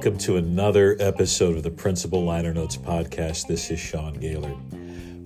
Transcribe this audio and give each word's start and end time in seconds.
Welcome 0.00 0.16
to 0.20 0.38
another 0.38 0.96
episode 0.98 1.58
of 1.58 1.62
the 1.62 1.70
Principal 1.70 2.24
Liner 2.24 2.54
Notes 2.54 2.74
podcast. 2.74 3.46
This 3.46 3.70
is 3.70 3.78
Sean 3.78 4.14
Gaylord. 4.14 4.56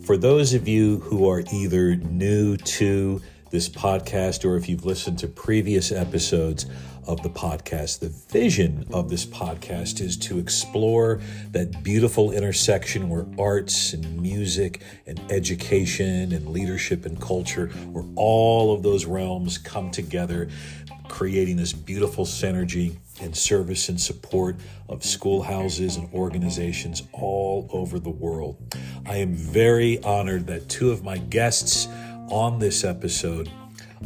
For 0.04 0.16
those 0.16 0.52
of 0.52 0.66
you 0.66 0.98
who 0.98 1.28
are 1.28 1.44
either 1.52 1.94
new 1.94 2.56
to 2.56 3.22
this 3.52 3.68
podcast 3.68 4.44
or 4.44 4.56
if 4.56 4.68
you've 4.68 4.84
listened 4.84 5.20
to 5.20 5.28
previous 5.28 5.92
episodes 5.92 6.66
of 7.06 7.22
the 7.22 7.28
podcast, 7.30 8.00
the 8.00 8.08
vision 8.08 8.84
of 8.92 9.08
this 9.08 9.24
podcast 9.24 10.00
is 10.00 10.16
to 10.16 10.40
explore 10.40 11.20
that 11.52 11.84
beautiful 11.84 12.32
intersection 12.32 13.08
where 13.08 13.26
arts 13.38 13.92
and 13.92 14.20
music 14.20 14.82
and 15.06 15.20
education 15.30 16.32
and 16.32 16.48
leadership 16.48 17.06
and 17.06 17.20
culture, 17.20 17.68
where 17.92 18.04
all 18.16 18.74
of 18.74 18.82
those 18.82 19.04
realms 19.04 19.56
come 19.56 19.92
together, 19.92 20.48
creating 21.08 21.58
this 21.58 21.72
beautiful 21.72 22.24
synergy 22.24 22.96
in 23.20 23.32
service 23.32 23.88
and 23.88 24.00
support 24.00 24.56
of 24.88 25.04
schoolhouses 25.04 25.96
and 25.96 26.12
organizations 26.12 27.02
all 27.12 27.68
over 27.72 27.98
the 27.98 28.10
world. 28.10 28.56
I 29.06 29.16
am 29.16 29.34
very 29.34 30.02
honored 30.02 30.46
that 30.48 30.68
two 30.68 30.90
of 30.90 31.04
my 31.04 31.18
guests 31.18 31.86
on 32.30 32.58
this 32.58 32.84
episode 32.84 33.50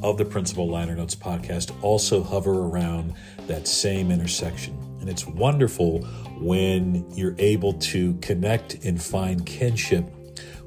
of 0.02 0.18
the 0.18 0.24
Principal 0.24 0.68
Liner 0.68 0.94
Notes 0.94 1.14
podcast 1.14 1.72
also 1.82 2.22
hover 2.22 2.52
around 2.52 3.14
that 3.46 3.66
same 3.66 4.10
intersection. 4.10 4.78
And 5.00 5.08
it's 5.08 5.26
wonderful 5.26 6.02
when 6.40 7.08
you're 7.14 7.34
able 7.38 7.72
to 7.74 8.14
connect 8.16 8.84
and 8.84 9.02
find 9.02 9.44
kinship 9.46 10.04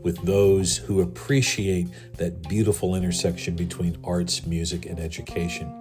with 0.02 0.22
those 0.26 0.78
who 0.78 1.02
appreciate 1.02 1.88
that 2.18 2.48
beautiful 2.50 2.96
intersection 2.96 3.56
between 3.56 3.98
arts, 4.04 4.46
music, 4.46 4.86
and 4.86 5.00
education. 5.00 5.72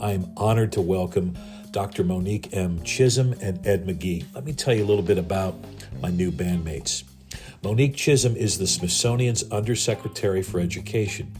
I 0.00 0.12
am 0.12 0.32
honored 0.36 0.72
to 0.72 0.80
welcome 0.80 1.36
Dr. 1.78 2.02
Monique 2.02 2.48
M. 2.56 2.80
Chism 2.80 3.40
and 3.40 3.64
Ed 3.64 3.86
Magee. 3.86 4.24
Let 4.34 4.44
me 4.44 4.52
tell 4.52 4.74
you 4.74 4.82
a 4.82 4.84
little 4.84 5.04
bit 5.04 5.16
about 5.16 5.54
my 6.02 6.10
new 6.10 6.32
bandmates. 6.32 7.04
Monique 7.62 7.94
Chism 7.94 8.34
is 8.34 8.58
the 8.58 8.66
Smithsonian's 8.66 9.48
Undersecretary 9.52 10.42
for 10.42 10.58
Education. 10.58 11.30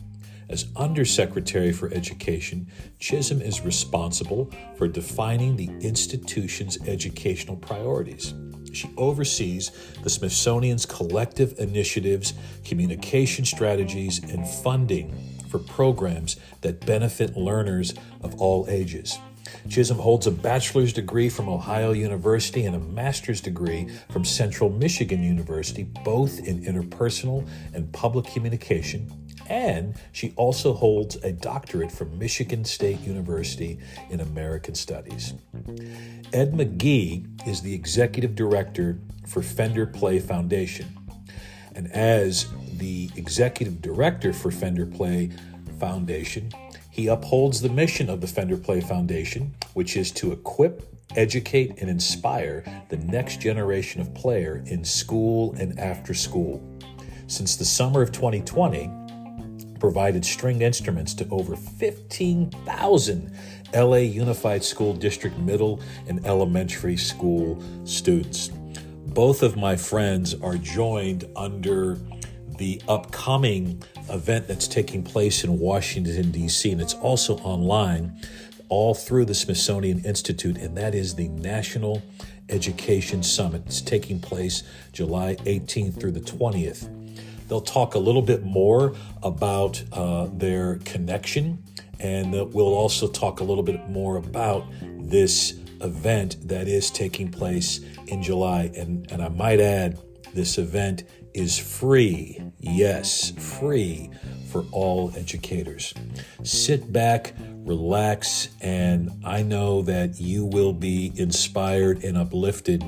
As 0.49 0.67
Undersecretary 0.77 1.73
for 1.73 1.93
Education, 1.93 2.69
Chism 3.01 3.43
is 3.43 3.63
responsible 3.63 4.49
for 4.77 4.87
defining 4.87 5.57
the 5.57 5.71
institution's 5.81 6.79
educational 6.87 7.57
priorities. 7.57 8.33
She 8.73 8.89
oversees 8.97 9.73
the 10.05 10.11
Smithsonian's 10.11 10.87
collective 10.87 11.59
initiatives, 11.59 12.35
communication 12.65 13.45
strategies, 13.45 14.23
and 14.23 14.49
funding 14.49 15.13
for 15.49 15.59
programs 15.59 16.37
that 16.61 16.87
benefit 16.87 17.37
learners 17.37 17.93
of 18.23 18.41
all 18.41 18.67
ages. 18.69 19.19
Chism 19.69 19.97
holds 19.97 20.27
a 20.27 20.31
bachelor's 20.31 20.93
degree 20.93 21.29
from 21.29 21.49
Ohio 21.49 21.93
University 21.93 22.65
and 22.65 22.75
a 22.75 22.79
master's 22.79 23.41
degree 23.41 23.89
from 24.11 24.25
Central 24.25 24.71
Michigan 24.71 25.23
University, 25.23 25.85
both 26.05 26.41
in 26.41 26.63
interpersonal 26.63 27.49
and 27.75 27.93
public 27.93 28.27
communication. 28.27 29.11
And 29.49 29.97
she 30.13 30.33
also 30.37 30.75
holds 30.75 31.17
a 31.17 31.33
doctorate 31.33 31.91
from 31.91 32.19
Michigan 32.19 32.65
State 32.65 33.01
University 33.01 33.79
in 34.11 34.21
American 34.21 34.75
Studies. 34.75 35.35
Ed 36.33 36.55
Magee 36.55 37.25
is 37.47 37.63
the 37.63 37.75
executive 37.75 38.35
director 38.35 38.99
for 39.27 39.43
Fender 39.43 39.87
Play 39.87 40.19
Foundation. 40.19 40.87
And 41.75 41.91
as 41.93 42.47
the 42.77 43.11
executive 43.17 43.81
director 43.81 44.33
for 44.33 44.51
Fender 44.51 44.85
Play 44.85 45.31
Foundation, 45.79 46.51
he 46.91 47.07
upholds 47.07 47.61
the 47.61 47.69
mission 47.69 48.11
of 48.11 48.21
the 48.21 48.27
Fender 48.27 48.57
Play 48.57 48.81
Foundation, 48.81 49.55
which 49.75 49.97
is 49.97 50.11
to 50.13 50.33
equip, 50.33 50.83
educate, 51.17 51.79
and 51.81 51.89
inspire 51.89 52.65
the 52.89 52.97
next 52.97 53.41
generation 53.41 54.01
of 54.01 54.13
player 54.15 54.63
in 54.67 54.85
school 54.85 55.55
and 55.55 55.79
after 55.79 56.15
school. 56.15 56.63
Since 57.27 57.57
the 57.57 57.65
summer 57.65 58.03
of 58.03 58.13
2020, 58.13 58.91
provided 59.79 60.25
stringed 60.25 60.63
instruments 60.63 61.15
to 61.15 61.29
over 61.31 61.57
15,000 61.57 63.33
LA 63.75 63.97
Unified 63.97 64.65
School 64.65 64.95
District 64.95 65.37
middle 65.39 65.81
and 66.07 66.25
elementary 66.27 66.97
school 66.97 67.63
students. 67.85 68.51
Both 69.07 69.43
of 69.43 69.57
my 69.57 69.77
friends 69.77 70.35
are 70.35 70.57
joined 70.57 71.29
under 71.37 71.99
the 72.59 72.83
upcoming 72.89 73.83
event 74.11 74.47
that's 74.49 74.69
taking 74.69 75.03
place 75.03 75.45
in 75.45 75.59
Washington, 75.59 76.31
D.C., 76.31 76.71
and 76.71 76.81
it's 76.81 76.95
also 76.95 77.37
online 77.39 78.21
all 78.69 78.95
through 78.95 79.25
the 79.25 79.35
Smithsonian 79.35 80.05
Institute, 80.05 80.59
and 80.59 80.77
that 80.77 80.95
is 80.95 81.15
the 81.15 81.29
National 81.29 82.03
Education 82.49 83.23
Summit. 83.23 83.63
It's 83.67 83.81
taking 83.81 84.21
place 84.21 84.63
July 84.93 85.37
18th 85.37 85.99
through 85.99 86.13
the 86.13 86.21
20th. 86.21 86.89
They'll 87.49 87.61
talk 87.63 87.95
a 87.95 87.99
little 87.99 88.23
bit 88.23 88.43
more 88.43 88.95
about 89.23 89.83
uh, 89.93 90.29
their 90.33 90.77
connection, 90.85 91.63
and 91.99 92.33
we'll 92.33 92.75
also 92.75 93.09
talk 93.09 93.41
a 93.41 93.45
little 93.45 93.63
bit 93.63 93.89
more 93.89 94.17
about 94.17 94.67
this 94.83 95.55
event 95.81 96.37
that 96.49 96.69
is 96.69 96.91
taking 96.91 97.31
place 97.31 97.81
in 98.07 98.23
July. 98.23 98.71
And, 98.77 99.11
and 99.11 99.23
I 99.23 99.29
might 99.29 99.61
add, 99.61 99.99
this 100.35 100.59
event 100.59 101.05
is 101.39 101.59
free. 101.59 102.43
Yes, 102.59 103.31
free 103.39 104.11
for 104.51 104.65
all 104.73 105.13
educators. 105.17 105.95
Sit 106.43 106.93
back, 106.93 107.35
relax, 107.65 108.49
and 108.61 109.11
I 109.25 109.43
know 109.43 109.83
that 109.83 110.21
you 110.21 110.45
will 110.45 110.73
be 110.73 111.13
inspired 111.17 112.03
and 112.03 112.17
uplifted 112.17 112.83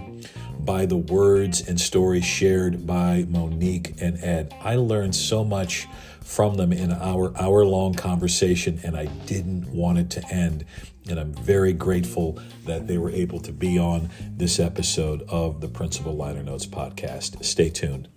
by 0.58 0.86
the 0.86 0.96
words 0.96 1.66
and 1.66 1.80
stories 1.80 2.24
shared 2.24 2.86
by 2.86 3.24
Monique 3.28 3.94
and 4.00 4.22
Ed. 4.22 4.54
I 4.60 4.76
learned 4.76 5.14
so 5.14 5.44
much 5.44 5.86
from 6.20 6.54
them 6.54 6.72
in 6.72 6.92
our 6.92 7.32
hour 7.40 7.64
long 7.64 7.94
conversation, 7.94 8.80
and 8.84 8.96
I 8.96 9.06
didn't 9.26 9.72
want 9.72 9.98
it 9.98 10.10
to 10.10 10.32
end. 10.32 10.64
And 11.08 11.18
I'm 11.18 11.32
very 11.32 11.72
grateful 11.72 12.38
that 12.66 12.86
they 12.86 12.98
were 12.98 13.10
able 13.10 13.40
to 13.40 13.52
be 13.52 13.78
on 13.78 14.10
this 14.36 14.60
episode 14.60 15.22
of 15.28 15.60
the 15.60 15.68
Principal 15.68 16.14
Liner 16.14 16.42
Notes 16.42 16.66
podcast. 16.66 17.44
Stay 17.44 17.70
tuned. 17.70 18.08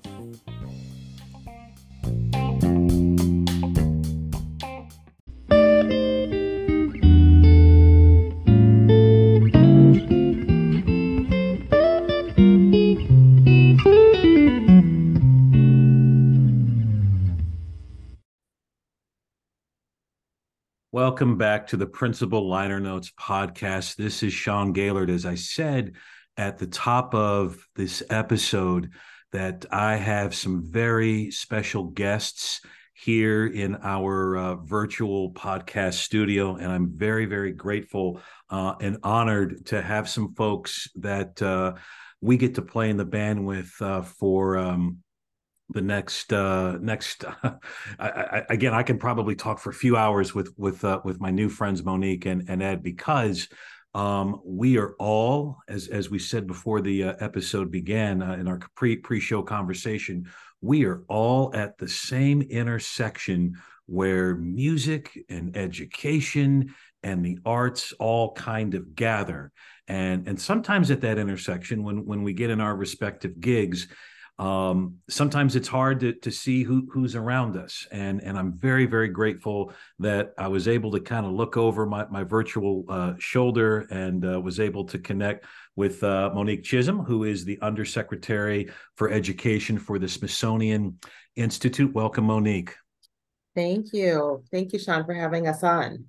Welcome 20.93 21.37
back 21.37 21.67
to 21.67 21.77
the 21.77 21.87
Principal 21.87 22.47
Liner 22.47 22.79
Notes 22.79 23.11
podcast. 23.19 23.95
This 23.95 24.23
is 24.23 24.31
Sean 24.31 24.73
Gaylord. 24.73 25.09
As 25.09 25.25
I 25.25 25.35
said 25.35 25.93
at 26.37 26.59
the 26.59 26.67
top 26.67 27.15
of 27.15 27.67
this 27.75 28.03
episode, 28.09 28.91
that 29.33 29.65
I 29.71 29.95
have 29.95 30.33
some 30.33 30.63
very 30.63 31.31
special 31.31 31.85
guests 31.85 32.61
here 32.93 33.47
in 33.47 33.75
our 33.81 34.37
uh, 34.37 34.55
virtual 34.55 35.33
podcast 35.33 35.95
studio. 35.95 36.55
And 36.55 36.71
I'm 36.71 36.91
very, 36.95 37.25
very 37.25 37.51
grateful 37.51 38.21
uh, 38.49 38.75
and 38.79 38.97
honored 39.03 39.65
to 39.67 39.81
have 39.81 40.07
some 40.07 40.33
folks 40.35 40.87
that 40.95 41.41
uh, 41.41 41.73
we 42.21 42.37
get 42.37 42.55
to 42.55 42.61
play 42.61 42.89
in 42.89 42.97
the 42.97 43.05
band 43.05 43.45
with 43.45 43.73
uh, 43.81 44.03
for. 44.03 44.57
Um, 44.57 44.99
the 45.69 45.81
next 45.81 46.31
uh 46.33 46.77
next 46.81 47.23
uh, 47.43 47.53
I, 47.97 48.09
I, 48.09 48.43
again 48.49 48.73
i 48.73 48.83
can 48.83 48.99
probably 48.99 49.33
talk 49.33 49.59
for 49.59 49.69
a 49.69 49.73
few 49.73 49.95
hours 49.95 50.35
with 50.35 50.53
with 50.57 50.83
uh, 50.83 50.99
with 51.05 51.21
my 51.21 51.31
new 51.31 51.47
friends 51.47 51.83
monique 51.83 52.25
and, 52.25 52.43
and 52.49 52.61
ed 52.61 52.83
because 52.83 53.47
um 53.93 54.41
we 54.43 54.77
are 54.77 54.95
all 54.99 55.57
as 55.67 55.87
as 55.87 56.09
we 56.09 56.17
said 56.17 56.47
before 56.47 56.81
the 56.81 57.03
uh, 57.03 57.13
episode 57.19 57.69
began 57.69 58.21
uh, 58.21 58.33
in 58.33 58.47
our 58.47 58.59
pre 58.75 58.95
pre-show 58.95 59.43
conversation 59.43 60.27
we 60.61 60.85
are 60.85 61.03
all 61.09 61.53
at 61.53 61.77
the 61.77 61.87
same 61.87 62.41
intersection 62.41 63.55
where 63.85 64.35
music 64.35 65.19
and 65.29 65.55
education 65.57 66.73
and 67.03 67.23
the 67.23 67.37
arts 67.45 67.93
all 67.99 68.31
kind 68.33 68.73
of 68.75 68.95
gather. 68.95 69.51
And 69.87 70.27
and 70.27 70.39
sometimes 70.39 70.89
at 70.89 71.01
that 71.01 71.17
intersection 71.17 71.83
when 71.83 72.05
when 72.05 72.23
we 72.23 72.33
get 72.33 72.49
in 72.49 72.61
our 72.61 72.75
respective 72.75 73.39
gigs 73.39 73.87
um, 74.39 74.95
sometimes 75.09 75.55
it's 75.55 75.67
hard 75.67 75.99
to, 75.99 76.13
to 76.13 76.31
see 76.31 76.63
who, 76.63 76.87
who's 76.91 77.15
around 77.15 77.55
us. 77.55 77.87
And, 77.91 78.21
and 78.23 78.37
I'm 78.37 78.53
very, 78.57 78.85
very 78.85 79.09
grateful 79.09 79.73
that 79.99 80.33
I 80.37 80.47
was 80.47 80.67
able 80.67 80.91
to 80.91 80.99
kind 80.99 81.25
of 81.25 81.33
look 81.33 81.55
over 81.55 81.85
my, 81.85 82.05
my 82.09 82.23
virtual 82.23 82.85
uh, 82.89 83.13
shoulder 83.19 83.85
and 83.91 84.25
uh, 84.25 84.41
was 84.41 84.59
able 84.59 84.85
to 84.85 84.97
connect 84.97 85.45
with 85.75 86.03
uh, 86.03 86.31
Monique 86.33 86.63
Chism, 86.63 87.05
who 87.05 87.25
is 87.25 87.45
the 87.45 87.59
Undersecretary 87.61 88.69
for 88.95 89.11
Education 89.11 89.77
for 89.77 89.99
the 89.99 90.07
Smithsonian 90.07 90.97
Institute. 91.35 91.93
Welcome, 91.93 92.25
Monique. 92.25 92.73
Thank 93.55 93.93
you. 93.93 94.43
Thank 94.51 94.73
you, 94.73 94.79
Sean, 94.79 95.05
for 95.05 95.13
having 95.13 95.47
us 95.47 95.63
on. 95.63 96.05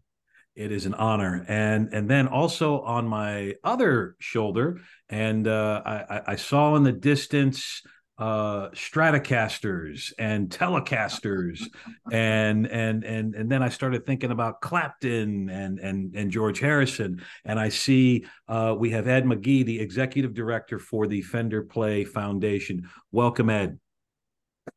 It 0.57 0.71
is 0.71 0.87
an 0.87 0.95
honor, 0.95 1.45
and 1.49 1.93
and 1.93 2.09
then 2.09 2.29
also 2.29 2.81
on 2.83 3.09
my 3.09 3.55
other 3.65 4.15
shoulder, 4.21 4.81
and 5.09 5.49
uh, 5.49 5.83
I, 5.85 6.21
I 6.29 6.37
saw 6.37 6.77
in 6.77 6.85
the 6.85 6.93
distance 6.93 7.83
uh 8.19 8.69
stratocasters 8.71 10.13
and 10.21 10.49
telecasters 10.49 11.61
and 12.13 12.67
and 12.67 13.03
and 13.03 13.35
and 13.35 13.51
then 13.51 13.61
i 13.61 13.69
started 13.69 14.07
thinking 14.07 14.31
about 14.31 14.61
clapton 14.61 15.51
and 15.51 15.81
and 15.81 16.15
and 16.15 16.31
george 16.31 16.61
harrison. 16.61 17.21
And 17.45 17.59
i 17.59 17.69
see 17.69 18.25
uh 18.49 18.75
we 18.79 18.91
have 18.91 19.09
ed 19.09 19.27
magee 19.27 19.65
the 19.65 19.81
executive 19.81 20.33
director 20.33 20.79
for 20.79 21.07
the 21.07 21.23
fender 21.23 21.63
play 21.63 22.05
foundation. 22.05 22.89
Welcome 23.11 23.51
ed 23.51 23.79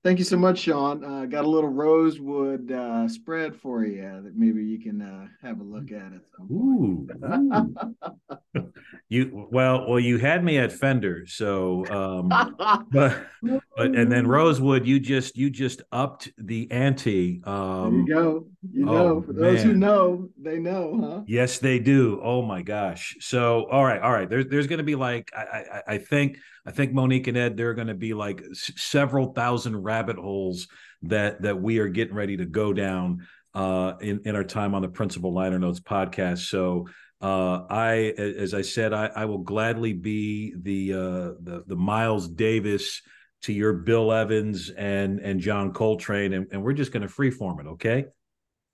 Thank 0.03 0.19
you 0.19 0.25
so 0.25 0.37
much, 0.37 0.59
Sean. 0.59 1.03
Uh, 1.03 1.25
got 1.25 1.45
a 1.45 1.49
little 1.49 1.69
rosewood 1.69 2.71
uh, 2.71 3.07
spread 3.07 3.55
for 3.55 3.85
you 3.85 4.01
that 4.01 4.35
maybe 4.35 4.63
you 4.63 4.79
can 4.79 5.01
uh, 5.01 5.27
have 5.41 5.61
a 5.61 5.63
look 5.63 5.91
at 5.91 6.11
it. 6.11 6.21
Ooh, 6.51 7.07
ooh. 7.23 8.71
you 9.09 9.47
well, 9.49 9.89
well, 9.89 9.99
you 9.99 10.17
had 10.17 10.43
me 10.43 10.57
at 10.57 10.73
Fender, 10.73 11.25
so 11.25 11.85
um, 11.87 12.27
but 12.91 13.27
but 13.41 13.95
and 13.95 14.11
then 14.11 14.27
Rosewood, 14.27 14.85
you 14.85 14.99
just 14.99 15.37
you 15.37 15.49
just 15.49 15.81
upped 15.91 16.31
the 16.37 16.69
ante. 16.69 17.41
Um, 17.45 17.91
there 17.91 17.99
you 17.99 18.07
go. 18.07 18.47
You 18.71 18.85
know, 18.85 19.17
oh, 19.17 19.21
for 19.21 19.33
those 19.33 19.57
man. 19.57 19.65
who 19.65 19.73
know, 19.75 20.29
they 20.41 20.57
know, 20.57 20.99
huh? 20.99 21.21
Yes, 21.27 21.59
they 21.59 21.77
do. 21.77 22.19
Oh 22.23 22.41
my 22.41 22.63
gosh. 22.63 23.15
So, 23.19 23.65
all 23.69 23.85
right, 23.85 24.01
all 24.01 24.11
right. 24.11 24.27
There's 24.29 24.47
there's 24.47 24.67
going 24.67 24.79
to 24.79 24.83
be 24.83 24.95
like 24.95 25.31
I, 25.35 25.41
I 25.41 25.81
I 25.93 25.97
think 25.99 26.37
I 26.65 26.71
think 26.71 26.91
Monique 26.91 27.27
and 27.27 27.37
Ed, 27.37 27.55
there 27.55 27.69
are 27.69 27.75
going 27.75 27.87
to 27.87 27.93
be 27.93 28.13
like 28.13 28.41
s- 28.41 28.71
several 28.75 29.33
thousand 29.33 29.83
rabbit 29.83 30.17
holes 30.17 30.67
that 31.03 31.43
that 31.43 31.61
we 31.61 31.77
are 31.79 31.87
getting 31.87 32.15
ready 32.15 32.37
to 32.37 32.45
go 32.45 32.73
down 32.73 33.27
uh, 33.53 33.93
in 34.01 34.21
in 34.25 34.35
our 34.35 34.43
time 34.43 34.73
on 34.73 34.81
the 34.81 34.89
Principal 34.89 35.33
Liner 35.33 35.59
Notes 35.59 35.79
podcast. 35.79 36.49
So 36.49 36.87
uh, 37.21 37.65
I, 37.69 38.13
as 38.17 38.53
I 38.53 38.63
said, 38.63 38.91
I, 38.91 39.07
I 39.15 39.25
will 39.25 39.39
gladly 39.39 39.93
be 39.93 40.55
the 40.59 40.93
uh, 40.93 41.33
the 41.43 41.63
the 41.67 41.75
Miles 41.75 42.27
Davis 42.27 43.01
to 43.43 43.53
your 43.53 43.73
Bill 43.73 44.11
Evans 44.11 44.71
and 44.71 45.19
and 45.19 45.39
John 45.39 45.73
Coltrane, 45.73 46.33
and, 46.33 46.47
and 46.51 46.63
we're 46.63 46.73
just 46.73 46.91
going 46.91 47.07
to 47.07 47.13
freeform 47.13 47.59
it. 47.59 47.67
Okay. 47.67 48.05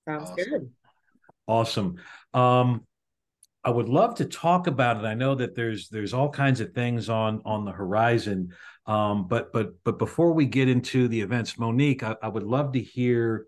Sounds 0.08 0.32
awesome. 0.32 0.36
good. 0.36 0.70
Awesome. 1.48 1.96
Um, 2.34 2.86
I 3.64 3.70
would 3.70 3.88
love 3.88 4.16
to 4.16 4.26
talk 4.26 4.68
about 4.68 4.98
it. 4.98 5.08
I 5.08 5.14
know 5.14 5.36
that 5.36 5.56
there's 5.56 5.88
there's 5.88 6.14
all 6.14 6.30
kinds 6.30 6.60
of 6.60 6.74
things 6.74 7.10
on 7.10 7.42
on 7.46 7.64
the 7.64 7.72
horizon, 7.72 8.54
um, 8.86 9.28
but 9.28 9.54
but 9.54 9.72
but 9.86 9.98
before 9.98 10.34
we 10.34 10.46
get 10.46 10.68
into 10.68 11.08
the 11.08 11.22
events, 11.22 11.58
Monique, 11.58 12.04
I, 12.04 12.16
I 12.22 12.28
would 12.28 12.44
love 12.44 12.74
to 12.74 12.82
hear 12.82 13.48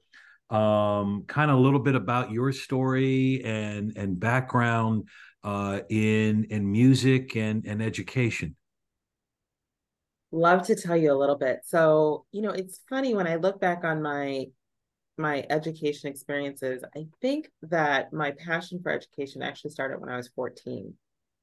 um, 0.50 1.26
kind 1.28 1.52
of 1.52 1.58
a 1.58 1.60
little 1.60 1.80
bit 1.80 1.96
about 1.96 2.32
your 2.32 2.54
story 2.54 3.44
and 3.44 3.98
and 3.98 4.18
background 4.18 5.10
uh, 5.44 5.82
in 5.90 6.46
in 6.46 6.72
music 6.72 7.36
and 7.36 7.66
and 7.66 7.82
education. 7.82 8.56
Love 10.32 10.66
to 10.68 10.76
tell 10.76 10.96
you 10.96 11.12
a 11.12 11.20
little 11.20 11.38
bit. 11.38 11.60
So 11.66 12.26
you 12.32 12.42
know, 12.42 12.52
it's 12.52 12.80
funny 12.90 13.14
when 13.14 13.28
I 13.28 13.36
look 13.36 13.60
back 13.60 13.84
on 13.84 14.02
my 14.02 14.46
my 15.18 15.46
education 15.50 16.10
experiences, 16.10 16.84
I 16.96 17.08
think 17.22 17.50
that 17.64 18.12
my 18.12 18.32
passion 18.32 18.82
for 18.82 18.92
education 18.92 19.42
actually 19.42 19.72
started 19.72 20.00
when 20.00 20.10
I 20.10 20.18
was 20.18 20.28
14. 20.30 20.94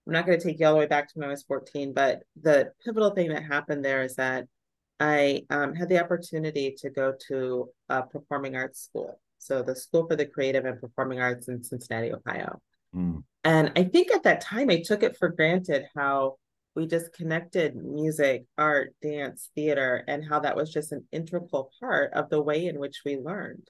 I'm 0.06 0.12
not 0.12 0.26
going 0.26 0.38
to 0.38 0.44
take 0.44 0.58
you 0.58 0.66
all 0.66 0.72
the 0.72 0.80
way 0.80 0.86
back 0.86 1.08
to 1.08 1.19
when 1.19 1.28
I 1.28 1.30
was 1.30 1.44
14, 1.44 1.92
but 1.92 2.22
the 2.40 2.72
pivotal 2.84 3.10
thing 3.10 3.28
that 3.28 3.44
happened 3.44 3.84
there 3.84 4.02
is 4.02 4.16
that 4.16 4.46
I 4.98 5.44
um, 5.50 5.74
had 5.74 5.88
the 5.88 6.02
opportunity 6.02 6.76
to 6.78 6.90
go 6.90 7.14
to 7.28 7.69
a 7.88 8.02
performing 8.02 8.56
arts 8.56 8.82
school. 8.82 9.20
So 9.38 9.62
the 9.62 9.74
School 9.74 10.06
for 10.06 10.14
the 10.14 10.26
Creative 10.26 10.64
and 10.64 10.80
Performing 10.80 11.20
Arts 11.20 11.48
in 11.48 11.64
Cincinnati, 11.64 12.12
Ohio. 12.12 12.60
Mm. 12.94 13.24
And 13.42 13.72
I 13.74 13.84
think 13.84 14.12
at 14.12 14.22
that 14.22 14.40
time 14.40 14.70
I 14.70 14.80
took 14.80 15.02
it 15.02 15.16
for 15.16 15.28
granted 15.30 15.86
how 15.96 16.36
we 16.74 16.86
just 16.86 17.12
connected 17.12 17.76
music, 17.76 18.44
art, 18.56 18.94
dance, 19.02 19.50
theater, 19.54 20.04
and 20.08 20.24
how 20.26 20.40
that 20.40 20.56
was 20.56 20.72
just 20.72 20.92
an 20.92 21.04
integral 21.12 21.70
part 21.80 22.12
of 22.14 22.30
the 22.30 22.40
way 22.40 22.66
in 22.66 22.78
which 22.78 23.02
we 23.04 23.16
learned. 23.16 23.69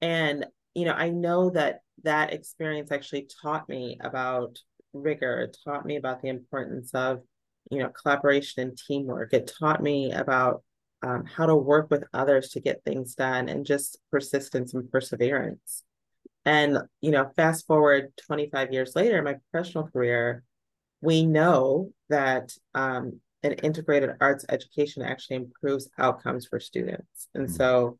And, 0.00 0.46
you 0.74 0.84
know, 0.84 0.92
I 0.92 1.10
know 1.10 1.50
that 1.50 1.80
that 2.04 2.32
experience 2.32 2.92
actually 2.92 3.28
taught 3.42 3.68
me 3.68 3.98
about 4.00 4.58
rigor, 4.92 5.40
it 5.40 5.56
taught 5.64 5.84
me 5.84 5.96
about 5.96 6.22
the 6.22 6.28
importance 6.28 6.94
of, 6.94 7.22
you 7.70 7.78
know, 7.78 7.88
collaboration 7.88 8.62
and 8.62 8.78
teamwork. 8.78 9.32
It 9.32 9.52
taught 9.58 9.82
me 9.82 10.12
about 10.12 10.62
um, 11.02 11.24
how 11.24 11.46
to 11.46 11.56
work 11.56 11.90
with 11.90 12.04
others 12.12 12.50
to 12.50 12.60
get 12.60 12.84
things 12.84 13.14
done 13.14 13.48
and 13.48 13.66
just 13.66 13.98
persistence 14.10 14.74
and 14.74 14.90
perseverance. 14.90 15.82
And, 16.44 16.78
you 17.00 17.10
know, 17.10 17.30
fast 17.36 17.66
forward 17.66 18.12
25 18.26 18.72
years 18.72 18.94
later, 18.94 19.22
my 19.22 19.36
professional 19.50 19.88
career, 19.88 20.44
we 21.02 21.26
know 21.26 21.90
that 22.08 22.54
um, 22.74 23.20
an 23.42 23.52
integrated 23.54 24.10
arts 24.20 24.46
education 24.48 25.02
actually 25.02 25.36
improves 25.36 25.90
outcomes 25.98 26.46
for 26.46 26.60
students. 26.60 27.28
And 27.34 27.46
mm-hmm. 27.46 27.54
so 27.54 27.98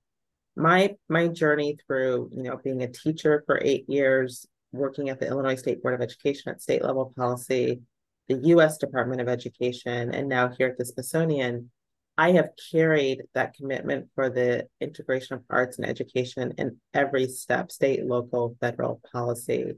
my 0.56 0.96
my 1.08 1.28
journey 1.28 1.78
through, 1.86 2.30
you 2.34 2.44
know, 2.44 2.58
being 2.62 2.82
a 2.82 2.88
teacher 2.88 3.42
for 3.46 3.60
eight 3.62 3.88
years, 3.88 4.46
working 4.72 5.08
at 5.08 5.18
the 5.18 5.26
Illinois 5.26 5.56
State 5.56 5.82
Board 5.82 5.94
of 5.94 6.00
Education 6.00 6.50
at 6.50 6.62
state 6.62 6.82
level 6.82 7.12
policy, 7.16 7.80
the 8.28 8.36
US 8.48 8.78
Department 8.78 9.20
of 9.20 9.28
Education, 9.28 10.14
and 10.14 10.28
now 10.28 10.48
here 10.48 10.68
at 10.68 10.78
the 10.78 10.84
Smithsonian, 10.84 11.70
I 12.18 12.32
have 12.32 12.50
carried 12.70 13.22
that 13.34 13.54
commitment 13.54 14.08
for 14.14 14.28
the 14.28 14.68
integration 14.80 15.34
of 15.34 15.44
arts 15.48 15.78
and 15.78 15.88
education 15.88 16.52
in 16.58 16.76
every 16.92 17.26
step, 17.26 17.72
state, 17.72 18.04
local, 18.04 18.56
federal 18.60 19.00
policy 19.10 19.72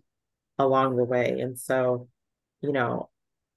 along 0.59 0.97
the 0.97 1.05
way. 1.05 1.41
And 1.41 1.59
so, 1.59 2.09
you 2.61 2.73
know, 2.73 3.09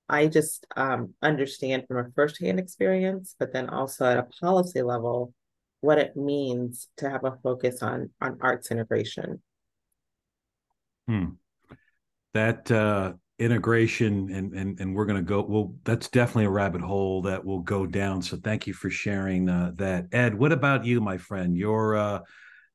I 0.09 0.27
just 0.27 0.65
um, 0.75 1.13
understand 1.21 1.85
from 1.87 1.97
a 1.97 2.09
firsthand 2.15 2.59
experience, 2.59 3.35
but 3.37 3.51
then 3.51 3.69
also 3.69 4.05
at 4.05 4.17
a 4.17 4.23
policy 4.23 4.81
level, 4.81 5.33
what 5.81 5.97
it 5.97 6.15
means 6.15 6.87
to 6.97 7.09
have 7.09 7.23
a 7.23 7.37
focus 7.43 7.83
on 7.83 8.09
on 8.21 8.37
arts 8.41 8.71
integration. 8.71 9.41
Hmm. 11.07 11.25
That 12.33 12.69
uh, 12.71 13.13
integration, 13.39 14.29
and 14.31 14.53
and 14.53 14.79
and 14.79 14.95
we're 14.95 15.05
going 15.05 15.23
to 15.23 15.27
go. 15.27 15.41
Well, 15.41 15.75
that's 15.83 16.09
definitely 16.09 16.45
a 16.45 16.49
rabbit 16.51 16.81
hole 16.81 17.21
that 17.23 17.43
will 17.43 17.59
go 17.59 17.85
down. 17.85 18.21
So 18.21 18.37
thank 18.37 18.67
you 18.67 18.73
for 18.73 18.89
sharing 18.89 19.49
uh, 19.49 19.71
that, 19.75 20.07
Ed. 20.11 20.33
What 20.35 20.51
about 20.51 20.85
you, 20.85 21.01
my 21.01 21.17
friend? 21.17 21.55
Your 21.55 21.95
uh, 21.95 22.19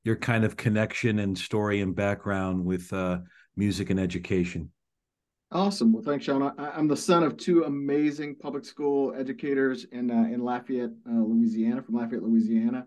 your 0.04 0.16
kind 0.16 0.44
of 0.44 0.56
connection 0.56 1.18
and 1.18 1.36
story 1.36 1.80
and 1.80 1.94
background 1.94 2.64
with 2.64 2.92
uh, 2.92 3.18
music 3.56 3.90
and 3.90 4.00
education. 4.00 4.70
Awesome. 5.52 5.92
Well, 5.92 6.02
thanks, 6.02 6.24
Sean. 6.24 6.42
I, 6.42 6.78
am 6.78 6.88
the 6.88 6.96
son 6.96 7.22
of 7.22 7.36
two 7.36 7.64
amazing 7.64 8.36
public 8.36 8.64
school 8.64 9.14
educators 9.14 9.84
in 9.92 10.10
uh, 10.10 10.32
in 10.32 10.42
Lafayette, 10.42 10.92
uh, 11.06 11.12
Louisiana, 11.12 11.82
from 11.82 11.96
Lafayette, 11.96 12.22
Louisiana. 12.22 12.86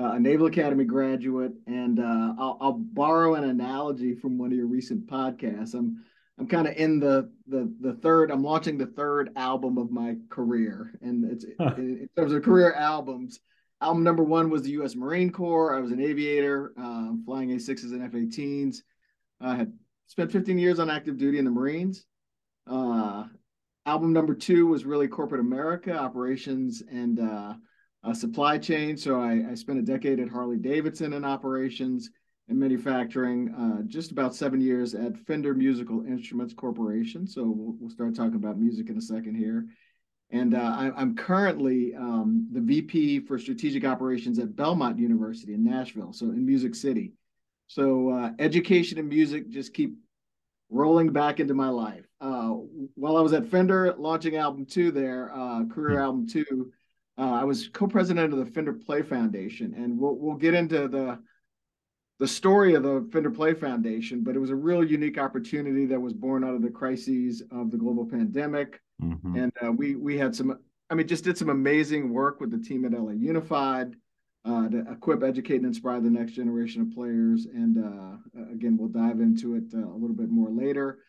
Uh, 0.00 0.12
a 0.12 0.20
Naval 0.20 0.46
Academy 0.46 0.84
graduate, 0.84 1.52
and 1.66 1.98
uh, 1.98 2.32
I'll, 2.38 2.56
I'll, 2.60 2.78
borrow 2.78 3.34
an 3.34 3.44
analogy 3.44 4.14
from 4.14 4.38
one 4.38 4.52
of 4.52 4.56
your 4.56 4.68
recent 4.68 5.06
podcasts. 5.06 5.74
I'm 5.74 6.02
I'm 6.38 6.46
kind 6.46 6.66
of 6.66 6.76
in 6.76 6.98
the 6.98 7.30
the 7.46 7.70
the 7.80 7.94
third. 7.94 8.30
I'm 8.30 8.42
launching 8.42 8.78
the 8.78 8.86
third 8.86 9.30
album 9.36 9.76
of 9.76 9.90
my 9.90 10.16
career, 10.30 10.94
and 11.02 11.30
it's 11.30 11.44
huh. 11.60 11.74
in, 11.76 11.98
in, 11.98 12.08
terms 12.16 12.32
of 12.32 12.42
career 12.42 12.72
albums. 12.72 13.40
Album 13.82 14.02
number 14.02 14.24
one 14.24 14.48
was 14.48 14.62
the 14.62 14.70
U.S. 14.70 14.96
Marine 14.96 15.30
Corps. 15.30 15.76
I 15.76 15.80
was 15.80 15.92
an 15.92 16.00
aviator, 16.00 16.72
uh, 16.80 17.10
flying 17.26 17.50
A6s 17.50 17.92
and 17.92 18.02
F-18s. 18.02 18.78
I 19.40 19.54
had 19.56 19.72
spent 20.08 20.32
15 20.32 20.58
years 20.58 20.80
on 20.80 20.90
active 20.90 21.16
duty 21.16 21.38
in 21.38 21.44
the 21.44 21.50
Marines. 21.50 22.04
Uh, 22.66 23.24
album 23.86 24.12
number 24.12 24.34
two 24.34 24.66
was 24.66 24.84
really 24.84 25.08
corporate 25.08 25.40
America, 25.40 25.96
operations 25.96 26.82
and 26.90 27.20
uh, 27.20 27.54
supply 28.12 28.58
chain. 28.58 28.96
So 28.96 29.20
I, 29.20 29.44
I, 29.50 29.54
spent 29.54 29.78
a 29.78 29.82
decade 29.82 30.20
at 30.20 30.28
Harley 30.28 30.56
Davidson 30.56 31.12
in 31.12 31.24
operations 31.24 32.10
and 32.48 32.58
manufacturing, 32.58 33.54
uh, 33.54 33.82
just 33.86 34.10
about 34.10 34.34
seven 34.34 34.60
years 34.60 34.94
at 34.94 35.16
Fender 35.18 35.54
Musical 35.54 36.04
Instruments 36.06 36.54
Corporation. 36.54 37.26
So 37.26 37.42
we'll, 37.44 37.76
we'll 37.78 37.90
start 37.90 38.14
talking 38.14 38.36
about 38.36 38.58
music 38.58 38.88
in 38.88 38.96
a 38.96 39.02
second 39.02 39.34
here. 39.34 39.66
And 40.30 40.54
uh, 40.54 40.92
I, 40.96 41.00
am 41.00 41.16
currently 41.16 41.94
um, 41.94 42.48
the 42.52 42.60
VP 42.60 43.20
for 43.20 43.38
Strategic 43.38 43.84
Operations 43.84 44.38
at 44.38 44.56
Belmont 44.56 44.98
University 44.98 45.54
in 45.54 45.64
Nashville, 45.64 46.12
so 46.12 46.26
in 46.26 46.44
Music 46.44 46.74
City. 46.74 47.14
So 47.68 48.10
uh, 48.10 48.30
education 48.38 48.98
and 48.98 49.08
music 49.08 49.48
just 49.50 49.74
keep 49.74 49.94
rolling 50.70 51.12
back 51.12 51.38
into 51.38 51.54
my 51.54 51.68
life. 51.68 52.04
Uh, 52.20 52.54
while 52.94 53.16
I 53.16 53.20
was 53.20 53.34
at 53.34 53.46
Fender 53.46 53.94
launching 53.96 54.36
album 54.36 54.66
two 54.66 54.90
there, 54.90 55.30
uh, 55.32 55.64
career 55.66 55.98
hmm. 55.98 56.04
album 56.04 56.26
two, 56.26 56.72
uh, 57.18 57.32
I 57.32 57.44
was 57.44 57.68
co-president 57.68 58.32
of 58.32 58.38
the 58.38 58.46
Fender 58.46 58.72
Play 58.72 59.02
Foundation, 59.02 59.74
and 59.74 59.98
we'll 59.98 60.16
we'll 60.16 60.36
get 60.36 60.54
into 60.54 60.88
the 60.88 61.18
the 62.18 62.26
story 62.26 62.74
of 62.74 62.82
the 62.82 63.08
Fender 63.12 63.30
Play 63.30 63.54
Foundation, 63.54 64.24
but 64.24 64.34
it 64.34 64.40
was 64.40 64.50
a 64.50 64.56
real 64.56 64.82
unique 64.82 65.18
opportunity 65.18 65.86
that 65.86 66.00
was 66.00 66.12
born 66.12 66.42
out 66.42 66.54
of 66.54 66.62
the 66.62 66.70
crises 66.70 67.42
of 67.52 67.70
the 67.70 67.76
global 67.76 68.06
pandemic, 68.06 68.80
mm-hmm. 69.00 69.36
and 69.36 69.52
uh, 69.64 69.70
we 69.70 69.94
we 69.94 70.16
had 70.16 70.34
some. 70.34 70.58
I 70.90 70.94
mean, 70.94 71.06
just 71.06 71.24
did 71.24 71.36
some 71.36 71.50
amazing 71.50 72.10
work 72.14 72.40
with 72.40 72.50
the 72.50 72.58
team 72.58 72.86
at 72.86 72.98
LA 72.98 73.12
Unified 73.12 73.94
uh, 74.48 74.68
to 74.68 74.84
equip, 74.90 75.22
educate, 75.22 75.56
and 75.56 75.66
inspire 75.66 76.00
the 76.00 76.10
next 76.10 76.32
generation 76.32 76.80
of 76.80 76.94
players. 76.94 77.46
And 77.46 77.78
uh, 77.78 78.52
again, 78.52 78.78
we'll 78.78 78.88
dive 78.88 79.20
into 79.20 79.56
it 79.56 79.64
uh, 79.74 79.86
a 79.86 79.98
little 79.98 80.16
bit 80.16 80.30
more 80.30 80.50
later. 80.50 81.00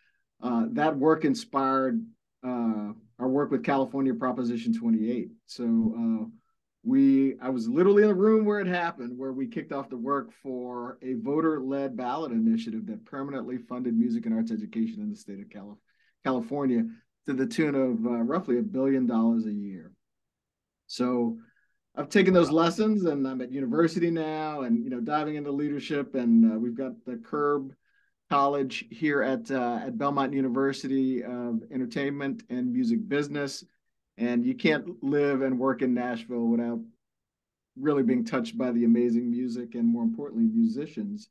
Uh, 0.41 0.65
that 0.71 0.97
work 0.97 1.23
inspired 1.23 2.03
uh, 2.45 2.91
our 3.17 3.27
work 3.27 3.51
with 3.51 3.63
California 3.63 4.13
Proposition 4.13 4.77
28. 4.77 5.29
So 5.45 5.63
uh, 5.63 6.25
we, 6.83 7.35
I 7.41 7.49
was 7.49 7.67
literally 7.67 8.03
in 8.03 8.09
the 8.09 8.15
room 8.15 8.45
where 8.45 8.59
it 8.59 8.67
happened, 8.67 9.17
where 9.17 9.33
we 9.33 9.47
kicked 9.47 9.71
off 9.71 9.89
the 9.89 9.97
work 9.97 10.31
for 10.43 10.97
a 11.01 11.13
voter-led 11.15 11.95
ballot 11.95 12.31
initiative 12.31 12.87
that 12.87 13.05
permanently 13.05 13.57
funded 13.57 13.97
music 13.97 14.25
and 14.25 14.35
arts 14.35 14.51
education 14.51 15.01
in 15.01 15.09
the 15.09 15.15
state 15.15 15.39
of 15.39 15.49
Cali- 15.49 15.75
California 16.25 16.83
to 17.27 17.33
the 17.33 17.45
tune 17.45 17.75
of 17.75 17.99
roughly 18.27 18.57
a 18.57 18.63
billion 18.63 19.05
dollars 19.05 19.45
a 19.45 19.53
year. 19.53 19.91
So 20.87 21.37
I've 21.95 22.09
taken 22.09 22.33
those 22.33 22.51
lessons 22.51 23.05
and 23.05 23.27
I'm 23.27 23.41
at 23.41 23.51
university 23.51 24.11
now 24.11 24.61
and 24.61 24.83
you 24.83 24.89
know 24.89 24.99
diving 24.99 25.35
into 25.35 25.51
leadership 25.51 26.15
and 26.15 26.53
uh, 26.53 26.57
we've 26.57 26.77
got 26.77 26.93
the 27.05 27.17
Curb 27.17 27.73
College 28.29 28.85
here 28.91 29.21
at 29.21 29.49
uh, 29.51 29.79
at 29.83 29.97
Belmont 29.97 30.33
University 30.33 31.23
of 31.23 31.61
Entertainment 31.71 32.43
and 32.49 32.71
Music 32.71 33.07
Business 33.07 33.63
and 34.17 34.45
you 34.45 34.53
can't 34.53 35.03
live 35.03 35.41
and 35.41 35.57
work 35.57 35.81
in 35.81 35.93
Nashville 35.93 36.47
without 36.47 36.79
really 37.77 38.03
being 38.03 38.25
touched 38.25 38.57
by 38.57 38.71
the 38.71 38.83
amazing 38.83 39.31
music 39.31 39.75
and 39.75 39.87
more 39.87 40.03
importantly 40.03 40.45
musicians 40.45 41.29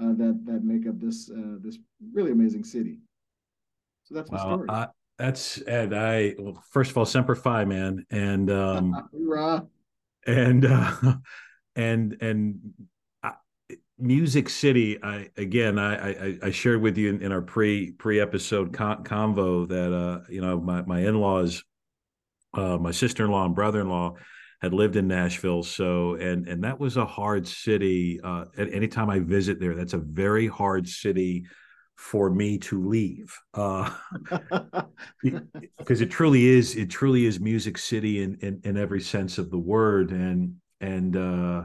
uh, 0.00 0.12
that 0.12 0.40
that 0.46 0.64
make 0.64 0.86
up 0.86 0.98
this 1.00 1.30
uh, 1.30 1.56
this 1.60 1.78
really 2.12 2.30
amazing 2.30 2.64
city. 2.64 2.98
So 4.04 4.14
that's 4.14 4.30
my 4.30 4.38
story. 4.38 4.68
that's 5.18 5.62
Ed. 5.66 5.92
I 5.92 6.34
well, 6.38 6.62
first 6.70 6.90
of 6.90 6.98
all, 6.98 7.04
Semper 7.04 7.34
Fi, 7.34 7.64
man, 7.64 8.06
and 8.10 8.50
um, 8.50 9.08
and 10.28 10.64
uh, 10.64 10.92
and 11.76 12.16
and 12.20 12.58
uh, 13.22 13.32
Music 13.98 14.48
City. 14.48 15.02
I 15.02 15.30
again, 15.36 15.78
I, 15.78 16.10
I, 16.10 16.38
I 16.44 16.50
shared 16.50 16.82
with 16.82 16.96
you 16.96 17.10
in, 17.10 17.22
in 17.22 17.32
our 17.32 17.42
pre 17.42 17.92
pre 17.92 18.20
episode 18.20 18.72
con- 18.72 19.02
convo 19.04 19.66
that 19.68 19.92
uh, 19.92 20.20
you 20.28 20.40
know 20.40 20.60
my 20.60 20.82
my 20.82 21.00
in 21.00 21.18
laws, 21.18 21.64
uh, 22.54 22.78
my 22.78 22.92
sister 22.92 23.24
in 23.24 23.30
law 23.30 23.44
and 23.44 23.54
brother 23.54 23.80
in 23.80 23.88
law 23.88 24.14
had 24.60 24.74
lived 24.74 24.96
in 24.96 25.08
Nashville. 25.08 25.62
So 25.62 26.14
and 26.14 26.46
and 26.46 26.62
that 26.64 26.78
was 26.78 26.96
a 26.96 27.06
hard 27.06 27.48
city. 27.48 28.20
Uh, 28.22 28.44
anytime 28.56 29.10
I 29.10 29.20
visit 29.20 29.58
there, 29.58 29.74
that's 29.74 29.94
a 29.94 29.98
very 29.98 30.46
hard 30.46 30.88
city 30.88 31.46
for 31.98 32.30
me 32.30 32.56
to 32.56 32.88
leave 32.88 33.36
uh, 33.54 33.90
because 35.78 36.00
it 36.00 36.08
truly 36.08 36.46
is 36.46 36.76
it 36.76 36.88
truly 36.88 37.26
is 37.26 37.40
music 37.40 37.76
city 37.76 38.22
in, 38.22 38.38
in, 38.40 38.60
in 38.62 38.76
every 38.76 39.00
sense 39.00 39.36
of 39.36 39.50
the 39.50 39.58
word. 39.58 40.12
And 40.12 40.54
and 40.80 41.16
uh, 41.16 41.64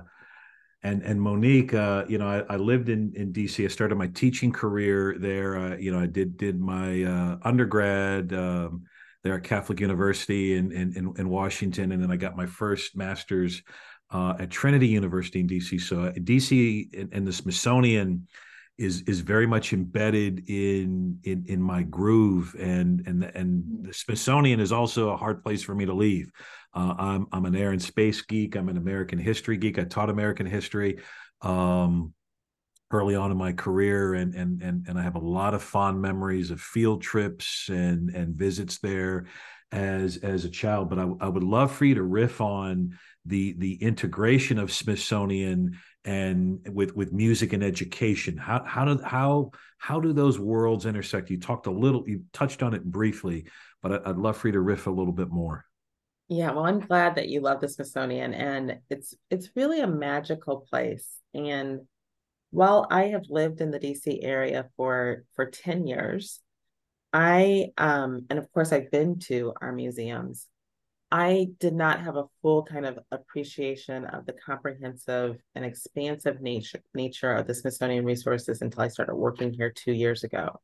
and 0.82 1.04
and 1.04 1.22
Monique 1.22 1.76
uh, 1.76 2.06
you 2.10 2.18
know 2.18 2.28
I, 2.28 2.56
I, 2.56 2.58
lived 2.58 2.90
in 2.90 3.14
in 3.16 3.32
DC 3.32 3.64
I 3.64 3.68
started 3.68 3.96
my 3.96 4.08
teaching 4.08 4.52
career 4.52 5.16
there. 5.20 5.56
Uh, 5.56 5.78
you 5.78 5.92
know 5.92 6.00
I 6.00 6.08
did 6.08 6.36
did 6.36 6.60
my 6.60 7.04
uh, 7.04 7.38
undergrad 7.44 8.34
um, 8.34 8.86
there 9.24 9.36
at 9.36 9.44
Catholic 9.44 9.80
University 9.80 10.58
in, 10.58 10.72
in 10.72 11.14
in 11.16 11.30
Washington. 11.30 11.92
And 11.92 12.02
then 12.02 12.10
I 12.10 12.16
got 12.16 12.36
my 12.36 12.48
first 12.48 12.98
master's 12.98 13.62
uh, 14.10 14.34
at 14.40 14.50
Trinity 14.50 14.88
University 14.88 15.42
in 15.42 15.48
DC 15.48 15.80
so 15.80 16.12
DC 16.12 17.00
and, 17.00 17.14
and 17.14 17.28
the 17.28 17.34
Smithsonian 17.34 18.28
is 18.78 19.04
is 19.04 19.20
very 19.20 19.46
much 19.46 19.72
embedded 19.72 20.50
in 20.50 21.20
in 21.24 21.46
in 21.48 21.62
my 21.62 21.84
groove 21.84 22.56
and 22.60 23.04
and 23.06 23.24
and 23.24 23.64
mm-hmm. 23.64 23.88
the 23.88 23.94
Smithsonian 23.94 24.60
is 24.60 24.72
also 24.72 25.10
a 25.10 25.18
hard 25.18 25.44
place 25.44 25.62
for 25.64 25.76
me 25.76 25.86
to 25.86 25.94
leave. 25.94 26.32
Uh, 26.74 26.96
I'm 26.98 27.28
I'm 27.32 27.46
an 27.46 27.56
air 27.56 27.72
and 27.72 27.82
space 27.82 28.22
geek. 28.22 28.56
I'm 28.56 28.70
an 28.70 28.78
American 28.78 29.20
history 29.20 29.58
geek. 29.58 29.78
I 29.78 29.84
taught 29.84 30.10
American 30.10 30.48
history 30.48 31.00
um, 31.42 32.14
early 32.92 33.16
on 33.16 33.32
in 33.32 33.38
my 33.38 33.54
career, 33.54 34.16
and 34.16 34.34
and 34.34 34.62
and 34.64 34.88
and 34.88 35.00
I 35.00 35.04
have 35.04 35.16
a 35.16 35.20
lot 35.20 35.54
of 35.54 35.62
fond 35.62 36.02
memories 36.02 36.50
of 36.50 36.60
field 36.60 37.04
trips 37.04 37.70
and 37.70 38.10
and 38.10 38.36
visits 38.36 38.80
there 38.80 39.28
as 39.72 40.18
as 40.18 40.46
a 40.46 40.50
child. 40.50 40.90
But 40.90 40.98
I, 40.98 41.08
I 41.22 41.28
would 41.28 41.44
love 41.44 41.72
for 41.72 41.86
you 41.86 41.96
to 41.96 42.04
riff 42.04 42.42
on 42.42 42.98
the 43.26 43.54
the 43.60 43.76
integration 43.76 44.58
of 44.58 44.72
Smithsonian 44.72 45.78
and 46.06 46.60
with 46.74 46.96
with 46.96 47.14
music 47.14 47.54
and 47.54 47.64
education 47.64 48.36
how 48.36 48.64
how 48.66 48.84
do 48.84 49.02
how 49.04 49.52
how 49.78 50.00
do 50.00 50.14
those 50.14 50.40
worlds 50.40 50.86
intersect? 50.86 51.30
You 51.30 51.40
talked 51.40 51.68
a 51.68 51.72
little 51.72 52.04
you 52.08 52.24
touched 52.34 52.64
on 52.64 52.74
it 52.74 52.84
briefly 52.84 53.46
but 53.82 54.08
i'd 54.08 54.18
love 54.18 54.38
for 54.38 54.48
you 54.48 54.54
to 54.54 54.62
riff 54.62 54.88
a 54.88 54.92
little 54.92 55.14
bit 55.14 55.30
more. 55.30 55.66
Yeah 56.28 56.52
well 56.52 56.66
i'm 56.66 56.80
glad 56.80 57.16
that 57.16 57.30
you 57.30 57.42
love 57.42 57.62
the 57.62 57.70
smithsonian 57.70 58.34
and 58.34 58.80
it's 58.90 59.14
it's 59.30 59.50
really 59.56 59.80
a 59.82 59.88
magical 59.88 60.66
place. 60.70 61.08
And 61.34 61.82
while 62.52 62.86
i 62.92 63.06
have 63.06 63.26
lived 63.30 63.62
in 63.62 63.72
the 63.72 63.80
dc 63.80 64.20
area 64.22 64.70
for 64.78 65.26
for 65.36 65.50
10 65.50 65.88
years 65.88 66.40
i 67.12 67.68
um 67.78 68.26
and 68.30 68.38
of 68.38 68.52
course 68.52 68.72
i've 68.72 68.92
been 68.92 69.20
to 69.20 69.54
our 69.60 69.72
museums 69.72 70.48
I 71.14 71.50
did 71.60 71.76
not 71.76 72.02
have 72.02 72.16
a 72.16 72.26
full 72.42 72.64
kind 72.64 72.88
of 72.88 72.98
appreciation 73.12 74.04
of 74.06 74.26
the 74.26 74.34
comprehensive 74.34 75.38
and 75.54 75.64
expansive 75.64 76.42
nature 76.42 76.82
nature 76.96 77.32
of 77.32 77.46
the 77.46 77.54
Smithsonian 77.54 78.04
resources 78.04 78.64
until 78.64 78.82
I 78.82 78.88
started 78.88 79.14
working 79.14 79.54
here 79.54 79.70
two 79.70 79.94
years 79.94 80.24
ago. 80.24 80.60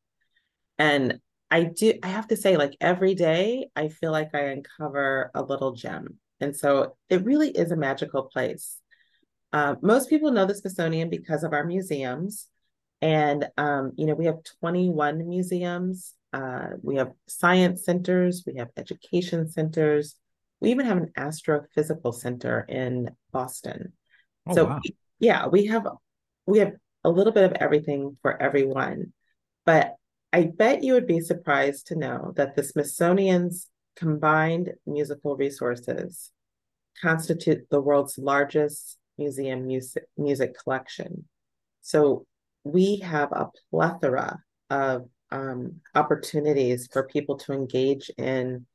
And 0.76 1.20
I 1.52 1.62
do 1.62 1.94
I 2.02 2.08
have 2.08 2.26
to 2.28 2.36
say, 2.36 2.56
like 2.56 2.76
every 2.80 3.14
day, 3.14 3.68
I 3.76 3.90
feel 3.90 4.10
like 4.10 4.34
I 4.34 4.46
uncover 4.46 5.30
a 5.36 5.42
little 5.44 5.70
gem. 5.70 6.18
And 6.40 6.56
so 6.56 6.96
it 7.08 7.24
really 7.24 7.50
is 7.50 7.70
a 7.70 7.76
magical 7.76 8.24
place. 8.24 8.80
Uh, 9.52 9.76
most 9.82 10.10
people 10.10 10.32
know 10.32 10.46
the 10.46 10.54
Smithsonian 10.56 11.10
because 11.10 11.44
of 11.44 11.52
our 11.52 11.64
museums. 11.64 12.48
And 13.00 13.48
um, 13.56 13.92
you 13.96 14.04
know, 14.04 14.14
we 14.14 14.26
have 14.26 14.42
21 14.58 15.28
museums. 15.28 16.14
Uh, 16.32 16.70
we 16.82 16.96
have 16.96 17.12
science 17.28 17.84
centers, 17.84 18.44
we 18.46 18.56
have 18.56 18.68
education 18.76 19.48
centers, 19.48 20.16
we 20.60 20.70
even 20.70 20.86
have 20.86 20.98
an 20.98 21.12
astrophysical 21.16 22.14
center 22.14 22.64
in 22.68 23.10
Boston. 23.32 23.92
Oh, 24.46 24.54
so 24.54 24.64
wow. 24.66 24.80
yeah, 25.18 25.46
we 25.46 25.66
have 25.66 25.86
we 26.46 26.58
have 26.58 26.72
a 27.04 27.10
little 27.10 27.32
bit 27.32 27.44
of 27.44 27.52
everything 27.52 28.16
for 28.22 28.40
everyone. 28.40 29.12
But 29.64 29.94
I 30.32 30.44
bet 30.44 30.84
you 30.84 30.94
would 30.94 31.06
be 31.06 31.20
surprised 31.20 31.88
to 31.88 31.96
know 31.96 32.32
that 32.36 32.56
the 32.56 32.62
Smithsonian's 32.62 33.68
combined 33.96 34.72
musical 34.86 35.36
resources 35.36 36.30
constitute 37.00 37.68
the 37.70 37.80
world's 37.80 38.18
largest 38.18 38.98
museum 39.18 39.66
music, 39.66 40.04
music 40.16 40.54
collection. 40.62 41.24
So 41.80 42.26
we 42.64 42.96
have 42.98 43.32
a 43.32 43.48
plethora 43.70 44.38
of 44.68 45.08
um, 45.30 45.80
opportunities 45.94 46.88
for 46.92 47.04
people 47.04 47.36
to 47.38 47.52
engage 47.52 48.10
in 48.18 48.66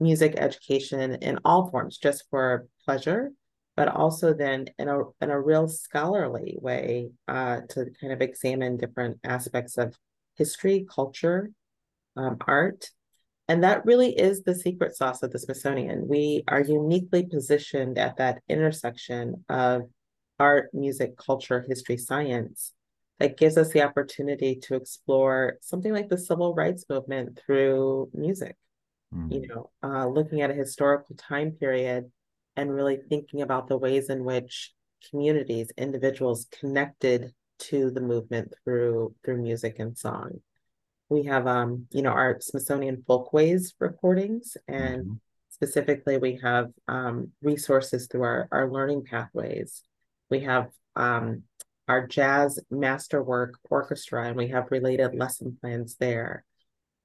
music 0.00 0.34
education 0.36 1.14
in 1.16 1.38
all 1.44 1.70
forms, 1.70 1.98
just 1.98 2.24
for 2.30 2.66
pleasure, 2.84 3.32
but 3.76 3.88
also 3.88 4.34
then 4.34 4.66
in 4.78 4.88
a 4.88 5.00
in 5.20 5.30
a 5.30 5.40
real 5.40 5.68
scholarly 5.68 6.56
way 6.60 7.10
uh, 7.28 7.60
to 7.70 7.86
kind 8.00 8.12
of 8.12 8.20
examine 8.20 8.76
different 8.76 9.18
aspects 9.24 9.78
of 9.78 9.96
history, 10.36 10.86
culture, 10.88 11.50
um, 12.16 12.36
art. 12.46 12.90
And 13.46 13.62
that 13.62 13.84
really 13.84 14.18
is 14.18 14.42
the 14.42 14.54
secret 14.54 14.96
sauce 14.96 15.22
of 15.22 15.30
the 15.30 15.38
Smithsonian. 15.38 16.08
We 16.08 16.44
are 16.48 16.62
uniquely 16.62 17.26
positioned 17.26 17.98
at 17.98 18.16
that 18.16 18.40
intersection 18.48 19.44
of 19.48 19.82
art, 20.38 20.70
music, 20.72 21.16
culture, 21.18 21.64
history, 21.68 21.98
science 21.98 22.72
that 23.18 23.36
gives 23.36 23.56
us 23.56 23.70
the 23.70 23.82
opportunity 23.82 24.56
to 24.56 24.74
explore 24.74 25.58
something 25.60 25.92
like 25.92 26.08
the 26.08 26.18
civil 26.18 26.54
rights 26.54 26.84
movement 26.88 27.38
through 27.44 28.10
music 28.14 28.56
mm. 29.14 29.32
you 29.32 29.46
know, 29.46 29.70
uh, 29.82 30.06
looking 30.06 30.42
at 30.42 30.50
a 30.50 30.54
historical 30.54 31.16
time 31.16 31.52
period 31.52 32.10
and 32.56 32.74
really 32.74 32.98
thinking 33.08 33.42
about 33.42 33.68
the 33.68 33.76
ways 33.76 34.10
in 34.10 34.24
which 34.24 34.72
communities, 35.10 35.70
individuals 35.76 36.46
connected 36.58 37.32
to 37.58 37.90
the 37.90 38.00
movement 38.00 38.52
through 38.64 39.14
through 39.24 39.42
music 39.42 39.78
and 39.78 39.96
song. 39.96 40.40
We 41.08 41.24
have 41.24 41.46
um, 41.46 41.86
you 41.90 42.02
know, 42.02 42.10
our 42.10 42.38
Smithsonian 42.40 43.04
Folkways 43.06 43.74
recordings 43.78 44.56
and 44.66 45.02
mm-hmm. 45.02 45.14
specifically 45.50 46.18
we 46.18 46.40
have 46.42 46.70
um, 46.88 47.30
resources 47.42 48.08
through 48.10 48.22
our, 48.22 48.48
our 48.50 48.70
learning 48.70 49.04
pathways. 49.04 49.82
We 50.30 50.40
have 50.40 50.70
um, 50.96 51.42
our 51.86 52.06
jazz 52.06 52.58
masterwork 52.70 53.58
orchestra 53.70 54.26
and 54.26 54.36
we 54.36 54.48
have 54.48 54.70
related 54.70 55.14
lesson 55.14 55.56
plans 55.60 55.96
there 55.96 56.44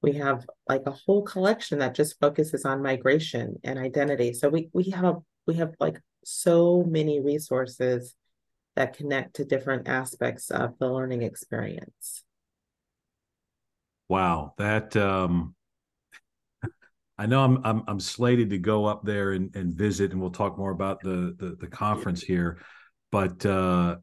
we 0.02 0.14
have 0.14 0.46
like 0.68 0.84
a 0.86 0.92
whole 0.92 1.24
collection 1.24 1.80
that 1.80 1.96
just 1.96 2.20
focuses 2.20 2.66
on 2.66 2.82
migration 2.82 3.56
and 3.64 3.80
identity 3.80 4.34
so 4.34 4.50
we 4.50 4.70
we 4.74 4.90
have 4.90 5.06
a, 5.06 5.16
we 5.48 5.56
have 5.56 5.74
like 5.80 6.00
so 6.24 6.84
many 6.88 7.20
resources 7.20 8.16
that 8.76 8.96
connect 8.96 9.36
to 9.36 9.46
different 9.46 9.88
aspects 9.88 10.52
of 10.52 10.78
the 10.80 10.88
learning 10.88 11.22
experience 11.22 12.24
wow 14.08 14.54
that 14.58 14.96
um 14.96 15.54
I 17.18 17.26
know 17.26 17.44
I'm, 17.44 17.60
I'm 17.66 17.84
I'm 17.88 18.00
slated 18.00 18.50
to 18.52 18.58
go 18.58 18.86
up 18.86 19.04
there 19.04 19.34
and, 19.34 19.54
and 19.54 19.74
visit, 19.74 20.14
and 20.14 20.22
we'll 20.22 20.30
talk 20.30 20.58
more 20.58 20.72
about 20.72 21.02
the 21.02 21.36
the, 21.38 21.58
the 21.60 21.68
conference 21.68 22.22
here. 22.22 22.60
but 23.12 23.46
uh, 23.46 23.98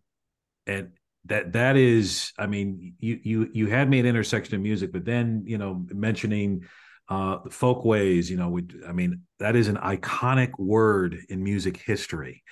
and 0.67 0.91
that 1.27 1.53
that 1.53 1.77
is, 1.77 2.33
I 2.39 2.47
mean, 2.47 2.95
you 2.99 3.21
you 3.23 3.51
you 3.53 3.67
had 3.69 3.89
me 3.89 3.99
at 4.01 4.07
intersection 4.07 4.55
of 4.55 4.61
music, 4.61 4.93
but 4.93 5.05
then 5.05 5.45
you 5.47 5.59
know 5.59 5.85
mentioning 5.91 6.65
uh, 7.09 7.39
folkways, 7.51 8.31
you 8.31 8.37
know, 8.37 8.49
we, 8.49 8.67
I 8.87 8.93
mean, 8.93 9.23
that 9.39 9.57
is 9.57 9.69
an 9.69 9.77
iconic 9.77 10.59
word 10.59 11.17
in 11.29 11.43
music 11.43 11.77
history. 11.77 12.43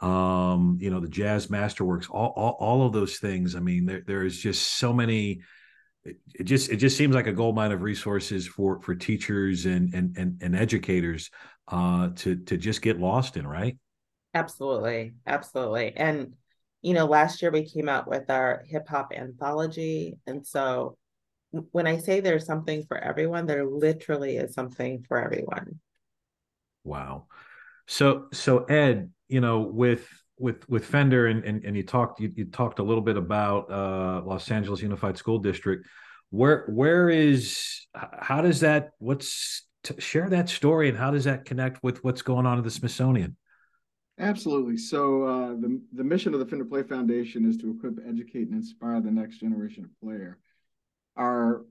Um, 0.00 0.78
you 0.80 0.90
know, 0.90 1.00
the 1.00 1.08
jazz 1.08 1.48
masterworks, 1.48 2.08
all, 2.10 2.32
all, 2.36 2.56
all 2.60 2.86
of 2.86 2.92
those 2.92 3.18
things. 3.18 3.54
I 3.54 3.60
mean, 3.60 3.84
there, 3.86 4.02
there 4.06 4.24
is 4.24 4.38
just 4.38 4.78
so 4.78 4.92
many, 4.92 5.42
it, 6.04 6.44
just, 6.44 6.70
it 6.70 6.76
just 6.76 6.96
seems 6.96 7.14
like 7.14 7.26
a 7.26 7.32
gold 7.32 7.54
mine 7.54 7.72
of 7.72 7.82
resources 7.82 8.46
for, 8.46 8.80
for 8.80 8.94
teachers 8.94 9.66
and, 9.66 9.92
and, 9.92 10.16
and, 10.16 10.40
and 10.40 10.56
educators, 10.56 11.30
uh, 11.66 12.10
to, 12.16 12.36
to 12.36 12.56
just 12.56 12.80
get 12.80 12.98
lost 12.98 13.36
in, 13.36 13.46
right? 13.46 13.76
Absolutely. 14.34 15.14
Absolutely. 15.26 15.96
And, 15.96 16.34
you 16.82 16.94
know, 16.94 17.06
last 17.06 17.42
year 17.42 17.50
we 17.50 17.64
came 17.64 17.88
out 17.88 18.08
with 18.08 18.30
our 18.30 18.64
hip 18.68 18.88
hop 18.88 19.12
anthology. 19.14 20.18
And 20.26 20.46
so 20.46 20.96
when 21.72 21.86
I 21.86 21.98
say 21.98 22.20
there's 22.20 22.46
something 22.46 22.84
for 22.86 22.98
everyone, 22.98 23.46
there 23.46 23.66
literally 23.66 24.36
is 24.36 24.54
something 24.54 25.04
for 25.08 25.22
everyone. 25.22 25.80
Wow. 26.84 27.26
So 27.86 28.26
so 28.32 28.64
Ed, 28.64 29.10
you 29.28 29.40
know, 29.40 29.60
with 29.60 30.06
with 30.38 30.68
with 30.68 30.84
Fender 30.84 31.26
and 31.26 31.44
and, 31.44 31.64
and 31.64 31.76
you 31.76 31.82
talked 31.82 32.20
you, 32.20 32.30
you 32.34 32.44
talked 32.44 32.78
a 32.78 32.82
little 32.82 33.02
bit 33.02 33.16
about 33.16 33.70
uh, 33.70 34.22
Los 34.24 34.50
Angeles 34.50 34.82
Unified 34.82 35.16
School 35.16 35.38
District. 35.38 35.86
Where 36.30 36.66
where 36.68 37.08
is 37.08 37.86
how 37.94 38.42
does 38.42 38.60
that 38.60 38.90
what's 38.98 39.66
share 39.98 40.28
that 40.28 40.48
story 40.48 40.88
and 40.88 40.98
how 40.98 41.10
does 41.10 41.24
that 41.24 41.44
connect 41.44 41.82
with 41.82 42.04
what's 42.04 42.22
going 42.22 42.46
on 42.46 42.58
at 42.58 42.64
the 42.64 42.70
Smithsonian? 42.70 43.36
Absolutely. 44.18 44.76
So 44.76 45.22
uh, 45.22 45.48
the 45.50 45.80
the 45.92 46.04
mission 46.04 46.34
of 46.34 46.40
the 46.40 46.46
Fender 46.46 46.64
Play 46.64 46.82
Foundation 46.82 47.48
is 47.48 47.56
to 47.58 47.70
equip, 47.70 47.98
educate, 48.06 48.48
and 48.48 48.54
inspire 48.54 49.00
the 49.00 49.10
next 49.10 49.38
generation 49.38 49.84
of 49.84 49.90
player 50.00 50.38
our 51.18 51.64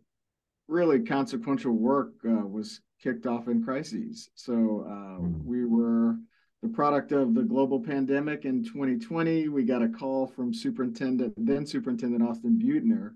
really 0.68 1.00
consequential 1.00 1.72
work 1.72 2.12
uh, 2.28 2.46
was 2.46 2.82
kicked 3.02 3.26
off 3.26 3.48
in 3.48 3.64
crises. 3.64 4.30
So 4.36 4.86
uh, 4.88 5.22
mm. 5.22 5.44
we 5.46 5.66
were 5.66 6.18
the 6.62 6.70
product 6.70 7.14
of 7.14 7.34
the 7.34 7.44
global 7.44 7.80
pandemic 7.80 8.44
in 8.44 8.64
2020. 8.64 9.48
We 9.48 9.64
got 9.64 9.82
a 9.82 9.88
call 9.88 10.28
from 10.28 10.54
Superintendent, 10.54 11.34
then 11.38 11.66
Superintendent 11.66 12.28
Austin 12.28 12.60
Beutner 12.62 13.14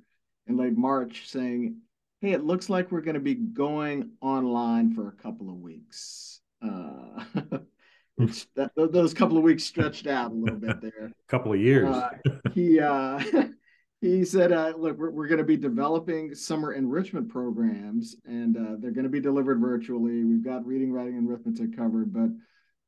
in 0.48 0.58
late 0.58 0.78
March 0.78 1.28
saying, 1.28 1.76
Hey, 2.22 2.34
it 2.34 2.46
looks 2.46 2.70
like 2.70 2.92
we're 2.92 3.02
going 3.02 3.16
to 3.16 3.20
be 3.20 3.34
going 3.34 4.12
online 4.22 4.94
for 4.94 5.08
a 5.08 5.24
couple 5.24 5.50
of 5.50 5.56
weeks. 5.56 6.40
That, 8.56 8.72
those 8.76 9.14
couple 9.14 9.38
of 9.38 9.44
weeks 9.44 9.64
stretched 9.64 10.08
out 10.08 10.32
a 10.32 10.34
little 10.34 10.60
bit 10.60 10.82
there. 10.82 11.06
a 11.06 11.12
couple 11.28 11.54
of 11.54 11.60
years. 11.60 11.88
Uh, 11.90 12.10
he 12.54 12.80
uh, 12.80 13.22
he 14.02 14.26
said, 14.26 14.52
uh, 14.52 14.74
"Look, 14.78 14.98
we're, 14.98 15.12
we're 15.12 15.28
going 15.28 15.38
to 15.40 15.44
be 15.44 15.58
developing 15.58 16.36
summer 16.36 16.74
enrichment 16.74 17.30
programs, 17.30 18.16
and 18.26 18.58
uh, 18.58 18.76
they're 18.80 18.92
going 18.92 19.06
to 19.06 19.10
be 19.10 19.22
delivered 19.22 19.60
virtually. 19.60 20.24
We've 20.24 20.44
got 20.44 20.66
reading, 20.66 20.92
writing, 20.92 21.18
and 21.18 21.30
arithmetic 21.30 21.76
covered, 21.76 22.14
but 22.14 22.30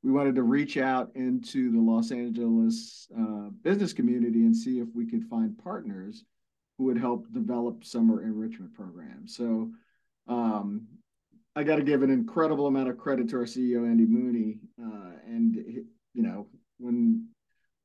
we 0.03 0.11
wanted 0.11 0.35
to 0.35 0.43
reach 0.43 0.77
out 0.77 1.11
into 1.15 1.71
the 1.71 1.79
Los 1.79 2.11
Angeles 2.11 3.07
uh, 3.17 3.49
business 3.63 3.93
community 3.93 4.43
and 4.43 4.55
see 4.55 4.79
if 4.79 4.89
we 4.93 5.05
could 5.05 5.23
find 5.29 5.57
partners 5.57 6.25
who 6.77 6.85
would 6.85 6.97
help 6.97 7.31
develop 7.31 7.85
summer 7.85 8.23
enrichment 8.23 8.73
programs." 8.73 9.35
So, 9.35 9.71
um, 10.27 10.87
I 11.55 11.63
got 11.63 11.75
to 11.75 11.83
give 11.83 12.01
an 12.01 12.09
incredible 12.09 12.67
amount 12.67 12.89
of 12.89 12.97
credit 12.97 13.29
to 13.29 13.37
our 13.37 13.43
CEO 13.43 13.87
Andy 13.87 14.05
Mooney, 14.05 14.57
uh, 14.81 15.11
and 15.27 15.55
you 15.55 16.23
know 16.23 16.47
when 16.79 17.27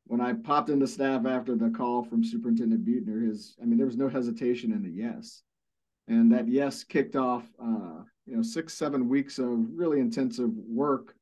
when 0.07 0.23
I 0.23 0.33
popped 0.33 0.71
into 0.71 0.87
staff 0.87 1.27
after 1.27 1.55
the 1.55 1.69
call 1.69 2.03
from 2.03 2.25
Superintendent 2.25 2.85
Beutner, 2.85 3.27
his 3.27 3.57
I 3.61 3.67
mean 3.67 3.77
there 3.77 3.87
was 3.87 3.97
no 3.97 4.09
hesitation 4.09 4.73
in 4.73 4.83
the 4.83 4.91
yes, 4.91 5.43
and 6.07 6.33
that 6.33 6.49
yes 6.49 6.83
kicked 6.83 7.15
off 7.15 7.45
uh, 7.63 8.03
you 8.27 8.37
know 8.37 8.43
six 8.43 8.73
seven 8.73 9.09
weeks 9.09 9.39
of 9.39 9.51
really 9.75 10.01
intensive 10.01 10.51
work 10.55 11.15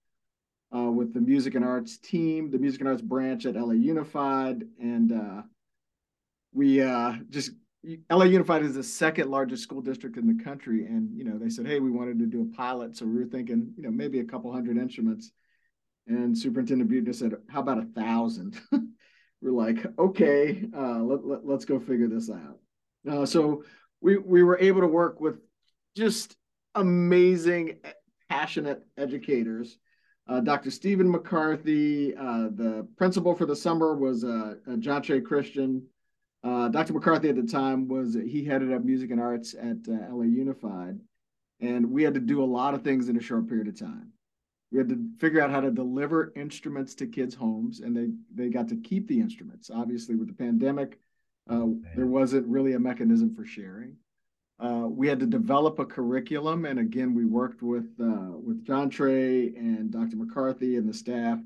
uh, 0.74 0.90
with 0.90 1.14
the 1.14 1.20
music 1.20 1.56
and 1.56 1.64
arts 1.64 1.98
team, 1.98 2.50
the 2.50 2.58
music 2.58 2.80
and 2.80 2.88
arts 2.88 3.02
branch 3.02 3.44
at 3.44 3.56
LA 3.56 3.72
Unified, 3.72 4.62
and 4.80 5.12
uh, 5.12 5.42
we 6.52 6.80
uh, 6.80 7.14
just 7.28 7.50
LA 8.10 8.24
Unified 8.24 8.62
is 8.62 8.74
the 8.74 8.82
second 8.82 9.30
largest 9.30 9.62
school 9.62 9.80
district 9.80 10.16
in 10.16 10.26
the 10.26 10.42
country, 10.42 10.86
and 10.86 11.16
you 11.16 11.24
know 11.24 11.38
they 11.38 11.48
said, 11.48 11.66
hey, 11.66 11.80
we 11.80 11.90
wanted 11.90 12.18
to 12.18 12.26
do 12.26 12.42
a 12.42 12.56
pilot, 12.56 12.96
so 12.96 13.06
we 13.06 13.18
were 13.18 13.26
thinking 13.26 13.72
you 13.76 13.82
know 13.82 13.90
maybe 13.90 14.20
a 14.20 14.24
couple 14.24 14.52
hundred 14.52 14.76
instruments 14.76 15.32
and 16.06 16.36
Superintendent 16.36 16.90
Beutner 16.90 17.14
said, 17.14 17.34
How 17.48 17.60
about 17.60 17.78
a 17.78 17.86
thousand? 17.86 18.60
We're 19.40 19.52
like, 19.52 19.84
Okay, 19.98 20.64
uh, 20.76 21.00
let, 21.00 21.24
let, 21.24 21.46
let's 21.46 21.64
go 21.64 21.78
figure 21.78 22.08
this 22.08 22.30
out. 22.30 22.58
Uh, 23.10 23.26
so 23.26 23.64
we, 24.00 24.16
we 24.16 24.42
were 24.42 24.58
able 24.58 24.80
to 24.80 24.86
work 24.86 25.20
with 25.20 25.38
just 25.96 26.36
amazing, 26.74 27.78
passionate 28.28 28.84
educators. 28.96 29.78
Uh, 30.28 30.40
Dr. 30.40 30.70
Stephen 30.70 31.10
McCarthy, 31.10 32.14
uh, 32.16 32.48
the 32.52 32.86
principal 32.96 33.34
for 33.34 33.46
the 33.46 33.54
summer 33.54 33.94
was 33.94 34.24
uh, 34.24 34.54
uh 34.68 34.76
John 34.76 35.02
Shea 35.02 35.20
Christian. 35.20 35.86
Uh, 36.46 36.68
Dr. 36.68 36.92
McCarthy 36.92 37.28
at 37.28 37.36
the 37.36 37.42
time 37.42 37.88
was 37.88 38.14
he 38.14 38.44
headed 38.44 38.72
up 38.72 38.84
music 38.84 39.10
and 39.10 39.20
arts 39.20 39.54
at 39.54 39.78
uh, 39.88 40.14
LA 40.14 40.24
Unified, 40.24 40.98
and 41.60 41.90
we 41.90 42.02
had 42.02 42.14
to 42.14 42.20
do 42.20 42.42
a 42.42 42.44
lot 42.44 42.74
of 42.74 42.82
things 42.82 43.08
in 43.08 43.16
a 43.16 43.22
short 43.22 43.48
period 43.48 43.68
of 43.68 43.78
time 43.78 44.12
we 44.70 44.78
had 44.78 44.88
to 44.88 45.08
figure 45.18 45.40
out 45.40 45.50
how 45.50 45.60
to 45.60 45.70
deliver 45.70 46.32
instruments 46.36 46.94
to 46.96 47.06
kids' 47.06 47.34
homes, 47.34 47.80
and 47.80 47.96
they 47.96 48.10
they 48.34 48.50
got 48.50 48.68
to 48.68 48.76
keep 48.76 49.06
the 49.08 49.20
instruments. 49.20 49.70
Obviously, 49.72 50.16
with 50.16 50.28
the 50.28 50.34
pandemic, 50.34 50.98
uh, 51.48 51.66
there 51.94 52.06
wasn't 52.06 52.46
really 52.46 52.72
a 52.72 52.78
mechanism 52.78 53.34
for 53.34 53.44
sharing. 53.44 53.96
Uh, 54.58 54.86
we 54.88 55.06
had 55.06 55.20
to 55.20 55.26
develop 55.26 55.78
a 55.78 55.84
curriculum, 55.84 56.64
and 56.64 56.78
again, 56.78 57.14
we 57.14 57.24
worked 57.24 57.62
with 57.62 57.88
uh, 58.00 58.32
with 58.32 58.64
John 58.64 58.90
Trey 58.90 59.48
and 59.56 59.90
Dr. 59.90 60.16
McCarthy 60.16 60.76
and 60.76 60.88
the 60.88 60.94
staff 60.94 61.38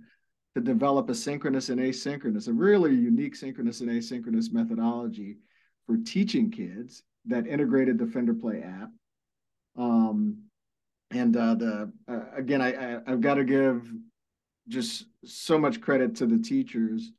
to 0.55 0.61
develop 0.61 1.09
a 1.09 1.15
synchronous 1.15 1.69
and 1.69 1.81
asynchronous, 1.81 2.49
a 2.49 2.53
really 2.53 2.95
unique 2.95 3.37
synchronous 3.37 3.81
and 3.81 3.91
asynchronous 3.91 4.53
methodology 4.53 5.37
for 5.87 5.97
teaching 5.97 6.51
kids 6.51 7.03
that 7.27 7.47
integrated 7.47 7.99
the 7.99 8.07
Fender 8.07 8.35
Play 8.35 8.63
app. 8.63 8.91
Um, 9.77 10.45
and 11.11 11.37
uh, 11.37 11.55
the 11.55 11.93
uh, 12.09 12.21
again, 12.37 12.63
I, 12.63 12.97
I 12.97 13.11
have 13.11 13.21
got 13.21 13.35
to 13.35 13.45
give 13.45 13.91
just 14.69 15.07
so 15.25 15.59
much 15.59 15.81
credit 15.81 16.17
to 16.17 16.27
the 16.27 16.39
teachers 16.39 17.13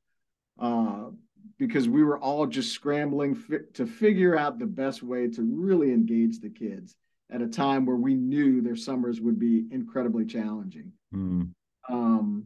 uh, 0.60 1.06
because 1.58 1.90
we 1.90 2.04
were 2.04 2.20
all 2.20 2.46
just 2.48 2.72
scrambling 2.72 3.36
fi- 3.36 3.58
to 3.74 3.86
figure 3.86 4.38
out 4.38 4.60
the 4.60 4.66
best 4.66 5.04
way 5.04 5.28
to 5.28 5.42
really 5.42 5.92
engage 5.92 6.40
the 6.40 6.50
kids 6.50 6.96
at 7.30 7.42
a 7.42 7.48
time 7.48 7.86
where 7.86 7.98
we 7.98 8.14
knew 8.14 8.62
their 8.62 8.76
summers 8.76 9.22
would 9.22 9.40
be 9.40 9.66
incredibly 9.72 10.26
challenging. 10.26 10.92
Mm. 11.14 11.52
Um, 11.90 12.46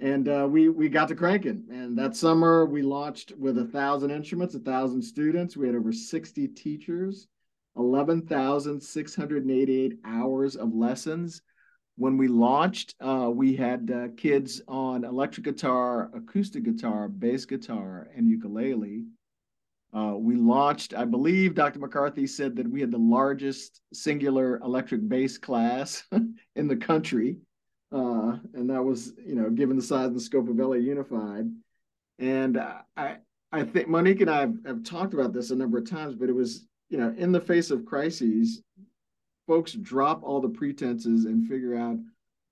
and 0.00 0.28
uh, 0.28 0.48
we 0.50 0.68
we 0.68 0.88
got 0.88 1.08
to 1.08 1.14
cranking. 1.14 1.64
And 1.70 1.96
that 1.98 2.16
summer 2.16 2.66
we 2.66 2.82
launched 2.82 3.32
with 3.38 3.58
a 3.58 3.66
thousand 3.66 4.10
instruments, 4.10 4.54
a 4.54 4.60
thousand 4.60 5.02
students. 5.02 5.56
We 5.56 5.66
had 5.66 5.76
over 5.76 5.92
sixty 5.92 6.48
teachers 6.48 7.28
11,688 7.76 9.98
hours 10.04 10.56
of 10.56 10.74
lessons. 10.74 11.42
When 11.96 12.16
we 12.16 12.28
launched, 12.28 12.94
uh, 13.00 13.30
we 13.32 13.56
had 13.56 13.90
uh, 13.90 14.08
kids 14.16 14.62
on 14.66 15.04
electric 15.04 15.44
guitar, 15.44 16.10
acoustic 16.14 16.64
guitar, 16.64 17.08
bass 17.08 17.44
guitar, 17.44 18.08
and 18.16 18.28
ukulele. 18.28 19.04
Uh, 19.92 20.14
we 20.16 20.36
launched, 20.36 20.94
I 20.94 21.04
believe 21.04 21.54
Dr. 21.54 21.80
McCarthy 21.80 22.26
said 22.26 22.56
that 22.56 22.70
we 22.70 22.80
had 22.80 22.92
the 22.92 22.98
largest 22.98 23.82
singular 23.92 24.56
electric 24.58 25.06
bass 25.08 25.36
class 25.36 26.04
in 26.56 26.68
the 26.68 26.76
country. 26.76 27.36
Uh, 27.92 28.38
and 28.54 28.70
that 28.70 28.82
was, 28.82 29.12
you 29.24 29.34
know, 29.34 29.50
given 29.50 29.76
the 29.76 29.82
size 29.82 30.08
and 30.08 30.22
scope 30.22 30.48
of 30.48 30.56
LA 30.56 30.76
Unified. 30.76 31.50
And 32.18 32.58
I, 32.96 33.16
I 33.50 33.64
think 33.64 33.88
Monique 33.88 34.20
and 34.20 34.30
I 34.30 34.40
have, 34.40 34.54
have 34.64 34.84
talked 34.84 35.14
about 35.14 35.32
this 35.32 35.50
a 35.50 35.56
number 35.56 35.78
of 35.78 35.88
times, 35.88 36.14
but 36.14 36.28
it 36.28 36.34
was 36.34 36.66
you 36.90 36.98
know, 36.98 37.14
in 37.16 37.32
the 37.32 37.40
face 37.40 37.70
of 37.70 37.86
crises, 37.86 38.62
folks 39.46 39.72
drop 39.72 40.22
all 40.22 40.40
the 40.40 40.48
pretenses 40.48 41.24
and 41.24 41.48
figure 41.48 41.76
out 41.76 41.96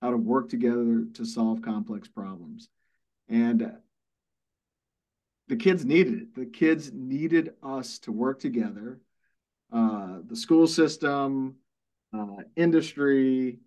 how 0.01 0.11
to 0.11 0.17
work 0.17 0.49
together 0.49 1.05
to 1.13 1.25
solve 1.25 1.61
complex 1.61 2.07
problems. 2.07 2.69
And 3.27 3.73
the 5.49 5.57
kids 5.57 5.83
needed 5.83 6.13
it. 6.13 6.35
The 6.35 6.45
kids 6.45 6.91
needed 6.93 7.53
us 7.61 7.99
to 7.99 8.11
work 8.11 8.39
together. 8.39 8.99
Uh, 9.71 10.19
the 10.25 10.35
school 10.35 10.67
system, 10.67 11.55
uh, 12.17 12.43
industry, 12.55 13.59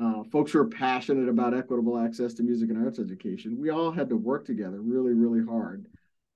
uh, 0.00 0.22
folks 0.24 0.52
who 0.52 0.60
are 0.60 0.68
passionate 0.68 1.28
about 1.28 1.54
equitable 1.54 1.98
access 1.98 2.34
to 2.34 2.42
music 2.42 2.70
and 2.70 2.84
arts 2.84 2.98
education. 2.98 3.58
We 3.58 3.70
all 3.70 3.90
had 3.90 4.08
to 4.10 4.16
work 4.16 4.44
together 4.44 4.80
really, 4.80 5.12
really 5.12 5.44
hard 5.44 5.86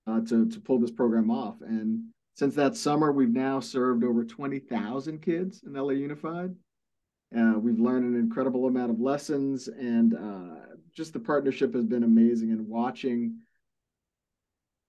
uh, 0.07 0.21
to 0.21 0.49
to 0.49 0.61
pull 0.61 0.79
this 0.79 0.91
program 0.91 1.31
off. 1.31 1.61
And 1.61 2.05
since 2.35 2.55
that 2.55 2.77
summer, 2.77 3.13
we've 3.13 3.29
now 3.29 3.61
served 3.61 4.05
over 4.05 4.25
20,000 4.25 5.21
kids 5.21 5.63
in 5.67 5.75
LA 5.75 5.91
Unified. 5.91 6.55
Uh, 7.37 7.55
we've 7.59 7.79
learned 7.79 8.05
an 8.05 8.19
incredible 8.19 8.67
amount 8.67 8.91
of 8.91 9.01
lessons, 9.01 9.69
and 9.69 10.15
uh, 10.15 10.77
just 10.95 11.13
the 11.13 11.21
partnership 11.21 11.75
has 11.75 11.85
been 11.85 12.05
amazing. 12.05 12.51
And 12.51 12.67
watching 12.69 13.39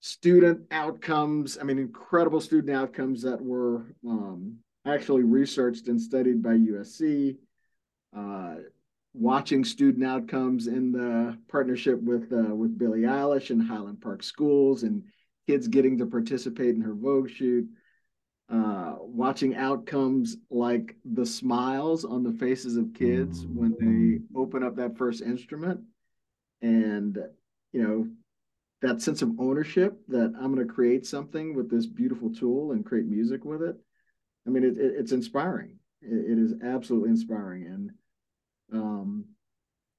student 0.04 0.60
outcomes. 0.70 1.56
I 1.58 1.64
mean, 1.64 1.78
incredible 1.78 2.38
student 2.38 2.76
outcomes 2.76 3.22
that 3.22 3.40
were 3.40 3.86
um, 4.06 4.58
actually 4.84 5.22
researched 5.22 5.88
and 5.88 5.98
studied 5.98 6.42
by 6.42 6.50
USC. 6.50 7.36
Uh, 8.16 8.56
watching 9.14 9.64
student 9.64 10.04
outcomes 10.04 10.66
in 10.66 10.92
the 10.92 11.38
partnership 11.48 12.00
with 12.02 12.32
uh, 12.32 12.54
with 12.54 12.76
Billie 12.78 13.02
Eilish 13.02 13.50
and 13.50 13.62
Highland 13.62 14.00
Park 14.00 14.22
Schools, 14.22 14.82
and 14.82 15.04
kids 15.46 15.68
getting 15.68 15.98
to 15.98 16.06
participate 16.06 16.74
in 16.74 16.80
her 16.80 16.94
Vogue 16.94 17.30
shoot. 17.30 17.68
Uh, 18.50 18.96
watching 19.00 19.56
outcomes 19.56 20.36
like 20.50 20.96
the 21.04 21.24
smiles 21.24 22.04
on 22.04 22.22
the 22.22 22.32
faces 22.32 22.76
of 22.76 22.92
kids 22.92 23.46
when 23.46 23.74
they 23.80 24.38
open 24.38 24.62
up 24.62 24.76
that 24.76 24.98
first 24.98 25.22
instrument, 25.22 25.80
and 26.60 27.18
you 27.72 27.82
know 27.82 28.08
that 28.82 29.00
sense 29.00 29.22
of 29.22 29.40
ownership 29.40 29.98
that 30.08 30.34
I'm 30.38 30.54
going 30.54 30.66
to 30.66 30.72
create 30.72 31.06
something 31.06 31.54
with 31.54 31.70
this 31.70 31.86
beautiful 31.86 32.30
tool 32.34 32.72
and 32.72 32.84
create 32.84 33.06
music 33.06 33.42
with 33.44 33.62
it. 33.62 33.76
I 34.46 34.50
mean, 34.50 34.62
it, 34.62 34.76
it, 34.76 34.94
it's 34.98 35.12
inspiring. 35.12 35.78
It, 36.02 36.32
it 36.32 36.38
is 36.38 36.54
absolutely 36.62 37.08
inspiring, 37.08 37.64
and 37.64 37.92
um, 38.72 39.24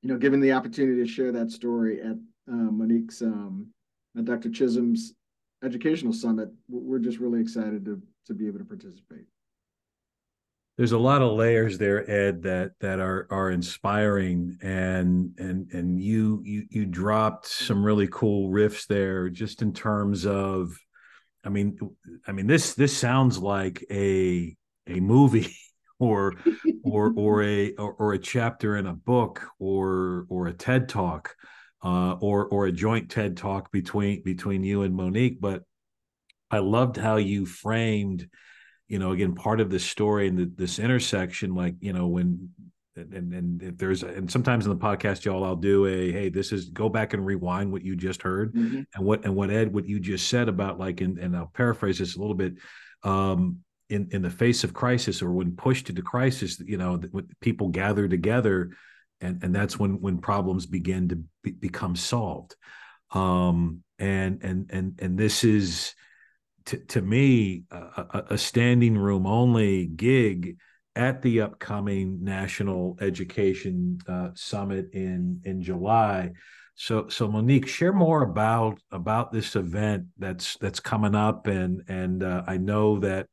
you 0.01 0.09
know, 0.09 0.17
given 0.17 0.39
the 0.39 0.51
opportunity 0.51 1.01
to 1.01 1.07
share 1.07 1.31
that 1.31 1.51
story 1.51 2.01
at 2.01 2.15
uh, 2.51 2.71
Monique's, 2.71 3.21
um, 3.21 3.67
at 4.17 4.25
Dr. 4.25 4.49
Chism's 4.49 5.13
educational 5.63 6.13
summit, 6.13 6.49
we're 6.69 6.99
just 6.99 7.19
really 7.19 7.41
excited 7.41 7.85
to 7.85 8.01
to 8.27 8.33
be 8.33 8.47
able 8.47 8.59
to 8.59 8.65
participate. 8.65 9.25
There's 10.77 10.91
a 10.91 10.99
lot 10.99 11.21
of 11.21 11.33
layers 11.33 11.77
there, 11.77 12.09
Ed, 12.09 12.43
that 12.43 12.73
that 12.81 12.99
are 12.99 13.27
are 13.29 13.49
inspiring, 13.49 14.57
and 14.61 15.33
and 15.37 15.71
and 15.71 16.01
you 16.01 16.41
you 16.43 16.65
you 16.69 16.85
dropped 16.85 17.47
some 17.47 17.83
really 17.83 18.07
cool 18.11 18.51
riffs 18.51 18.85
there, 18.85 19.29
just 19.29 19.61
in 19.61 19.73
terms 19.73 20.25
of, 20.25 20.77
I 21.45 21.49
mean, 21.49 21.79
I 22.27 22.33
mean 22.33 22.47
this 22.47 22.73
this 22.73 22.95
sounds 22.95 23.39
like 23.39 23.85
a 23.89 24.55
a 24.87 24.99
movie 24.99 25.55
or 25.99 26.33
or 26.83 27.13
or 27.15 27.43
a 27.43 27.73
or, 27.75 27.93
or, 27.93 28.13
a 28.13 28.19
chapter 28.19 28.75
in 28.77 28.85
a 28.85 28.93
book 28.93 29.47
or 29.59 30.25
or 30.29 30.47
a 30.47 30.53
TED 30.53 30.89
talk 30.89 31.35
uh, 31.83 32.13
or 32.19 32.45
or 32.47 32.65
a 32.65 32.71
joint 32.71 33.09
TED 33.09 33.37
talk 33.37 33.71
between 33.71 34.23
between 34.23 34.63
you 34.63 34.81
and 34.83 34.95
Monique. 34.95 35.39
But 35.39 35.63
I 36.51 36.59
loved 36.59 36.97
how 36.97 37.17
you 37.17 37.45
framed, 37.45 38.27
you 38.87 38.99
know, 38.99 39.11
again 39.11 39.35
part 39.35 39.59
of 39.59 39.69
the 39.69 39.79
story 39.79 40.27
and 40.27 40.37
the, 40.37 40.51
this 40.55 40.79
intersection, 40.79 41.53
like 41.55 41.75
you 41.79 41.93
know 41.93 42.07
when. 42.07 42.49
And 42.97 43.33
and 43.33 43.61
if 43.61 43.77
there's 43.77 44.03
and 44.03 44.31
sometimes 44.31 44.65
in 44.65 44.69
the 44.69 44.77
podcast, 44.77 45.25
y'all, 45.25 45.43
I'll 45.43 45.57
do 45.57 45.85
a 45.85 46.13
hey, 46.13 46.29
this 46.29 46.53
is 46.53 46.69
go 46.69 46.87
back 46.87 47.13
and 47.13 47.25
rewind 47.25 47.69
what 47.69 47.83
you 47.83 47.93
just 47.93 48.21
heard, 48.21 48.53
mm-hmm. 48.53 48.83
and 48.95 49.05
what 49.05 49.25
and 49.25 49.35
what 49.35 49.51
Ed, 49.51 49.73
what 49.73 49.85
you 49.85 49.99
just 49.99 50.29
said 50.29 50.47
about 50.47 50.79
like, 50.79 51.01
and, 51.01 51.17
and 51.19 51.35
I'll 51.35 51.51
paraphrase 51.53 51.99
this 51.99 52.15
a 52.15 52.19
little 52.21 52.35
bit. 52.35 52.53
Um, 53.03 53.65
in 53.89 54.07
in 54.11 54.21
the 54.21 54.29
face 54.29 54.63
of 54.63 54.73
crisis 54.73 55.21
or 55.21 55.31
when 55.31 55.55
pushed 55.55 55.89
into 55.89 56.01
crisis 56.01 56.59
you 56.59 56.77
know 56.77 56.99
people 57.39 57.69
gather 57.69 58.07
together 58.07 58.71
and 59.21 59.43
and 59.43 59.55
that's 59.55 59.79
when 59.79 60.01
when 60.01 60.17
problems 60.17 60.65
begin 60.65 61.09
to 61.09 61.23
be, 61.43 61.51
become 61.51 61.95
solved. 61.95 62.55
Um 63.11 63.83
and 63.99 64.43
and 64.43 64.69
and 64.71 64.99
and 65.01 65.17
this 65.17 65.43
is 65.43 65.93
to, 66.65 66.77
to 66.77 67.01
me 67.01 67.63
a, 67.71 68.23
a 68.31 68.37
standing 68.37 68.97
room 68.97 69.25
only 69.25 69.85
gig 69.87 70.57
at 70.95 71.21
the 71.21 71.41
upcoming 71.41 72.23
national 72.23 72.97
education 73.01 73.99
uh, 74.07 74.29
summit 74.33 74.89
in 74.93 75.41
in 75.43 75.61
july. 75.61 76.31
So 76.75 77.07
so 77.07 77.27
monique 77.29 77.67
share 77.67 77.93
more 77.93 78.23
about 78.23 78.79
about 78.91 79.31
this 79.31 79.55
event 79.55 80.07
that's 80.17 80.57
that's 80.57 80.79
coming 80.79 81.15
up 81.15 81.47
and 81.47 81.83
and 81.87 82.21
uh, 82.21 82.43
i 82.47 82.57
know 82.57 82.99
that 82.99 83.27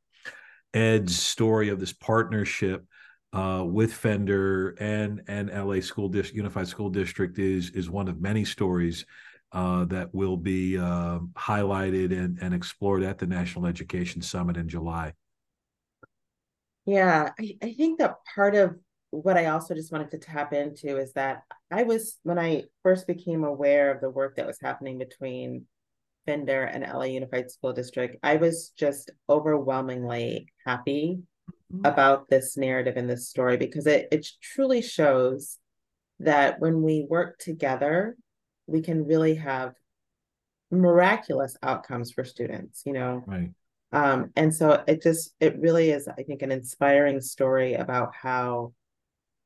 Ed's 0.73 1.17
story 1.17 1.69
of 1.69 1.79
this 1.79 1.93
partnership 1.93 2.85
uh, 3.33 3.63
with 3.65 3.93
Fender 3.93 4.75
and 4.79 5.21
and 5.27 5.49
LA 5.49 5.81
School 5.81 6.09
District 6.09 6.35
Unified 6.35 6.67
School 6.67 6.89
District 6.89 7.37
is 7.39 7.71
is 7.71 7.89
one 7.89 8.07
of 8.07 8.21
many 8.21 8.45
stories 8.45 9.05
uh, 9.51 9.85
that 9.85 10.13
will 10.13 10.37
be 10.37 10.77
uh, 10.77 11.19
highlighted 11.33 12.11
and, 12.11 12.39
and 12.41 12.53
explored 12.53 13.03
at 13.03 13.19
the 13.19 13.27
National 13.27 13.67
Education 13.67 14.21
Summit 14.21 14.57
in 14.57 14.67
July. 14.67 15.13
Yeah, 16.85 17.29
I, 17.39 17.57
I 17.61 17.73
think 17.73 17.99
that 17.99 18.17
part 18.35 18.55
of 18.55 18.75
what 19.11 19.37
I 19.37 19.45
also 19.45 19.75
just 19.75 19.91
wanted 19.91 20.09
to 20.11 20.17
tap 20.17 20.53
into 20.53 20.97
is 20.97 21.13
that 21.13 21.43
I 21.71 21.83
was 21.83 22.17
when 22.23 22.39
I 22.39 22.63
first 22.81 23.05
became 23.05 23.43
aware 23.43 23.91
of 23.91 24.01
the 24.01 24.09
work 24.09 24.35
that 24.37 24.47
was 24.47 24.57
happening 24.59 24.97
between 24.97 25.65
Fender 26.25 26.63
and 26.63 26.83
LA 26.83 27.03
Unified 27.03 27.51
School 27.51 27.73
District, 27.73 28.17
I 28.23 28.37
was 28.37 28.71
just 28.77 29.11
overwhelmingly 29.29 30.47
happy 30.65 31.19
mm-hmm. 31.71 31.85
about 31.85 32.29
this 32.29 32.57
narrative 32.57 32.97
and 32.97 33.09
this 33.09 33.29
story 33.29 33.57
because 33.57 33.87
it 33.87 34.07
it 34.11 34.27
truly 34.41 34.81
shows 34.81 35.57
that 36.19 36.59
when 36.59 36.81
we 36.81 37.05
work 37.09 37.37
together, 37.37 38.15
we 38.67 38.81
can 38.81 39.05
really 39.05 39.35
have 39.35 39.73
miraculous 40.71 41.55
outcomes 41.61 42.11
for 42.11 42.23
students, 42.23 42.83
you 42.85 42.93
know. 42.93 43.23
Right. 43.25 43.51
Um, 43.91 44.31
and 44.35 44.53
so 44.53 44.83
it 44.87 45.03
just 45.03 45.35
it 45.39 45.59
really 45.59 45.91
is, 45.91 46.07
I 46.07 46.23
think, 46.23 46.41
an 46.41 46.51
inspiring 46.51 47.21
story 47.21 47.75
about 47.75 48.13
how 48.15 48.73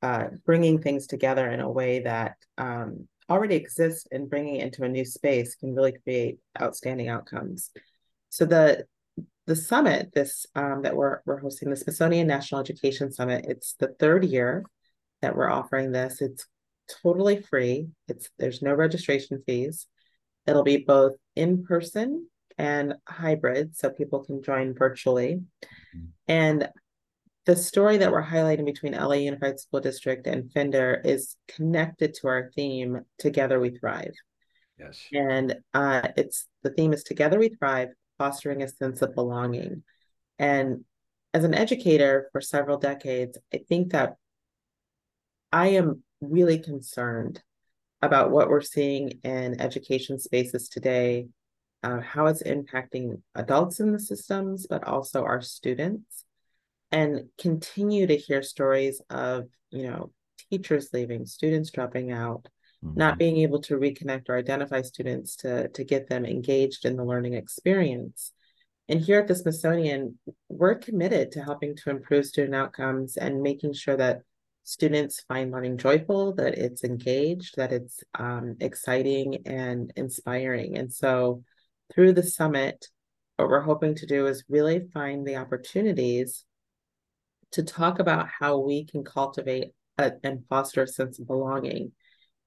uh, 0.01 0.27
bringing 0.45 0.81
things 0.81 1.07
together 1.07 1.49
in 1.49 1.59
a 1.59 1.69
way 1.69 1.99
that 2.01 2.35
um, 2.57 3.07
already 3.29 3.55
exist 3.55 4.07
and 4.11 4.29
bringing 4.29 4.57
it 4.57 4.63
into 4.63 4.83
a 4.83 4.89
new 4.89 5.05
space 5.05 5.55
can 5.55 5.75
really 5.75 5.93
create 6.03 6.39
outstanding 6.61 7.09
outcomes. 7.09 7.71
So 8.29 8.45
the 8.45 8.85
the 9.45 9.55
summit, 9.55 10.11
this 10.13 10.45
um, 10.55 10.81
that 10.83 10.95
we're 10.95 11.21
we're 11.25 11.39
hosting, 11.39 11.69
the 11.69 11.75
Smithsonian 11.75 12.27
National 12.27 12.61
Education 12.61 13.11
Summit, 13.11 13.45
it's 13.47 13.75
the 13.79 13.95
third 13.99 14.25
year 14.25 14.65
that 15.21 15.35
we're 15.35 15.49
offering 15.49 15.91
this. 15.91 16.21
It's 16.21 16.45
totally 17.01 17.41
free. 17.41 17.87
It's 18.07 18.29
there's 18.37 18.61
no 18.61 18.73
registration 18.73 19.41
fees. 19.45 19.87
It'll 20.45 20.63
be 20.63 20.77
both 20.77 21.13
in 21.35 21.63
person 21.63 22.27
and 22.57 22.95
hybrid, 23.07 23.75
so 23.75 23.89
people 23.89 24.23
can 24.23 24.43
join 24.43 24.73
virtually. 24.73 25.41
Mm-hmm. 25.95 26.05
And 26.27 26.69
the 27.47 27.55
story 27.55 27.95
that 27.95 28.11
we're 28.11 28.21
highlighting 28.21 28.65
between 28.65 28.91
LA 28.91 29.13
Unified 29.13 29.57
School 29.57 29.79
District 29.79 30.27
and 30.27 30.51
Fender 30.51 31.01
is 31.05 31.37
connected 31.47 32.13
to 32.15 32.27
our 32.27 32.51
theme, 32.53 33.05
Together 33.17 33.57
We 33.57 33.69
Thrive. 33.69 34.13
Yes. 34.77 34.99
And 35.13 35.55
uh, 35.73 36.09
it's 36.17 36.45
the 36.63 36.71
theme 36.71 36.91
is 36.91 37.03
Together 37.03 37.39
We 37.39 37.47
Thrive, 37.47 37.87
fostering 38.17 38.63
a 38.63 38.67
sense 38.67 39.01
of 39.01 39.15
belonging. 39.15 39.83
And 40.37 40.83
as 41.33 41.45
an 41.45 41.53
educator 41.53 42.27
for 42.33 42.41
several 42.41 42.79
decades, 42.79 43.37
I 43.53 43.61
think 43.69 43.93
that 43.93 44.17
I 45.53 45.69
am 45.69 46.03
really 46.19 46.59
concerned 46.59 47.41
about 48.01 48.29
what 48.29 48.49
we're 48.49 48.59
seeing 48.59 49.21
in 49.23 49.61
education 49.61 50.19
spaces 50.19 50.67
today, 50.67 51.27
uh, 51.81 52.01
how 52.01 52.25
it's 52.25 52.43
impacting 52.43 53.21
adults 53.35 53.79
in 53.79 53.93
the 53.93 54.01
systems, 54.01 54.67
but 54.69 54.83
also 54.83 55.23
our 55.23 55.41
students 55.41 56.25
and 56.91 57.25
continue 57.37 58.07
to 58.07 58.15
hear 58.15 58.41
stories 58.41 59.01
of 59.09 59.45
you 59.71 59.83
know 59.83 60.11
teachers 60.49 60.89
leaving 60.93 61.25
students 61.25 61.71
dropping 61.71 62.11
out 62.11 62.47
mm-hmm. 62.83 62.97
not 62.97 63.17
being 63.17 63.37
able 63.37 63.61
to 63.61 63.75
reconnect 63.75 64.29
or 64.29 64.37
identify 64.37 64.81
students 64.81 65.35
to 65.35 65.67
to 65.69 65.83
get 65.83 66.07
them 66.07 66.25
engaged 66.25 66.85
in 66.85 66.95
the 66.95 67.03
learning 67.03 67.33
experience 67.33 68.31
and 68.87 69.01
here 69.01 69.19
at 69.19 69.27
the 69.27 69.35
smithsonian 69.35 70.17
we're 70.47 70.75
committed 70.75 71.31
to 71.31 71.43
helping 71.43 71.75
to 71.75 71.89
improve 71.89 72.25
student 72.25 72.55
outcomes 72.55 73.17
and 73.17 73.41
making 73.41 73.73
sure 73.73 73.97
that 73.97 74.21
students 74.63 75.23
find 75.27 75.51
learning 75.51 75.77
joyful 75.77 76.33
that 76.33 76.57
it's 76.57 76.83
engaged 76.83 77.55
that 77.55 77.71
it's 77.71 78.03
um, 78.19 78.55
exciting 78.59 79.41
and 79.45 79.91
inspiring 79.95 80.77
and 80.77 80.91
so 80.91 81.41
through 81.93 82.13
the 82.13 82.23
summit 82.23 82.87
what 83.37 83.49
we're 83.49 83.61
hoping 83.61 83.93
to 83.95 84.05
do 84.05 84.25
is 84.25 84.43
really 84.49 84.87
find 84.93 85.25
the 85.25 85.35
opportunities 85.35 86.43
to 87.51 87.63
talk 87.63 87.99
about 87.99 88.27
how 88.27 88.57
we 88.59 88.85
can 88.85 89.03
cultivate 89.03 89.71
a, 89.97 90.13
and 90.23 90.45
foster 90.47 90.83
a 90.83 90.87
sense 90.87 91.19
of 91.19 91.27
belonging. 91.27 91.91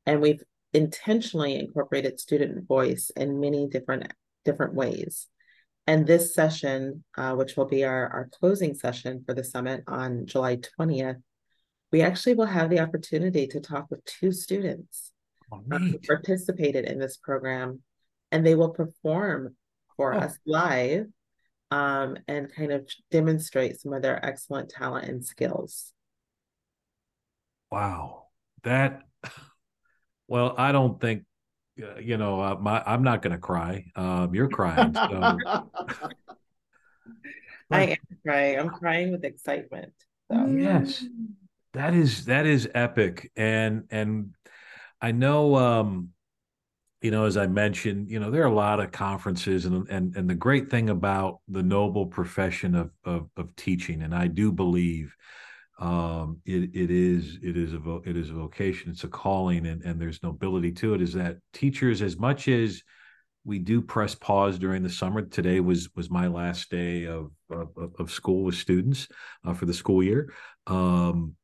And 0.07 0.21
we've 0.21 0.43
intentionally 0.73 1.57
incorporated 1.57 2.21
student 2.21 2.67
voice 2.67 3.11
in 3.17 3.41
many 3.41 3.67
different 3.67 4.13
different 4.45 4.75
ways. 4.75 5.27
And 5.87 6.07
this 6.07 6.35
session, 6.35 7.05
uh, 7.17 7.35
which 7.35 7.57
will 7.57 7.67
be 7.67 7.85
our, 7.85 8.09
our 8.09 8.29
closing 8.39 8.75
session 8.75 9.25
for 9.27 9.35
the 9.35 9.45
summit 9.45 9.83
on 9.87 10.27
July 10.27 10.59
20th, 10.79 11.21
we 11.93 12.03
actually 12.03 12.35
will 12.35 12.47
have 12.47 12.71
the 12.71 12.81
opportunity 12.81 13.47
to 13.49 13.61
talk 13.61 13.87
with 13.91 14.05
two 14.05 14.31
students 14.31 15.13
oh, 15.53 15.63
who 15.69 15.99
participated 15.99 16.85
in 16.85 16.99
this 16.99 17.17
program, 17.17 17.83
and 18.31 18.47
they 18.47 18.55
will 18.55 18.71
perform 18.71 19.57
for 19.97 20.15
oh. 20.15 20.19
us 20.19 20.39
live 20.47 21.07
um, 21.71 22.17
and 22.29 22.53
kind 22.55 22.73
of 22.73 22.89
demonstrate 23.11 23.81
some 23.81 23.93
of 23.93 24.03
their 24.03 24.25
excellent 24.25 24.71
talent 24.71 25.09
and 25.09 25.25
skills. 25.25 25.93
Wow. 27.71 28.27
That, 28.65 29.03
well, 30.29 30.55
I 30.59 30.73
don't 30.73 31.01
think 31.01 31.25
uh, 31.81 31.99
you 31.99 32.17
know, 32.17 32.41
uh, 32.41 32.57
my, 32.61 32.83
I'm 32.85 33.03
not 33.03 33.23
going 33.23 33.33
to 33.33 33.39
cry. 33.39 33.87
Um, 33.97 34.35
you're 34.35 34.49
crying. 34.49 34.95
So. 34.95 35.39
I 37.71 37.83
am 37.83 37.97
crying. 38.25 38.59
I'm 38.59 38.71
crying 38.71 39.13
with 39.13 39.25
excitement. 39.25 39.93
So. 40.31 40.47
Yes, 40.47 41.05
that 41.73 41.95
is 41.95 42.27
that 42.27 42.47
is 42.47 42.69
epic, 42.75 43.31
and 43.37 43.85
and 43.91 44.35
I 45.01 45.13
know, 45.13 45.55
um, 45.57 46.11
you 47.01 47.11
know, 47.11 47.25
as 47.25 47.37
I 47.37 47.47
mentioned, 47.47 48.11
you 48.11 48.21
know, 48.21 48.31
there 48.31 48.43
are 48.43 48.47
a 48.47 48.55
lot 48.55 48.81
of 48.81 48.93
conferences, 48.93 49.65
and 49.65 49.89
and 49.89 50.15
and 50.17 50.29
the 50.29 50.35
great 50.35 50.71
thing 50.71 50.91
about 50.91 51.41
the 51.49 51.63
noble 51.63 52.07
profession 52.07 52.75
of 52.75 52.91
of, 53.05 53.29
of 53.37 53.55
teaching, 53.57 54.03
and 54.03 54.15
I 54.15 54.27
do 54.27 54.53
believe 54.53 55.15
um, 55.79 56.41
it 56.45 56.71
it 56.75 56.91
is 56.91 57.39
it 57.43 57.57
is 57.57 57.73
a 57.73 58.01
it 58.05 58.17
is 58.17 58.31
a 58.31 58.35
vocation, 58.35 58.91
it's 58.91 59.05
a 59.05 59.09
calling, 59.09 59.67
and 59.67 59.83
and 59.83 60.01
there's 60.01 60.23
nobility 60.23 60.73
to 60.73 60.95
it. 60.95 61.01
Is 61.01 61.15
that 61.15 61.39
teachers, 61.53 62.03
as 62.03 62.19
much 62.19 62.49
as 62.49 62.83
we 63.45 63.59
do 63.59 63.81
press 63.81 64.15
pause 64.15 64.59
during 64.59 64.83
the 64.83 64.91
summer. 64.91 65.23
Today 65.23 65.61
was 65.61 65.89
was 65.97 66.11
my 66.11 66.27
last 66.27 66.71
day 66.71 67.07
of 67.07 67.31
of, 67.51 67.69
of 67.99 68.11
school 68.11 68.45
with 68.45 68.55
students 68.55 69.09
uh, 69.45 69.55
for 69.55 69.67
the 69.67 69.75
school 69.75 70.03
year. 70.03 70.33
Um, 70.67 71.35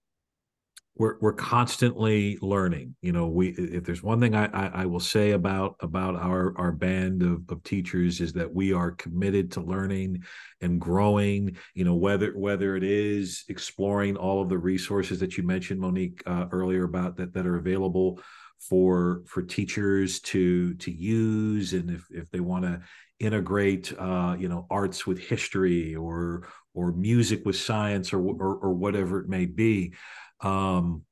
we're 0.99 1.17
we're 1.21 1.33
constantly 1.33 2.39
learning. 2.41 2.95
You 3.03 3.13
know, 3.13 3.27
we 3.27 3.51
if 3.51 3.85
there's 3.85 4.03
one 4.03 4.21
thing 4.21 4.35
I, 4.35 4.47
I, 4.47 4.83
I 4.83 4.87
will 4.87 5.01
say 5.01 5.33
about 5.33 5.77
about 5.81 6.17
our 6.17 6.55
our 6.57 6.73
band 6.73 7.23
of, 7.23 7.43
of 7.51 7.63
teachers 7.63 8.21
is 8.21 8.33
that 8.35 8.53
we 8.53 8.73
are 8.73 8.93
committed 8.93 9.53
to 9.53 9.61
learning 9.61 10.25
and 10.63 10.81
growing. 10.81 11.57
You 11.75 11.85
know, 11.85 11.95
whether 11.95 12.33
whether 12.33 12.77
it 12.77 12.85
is 12.85 13.45
exploring 13.49 14.17
all 14.17 14.41
of 14.41 14.49
the 14.49 14.59
resources 14.59 15.21
that 15.21 15.37
you 15.37 15.45
mentioned, 15.45 15.81
Monique, 15.81 16.23
uh, 16.27 16.47
earlier 16.51 16.85
about 16.85 17.17
that 17.17 17.35
that 17.35 17.47
are 17.47 17.57
available 17.57 18.21
for 18.59 19.23
for 19.27 19.43
teachers 19.43 20.21
to 20.21 20.75
to 20.75 20.91
use, 20.91 21.75
and 21.75 21.91
if 21.91 22.07
if 22.11 22.31
they 22.31 22.41
want 22.41 22.65
to 22.65 22.81
integrate 23.19 23.93
uh, 23.99 24.35
you 24.39 24.49
know 24.49 24.67
arts 24.71 25.07
with 25.07 25.19
history 25.19 25.95
or 25.95 26.49
or 26.75 26.93
music 26.93 27.45
with 27.45 27.57
science 27.57 28.15
or 28.15 28.21
or, 28.21 28.57
or 28.57 28.75
whatever 28.75 29.21
it 29.21 29.29
may 29.29 29.45
be 29.45 29.93
um, 30.41 31.03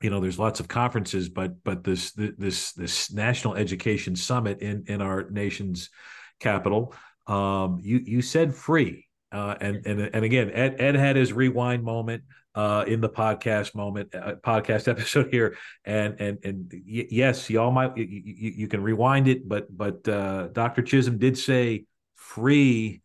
you 0.00 0.10
know, 0.10 0.20
there's 0.20 0.38
lots 0.38 0.60
of 0.60 0.68
conferences, 0.68 1.28
but 1.28 1.62
but 1.64 1.82
this 1.82 2.12
this 2.12 2.72
this 2.72 3.12
national 3.12 3.54
education 3.54 4.14
summit 4.14 4.60
in 4.60 4.84
in 4.88 5.00
our 5.00 5.28
nation's 5.30 5.90
capital, 6.38 6.94
um, 7.26 7.78
you 7.80 7.98
you 8.04 8.20
said 8.20 8.54
free, 8.54 9.06
uh, 9.32 9.54
and 9.60 9.86
and 9.86 10.00
and 10.00 10.24
again, 10.24 10.50
Ed 10.50 10.76
Ed 10.78 10.96
had 10.96 11.16
his 11.16 11.32
rewind 11.32 11.82
moment 11.82 12.24
uh, 12.54 12.84
in 12.86 13.00
the 13.00 13.08
podcast 13.08 13.74
moment 13.74 14.14
uh, 14.14 14.34
podcast 14.36 14.86
episode 14.88 15.28
here, 15.30 15.56
and 15.84 16.20
and 16.20 16.38
and 16.44 16.70
y- 16.72 17.08
yes, 17.10 17.48
y'all 17.48 17.70
might 17.70 17.96
you, 17.96 18.04
you, 18.04 18.68
can 18.68 18.82
rewind 18.82 19.28
it, 19.28 19.48
but 19.48 19.74
but 19.74 20.06
uh, 20.08 20.48
Dr. 20.48 20.82
Chism 20.82 21.18
did 21.18 21.38
say 21.38 21.84
free 22.16 23.02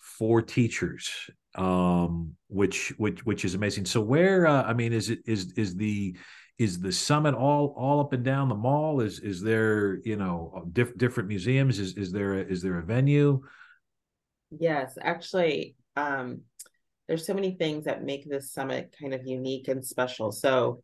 for 0.00 0.42
teachers 0.42 1.30
um, 1.54 2.34
which 2.52 2.92
which 2.98 3.24
which 3.24 3.44
is 3.44 3.54
amazing. 3.54 3.86
So 3.86 4.00
where 4.00 4.46
uh, 4.46 4.62
I 4.62 4.74
mean, 4.74 4.92
is 4.92 5.10
it 5.10 5.20
is 5.26 5.52
is 5.52 5.74
the 5.74 6.16
is 6.58 6.78
the 6.78 6.92
summit 6.92 7.34
all 7.34 7.74
all 7.76 8.00
up 8.00 8.12
and 8.12 8.24
down 8.24 8.48
the 8.48 8.54
mall? 8.54 9.00
Is 9.00 9.18
is 9.20 9.40
there 9.42 10.00
you 10.04 10.16
know 10.16 10.64
diff, 10.72 10.96
different 10.96 11.28
museums? 11.28 11.78
Is 11.78 11.96
is 11.96 12.12
there 12.12 12.34
a, 12.34 12.40
is 12.40 12.62
there 12.62 12.78
a 12.78 12.82
venue? 12.82 13.42
Yes, 14.50 14.98
actually, 15.00 15.76
um, 15.96 16.42
there's 17.08 17.26
so 17.26 17.34
many 17.34 17.52
things 17.52 17.86
that 17.86 18.04
make 18.04 18.28
this 18.28 18.52
summit 18.52 18.94
kind 19.00 19.14
of 19.14 19.26
unique 19.26 19.68
and 19.68 19.84
special. 19.84 20.30
So 20.30 20.82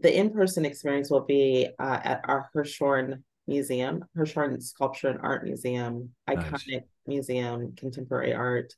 the 0.00 0.14
in-person 0.14 0.64
experience 0.64 1.10
will 1.10 1.24
be 1.24 1.68
uh, 1.78 2.00
at 2.02 2.20
our 2.24 2.50
Hirshhorn 2.54 3.22
Museum, 3.46 4.04
Hirshhorn 4.16 4.60
Sculpture 4.60 5.08
and 5.08 5.20
Art 5.22 5.44
Museum, 5.44 6.10
iconic 6.28 6.66
nice. 6.68 6.82
museum, 7.06 7.74
contemporary 7.76 8.34
art. 8.34 8.74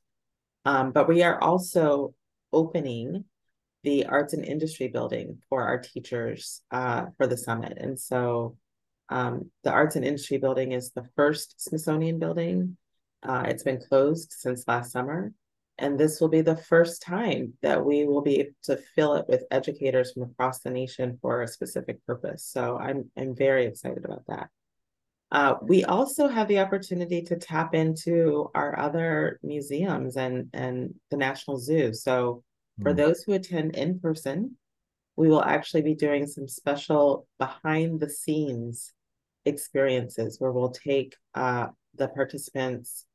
Um, 0.65 0.91
but 0.91 1.07
we 1.07 1.23
are 1.23 1.41
also 1.41 2.13
opening 2.51 3.25
the 3.83 4.05
arts 4.05 4.33
and 4.33 4.43
industry 4.43 4.87
building 4.87 5.41
for 5.47 5.63
our 5.63 5.79
teachers 5.79 6.61
uh, 6.71 7.05
for 7.17 7.27
the 7.27 7.37
summit. 7.37 7.77
And 7.77 7.99
so 7.99 8.57
um, 9.09 9.49
the 9.63 9.71
arts 9.71 9.95
and 9.95 10.05
industry 10.05 10.37
building 10.37 10.73
is 10.73 10.91
the 10.91 11.07
first 11.15 11.61
Smithsonian 11.61 12.19
building. 12.19 12.77
Uh, 13.23 13.43
it's 13.47 13.63
been 13.63 13.81
closed 13.81 14.33
since 14.37 14.67
last 14.67 14.91
summer. 14.91 15.33
And 15.77 15.97
this 15.97 16.19
will 16.19 16.27
be 16.27 16.41
the 16.41 16.57
first 16.57 17.01
time 17.01 17.53
that 17.61 17.85
we 17.85 18.05
will 18.05 18.21
be 18.21 18.41
able 18.41 18.51
to 18.63 18.77
fill 18.95 19.15
it 19.15 19.25
with 19.29 19.45
educators 19.49 20.11
from 20.11 20.23
across 20.23 20.59
the 20.59 20.69
nation 20.69 21.17
for 21.21 21.41
a 21.41 21.47
specific 21.47 22.05
purpose. 22.05 22.43
So 22.43 22.77
I'm, 22.77 23.09
I'm 23.17 23.33
very 23.33 23.65
excited 23.65 24.03
about 24.03 24.23
that. 24.27 24.49
Uh, 25.31 25.55
we 25.61 25.83
also 25.83 26.27
have 26.27 26.47
the 26.47 26.59
opportunity 26.59 27.21
to 27.21 27.35
tap 27.35 27.75
into 27.75 28.49
our 28.55 28.77
other 28.79 29.39
museums 29.43 30.17
and, 30.17 30.49
and 30.53 30.95
the 31.11 31.17
National 31.17 31.57
Zoo. 31.57 31.93
So, 31.93 32.43
for 32.81 32.93
mm. 32.93 32.97
those 32.97 33.21
who 33.21 33.33
attend 33.33 33.75
in 33.75 33.99
person, 33.99 34.57
we 35.15 35.27
will 35.27 35.43
actually 35.43 35.81
be 35.81 35.95
doing 35.95 36.25
some 36.25 36.47
special 36.47 37.27
behind 37.37 37.99
the 37.99 38.09
scenes 38.09 38.93
experiences 39.45 40.39
where 40.39 40.51
we'll 40.51 40.71
take 40.71 41.15
uh, 41.35 41.67
the 41.95 42.07
participants 42.07 43.05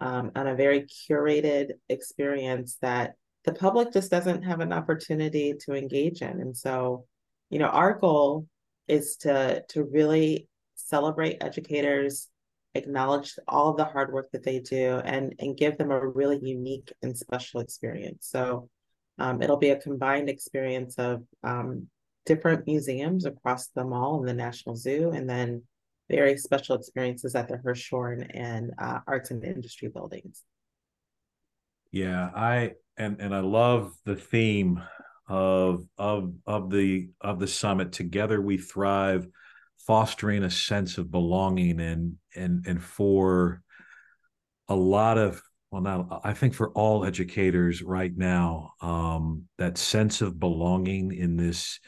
um, 0.00 0.32
on 0.34 0.48
a 0.48 0.56
very 0.56 0.82
curated 0.82 1.72
experience 1.88 2.78
that 2.82 3.14
the 3.44 3.52
public 3.52 3.92
just 3.92 4.10
doesn't 4.10 4.42
have 4.42 4.60
an 4.60 4.72
opportunity 4.72 5.54
to 5.64 5.74
engage 5.74 6.22
in. 6.22 6.40
And 6.40 6.56
so, 6.56 7.06
you 7.50 7.58
know, 7.58 7.66
our 7.66 7.98
goal 7.98 8.46
is 8.88 9.16
to 9.18 9.64
to 9.68 9.84
really 9.84 10.48
celebrate 10.92 11.38
educators, 11.40 12.28
acknowledge 12.74 13.30
all 13.48 13.72
the 13.72 13.84
hard 13.94 14.12
work 14.12 14.28
that 14.32 14.44
they 14.44 14.58
do, 14.60 15.00
and, 15.04 15.34
and 15.38 15.56
give 15.56 15.78
them 15.78 15.90
a 15.90 16.06
really 16.06 16.38
unique 16.42 16.92
and 17.02 17.16
special 17.16 17.60
experience. 17.60 18.28
So 18.30 18.68
um, 19.18 19.40
it'll 19.42 19.64
be 19.68 19.70
a 19.70 19.80
combined 19.80 20.28
experience 20.28 20.94
of 20.98 21.22
um, 21.42 21.88
different 22.26 22.66
museums 22.66 23.24
across 23.24 23.68
the 23.68 23.84
mall 23.84 24.18
and 24.18 24.28
the 24.28 24.34
National 24.34 24.76
Zoo, 24.76 25.12
and 25.16 25.28
then 25.28 25.62
very 26.10 26.36
special 26.36 26.76
experiences 26.76 27.34
at 27.34 27.48
the 27.48 27.56
Hirshhorn 27.56 28.30
and 28.34 28.72
uh, 28.78 28.98
Arts 29.06 29.30
and 29.30 29.42
Industry 29.44 29.88
buildings. 29.88 30.42
Yeah, 31.90 32.30
I 32.34 32.72
and 32.96 33.20
and 33.20 33.34
I 33.34 33.40
love 33.40 33.94
the 34.04 34.16
theme 34.16 34.82
of 35.28 35.86
of 35.96 36.34
of 36.46 36.70
the 36.70 37.10
of 37.20 37.38
the 37.38 37.46
summit. 37.46 37.92
Together 37.92 38.40
we 38.40 38.56
thrive 38.58 39.26
fostering 39.86 40.44
a 40.44 40.50
sense 40.50 40.98
of 40.98 41.10
belonging 41.10 41.80
and 41.80 42.14
and 42.36 42.66
and 42.66 42.82
for 42.82 43.62
a 44.68 44.74
lot 44.74 45.18
of 45.18 45.42
well 45.70 45.82
now 45.82 46.20
i 46.24 46.32
think 46.32 46.54
for 46.54 46.70
all 46.70 47.04
educators 47.04 47.82
right 47.82 48.16
now 48.16 48.72
um, 48.80 49.44
that 49.58 49.78
sense 49.78 50.20
of 50.20 50.38
belonging 50.38 51.12
in 51.12 51.36
this 51.36 51.80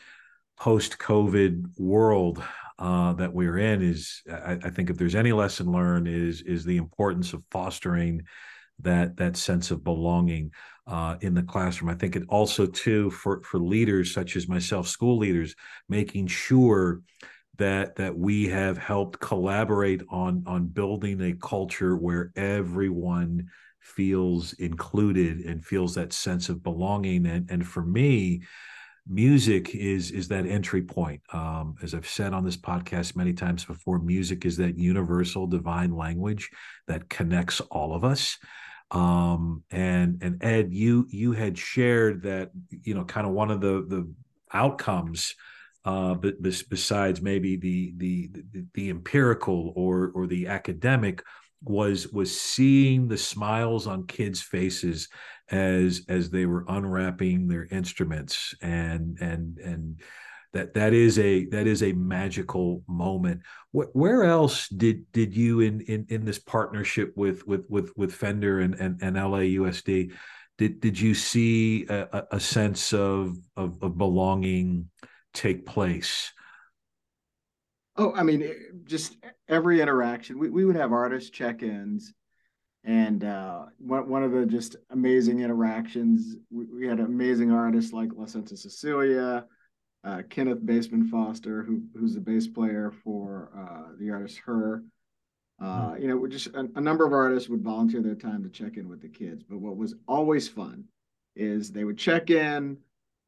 post-covid 0.59 1.64
world 1.78 2.42
uh, 2.78 3.12
that 3.12 3.33
we're 3.33 3.59
in 3.59 3.83
is 3.83 4.22
I, 4.28 4.59
I, 4.64 4.70
think 4.70 4.90
if 4.90 4.96
there's 4.96 5.14
any 5.14 5.33
lesson 5.33 5.70
learned 5.70 6.09
is 6.09 6.42
is 6.42 6.64
the 6.64 6.76
importance 6.76 7.33
of 7.33 7.44
fostering 7.50 8.22
that 8.80 9.16
that 9.16 9.37
sense 9.37 9.70
of 9.70 9.85
belonging 9.85 10.50
uh, 10.87 11.16
in 11.20 11.35
the 11.35 11.42
classroom. 11.42 11.90
I 11.90 11.94
think 11.94 12.16
it 12.16 12.24
also 12.28 12.66
too 12.66 13.11
for 13.11 13.42
for 13.42 13.59
leaders 13.59 14.12
such 14.12 14.37
as 14.37 14.48
myself, 14.48 14.88
school 14.88 15.18
leaders, 15.18 15.54
making 15.88 16.26
sure 16.26 17.00
that 17.57 17.97
that 17.97 18.17
we 18.17 18.49
have 18.49 18.79
helped 18.79 19.21
collaborate 19.21 20.03
on 20.11 20.43
on 20.47 20.67
building 20.67 21.21
a 21.21 21.35
culture 21.35 21.97
where 21.97 22.33
everyone 22.37 23.49
feels 23.81 24.55
included 24.55 25.40
and 25.40 25.64
feels 25.64 25.95
that 25.95 26.12
sense 26.12 26.49
of 26.49 26.62
belonging. 26.62 27.27
And 27.27 27.51
and 27.51 27.67
for 27.67 27.85
me 27.85 28.43
music 29.07 29.75
is 29.75 30.11
is 30.11 30.29
that 30.29 30.47
entry 30.47 30.83
point. 30.83 31.21
Um, 31.33 31.77
as 31.83 31.95
i've 31.95 32.09
said 32.09 32.33
on 32.33 32.45
this 32.45 32.57
podcast 32.57 33.17
many 33.17 33.35
times 33.35 33.64
before 33.64 33.99
music 33.99 34.47
is 34.47 34.57
that 34.57 34.79
universal 34.79 35.47
divine 35.47 35.95
language 35.95 36.51
that 36.88 37.09
connects 37.09 37.61
all 37.61 37.95
of 37.95 38.05
us. 38.05 38.38
Um, 38.90 39.62
and 39.71 40.23
and 40.23 40.43
ed 40.43 40.73
you 40.73 41.07
you 41.11 41.33
had 41.33 41.59
shared 41.59 42.23
that 42.23 42.51
you 42.71 42.95
know 42.95 43.05
kind 43.05 43.27
of 43.27 43.33
one 43.33 43.51
of 43.51 43.61
the 43.61 43.85
the 43.87 44.11
outcomes 44.53 45.35
uh, 45.85 46.14
but 46.14 46.40
besides 46.42 47.20
maybe 47.20 47.57
the, 47.57 47.92
the 47.97 48.31
the 48.33 48.64
the 48.75 48.90
empirical 48.90 49.73
or 49.77 50.12
or 50.14 50.27
the 50.27 50.47
academic 50.47 51.23
was 51.62 52.09
was 52.09 52.38
seeing 52.38 53.09
the 53.09 53.18
smiles 53.18 53.87
on 53.87 54.07
kids' 54.07 54.42
faces 54.42 55.09
as 55.51 56.03
as 56.09 56.31
they 56.31 56.47
were 56.47 56.64
unwrapping 56.68 57.49
their 57.49 57.66
instruments 57.70 58.55
and 58.62 59.18
and 59.20 59.59
and 59.59 60.01
that 60.53 60.73
that 60.75 60.92
is 60.92 61.18
a 61.18 61.47
that 61.47 61.66
is 61.66 61.83
a 61.83 61.92
magical 61.92 62.83
moment. 62.87 63.42
where 63.73 64.25
else 64.25 64.68
did 64.68 65.11
did 65.12 65.37
you 65.37 65.61
in 65.61 65.81
in 65.83 66.07
in 66.09 66.25
this 66.25 66.38
partnership 66.38 67.12
with 67.16 67.47
with 67.47 67.66
with 67.68 67.92
with 67.97 68.14
Fender 68.14 68.61
and 68.61 68.75
and, 68.75 69.03
and 69.03 69.16
LAUSD 69.16 70.12
did 70.57 70.81
did 70.81 70.99
you 70.99 71.14
see 71.14 71.85
a, 71.88 72.25
a 72.31 72.40
sense 72.40 72.92
of, 72.92 73.37
of 73.57 73.83
of 73.83 73.99
belonging? 73.99 74.88
Take 75.35 75.66
place? 75.66 76.33
Oh, 77.97 78.12
I 78.14 78.23
mean, 78.23 78.51
just 78.85 79.16
every 79.49 79.81
interaction. 79.81 80.38
We 80.38 80.51
we 80.51 80.64
would 80.64 80.77
have 80.77 80.92
artist 80.92 81.33
check-ins, 81.33 82.12
and 82.83 83.23
uh, 83.23 83.66
one 83.79 84.09
one 84.09 84.25
of 84.25 84.33
the 84.33 84.47
just 84.47 84.77
amazing 84.90 85.40
interactions. 85.40 86.37
We, 86.51 86.64
we 86.66 86.87
had 86.87 86.99
amazing 86.99 87.53
artists 87.53 87.92
like 87.92 88.11
La 88.16 88.27
Santa 88.27 88.57
Cecilia, 88.57 89.47
uh, 90.03 90.23
Kenneth 90.29 90.64
Baseman 90.64 91.09
Foster, 91.09 91.62
who 91.62 91.83
who's 91.94 92.14
the 92.14 92.20
bass 92.20 92.49
player 92.49 92.92
for 93.05 93.51
uh, 93.57 93.92
the 93.99 94.11
artist 94.11 94.38
Her. 94.38 94.83
Uh, 95.62 95.90
hmm. 95.90 96.03
you 96.03 96.09
know, 96.09 96.27
just 96.27 96.49
a, 96.49 96.68
a, 96.75 96.81
number 96.81 97.07
of 97.07 97.12
artists 97.12 97.49
would 97.49 97.62
volunteer 97.62 98.03
their 98.03 98.16
time 98.16 98.42
to 98.42 98.49
check 98.49 98.77
in 98.77 98.88
with 98.88 99.01
the 99.01 99.09
kids. 99.09 99.44
But 99.49 99.61
what 99.61 99.77
was 99.77 99.94
always 100.09 100.49
fun 100.49 100.85
is 101.37 101.70
they 101.70 101.85
would 101.85 101.97
check 101.97 102.29
in. 102.31 102.79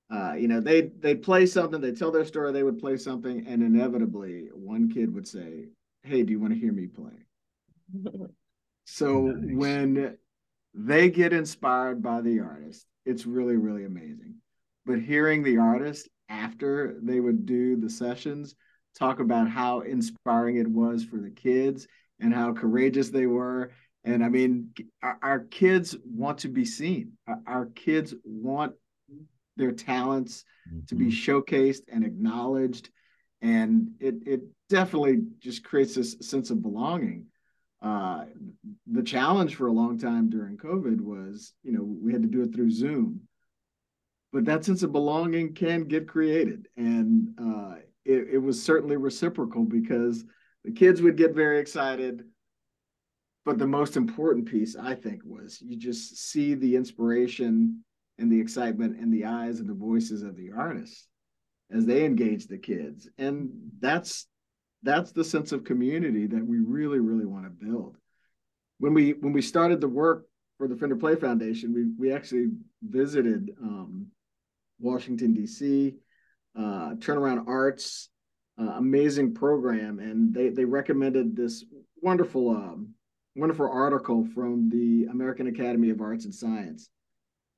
Uh, 0.09 0.35
you 0.35 0.47
know, 0.47 0.61
they 0.61 0.83
they'd 1.01 1.23
play 1.23 1.47
something, 1.47 1.81
they 1.81 1.92
tell 1.92 2.12
their 2.12 2.25
story, 2.25 2.53
they 2.53 2.62
would 2.62 2.79
play 2.79 2.97
something, 2.97 3.47
and 3.47 3.62
inevitably 3.62 4.49
one 4.53 4.88
kid 4.88 5.12
would 5.12 5.27
say, 5.27 5.69
"Hey, 6.03 6.23
do 6.23 6.33
you 6.33 6.40
want 6.40 6.53
to 6.53 6.59
hear 6.59 6.73
me 6.73 6.87
play?" 6.87 7.12
so 8.85 9.21
nice. 9.23 9.57
when 9.57 10.19
they 10.75 11.11
get 11.11 11.33
inspired 11.33 12.03
by 12.03 12.21
the 12.21 12.40
artist, 12.40 12.87
it's 13.05 13.27
really 13.27 13.57
really 13.57 13.85
amazing. 13.85 14.37
But 14.85 15.01
hearing 15.01 15.42
the 15.42 15.59
artist 15.59 16.09
after 16.29 16.97
they 17.03 17.19
would 17.19 17.45
do 17.47 17.77
the 17.77 17.90
sessions 17.90 18.55
talk 18.97 19.21
about 19.21 19.49
how 19.49 19.81
inspiring 19.81 20.57
it 20.57 20.69
was 20.69 21.05
for 21.05 21.16
the 21.16 21.31
kids 21.31 21.87
and 22.21 22.33
how 22.33 22.53
courageous 22.53 23.11
they 23.11 23.27
were. 23.27 23.73
And 24.05 24.25
I 24.25 24.29
mean, 24.29 24.71
our, 25.03 25.19
our 25.23 25.40
kids 25.40 25.97
want 26.05 26.38
to 26.38 26.49
be 26.49 26.64
seen. 26.64 27.12
Our, 27.27 27.40
our 27.47 27.66
kids 27.66 28.14
want 28.25 28.75
their 29.57 29.73
talents 29.73 30.45
mm-hmm. 30.69 30.81
to 30.88 30.95
be 30.95 31.07
mm-hmm. 31.07 31.33
showcased 31.33 31.83
and 31.90 32.05
acknowledged. 32.05 32.90
And 33.42 33.90
it, 34.01 34.16
it 34.27 34.40
definitely 34.69 35.23
just 35.38 35.64
creates 35.64 35.95
this 35.95 36.16
sense 36.21 36.51
of 36.51 36.62
belonging. 36.62 37.27
Uh, 37.83 38.25
the 38.87 39.03
challenge 39.03 39.55
for 39.55 39.66
a 39.66 39.73
long 39.73 39.99
time 39.99 40.31
during 40.31 40.57
COVID 40.57 41.01
was, 41.01 41.53
you 41.62 41.73
know, 41.73 41.83
we 41.83 42.12
had 42.12 42.23
to 42.23 42.29
do 42.29 42.42
it 42.42 42.55
through 42.55 42.71
Zoom. 42.71 43.21
But 44.33 44.45
that 44.47 44.64
sense 44.64 44.83
of 44.83 44.92
belonging 44.92 45.55
can 45.55 45.85
get 45.85 46.09
created. 46.09 46.69
And 46.77 47.29
uh, 47.40 47.77
it, 48.05 48.29
it 48.33 48.38
was 48.38 48.62
certainly 48.62 48.97
reciprocal 48.97 49.64
because 49.64 50.25
the 50.64 50.73
kids 50.73 51.01
would 51.01 51.16
get 51.16 51.35
very 51.35 51.59
excited. 51.61 52.25
But 53.45 53.59
the 53.59 53.66
most 53.66 53.97
important 53.97 54.47
piece, 54.47 54.75
I 54.75 54.95
think, 54.95 55.23
was 55.25 55.61
you 55.62 55.77
just 55.77 56.16
see 56.16 56.55
the 56.55 56.75
inspiration 56.75 57.85
and 58.18 58.31
the 58.31 58.40
excitement 58.40 58.98
in 58.98 59.11
the 59.11 59.24
eyes 59.24 59.61
and 59.61 59.68
the 59.68 59.74
voices 59.74 60.22
of 60.22 60.37
the 60.37 60.50
artists 60.57 61.09
as 61.70 61.85
they 61.85 62.05
engage 62.05 62.46
the 62.46 62.59
kids. 62.59 63.09
And 63.18 63.50
that's 63.81 64.26
that's 64.83 65.12
the 65.12 65.24
sense 65.24 65.52
of 65.52 65.64
community 65.64 66.26
that 66.26 66.46
we 66.46 66.59
really, 66.59 67.00
really 67.00 67.26
want 67.26 67.44
to 67.44 67.66
build. 67.66 67.96
When 68.79 68.94
we 68.94 69.12
when 69.12 69.33
we 69.33 69.42
started 69.42 69.81
the 69.81 69.88
work 69.88 70.26
for 70.59 70.68
the 70.68 70.76
Fender 70.76 70.96
Play 70.96 71.16
Foundation, 71.16 71.72
we 71.72 71.85
we 71.98 72.14
actually 72.14 72.48
visited 72.83 73.50
um, 73.61 74.07
Washington 74.79 75.33
D.C., 75.33 75.94
uh, 76.57 76.94
Turnaround 76.98 77.48
Arts, 77.48 78.11
uh, 78.61 78.74
amazing 78.76 79.35
program, 79.35 79.98
and 79.98 80.33
they 80.33 80.50
they 80.50 80.64
recommended 80.64 81.35
this 81.35 81.64
wonderful 82.02 82.50
um, 82.50 82.94
wonderful 83.35 83.68
article 83.70 84.26
from 84.35 84.68
the 84.70 85.07
American 85.11 85.46
Academy 85.48 85.90
of 85.90 86.00
Arts 86.00 86.26
and 86.26 86.35
Science, 86.35 86.90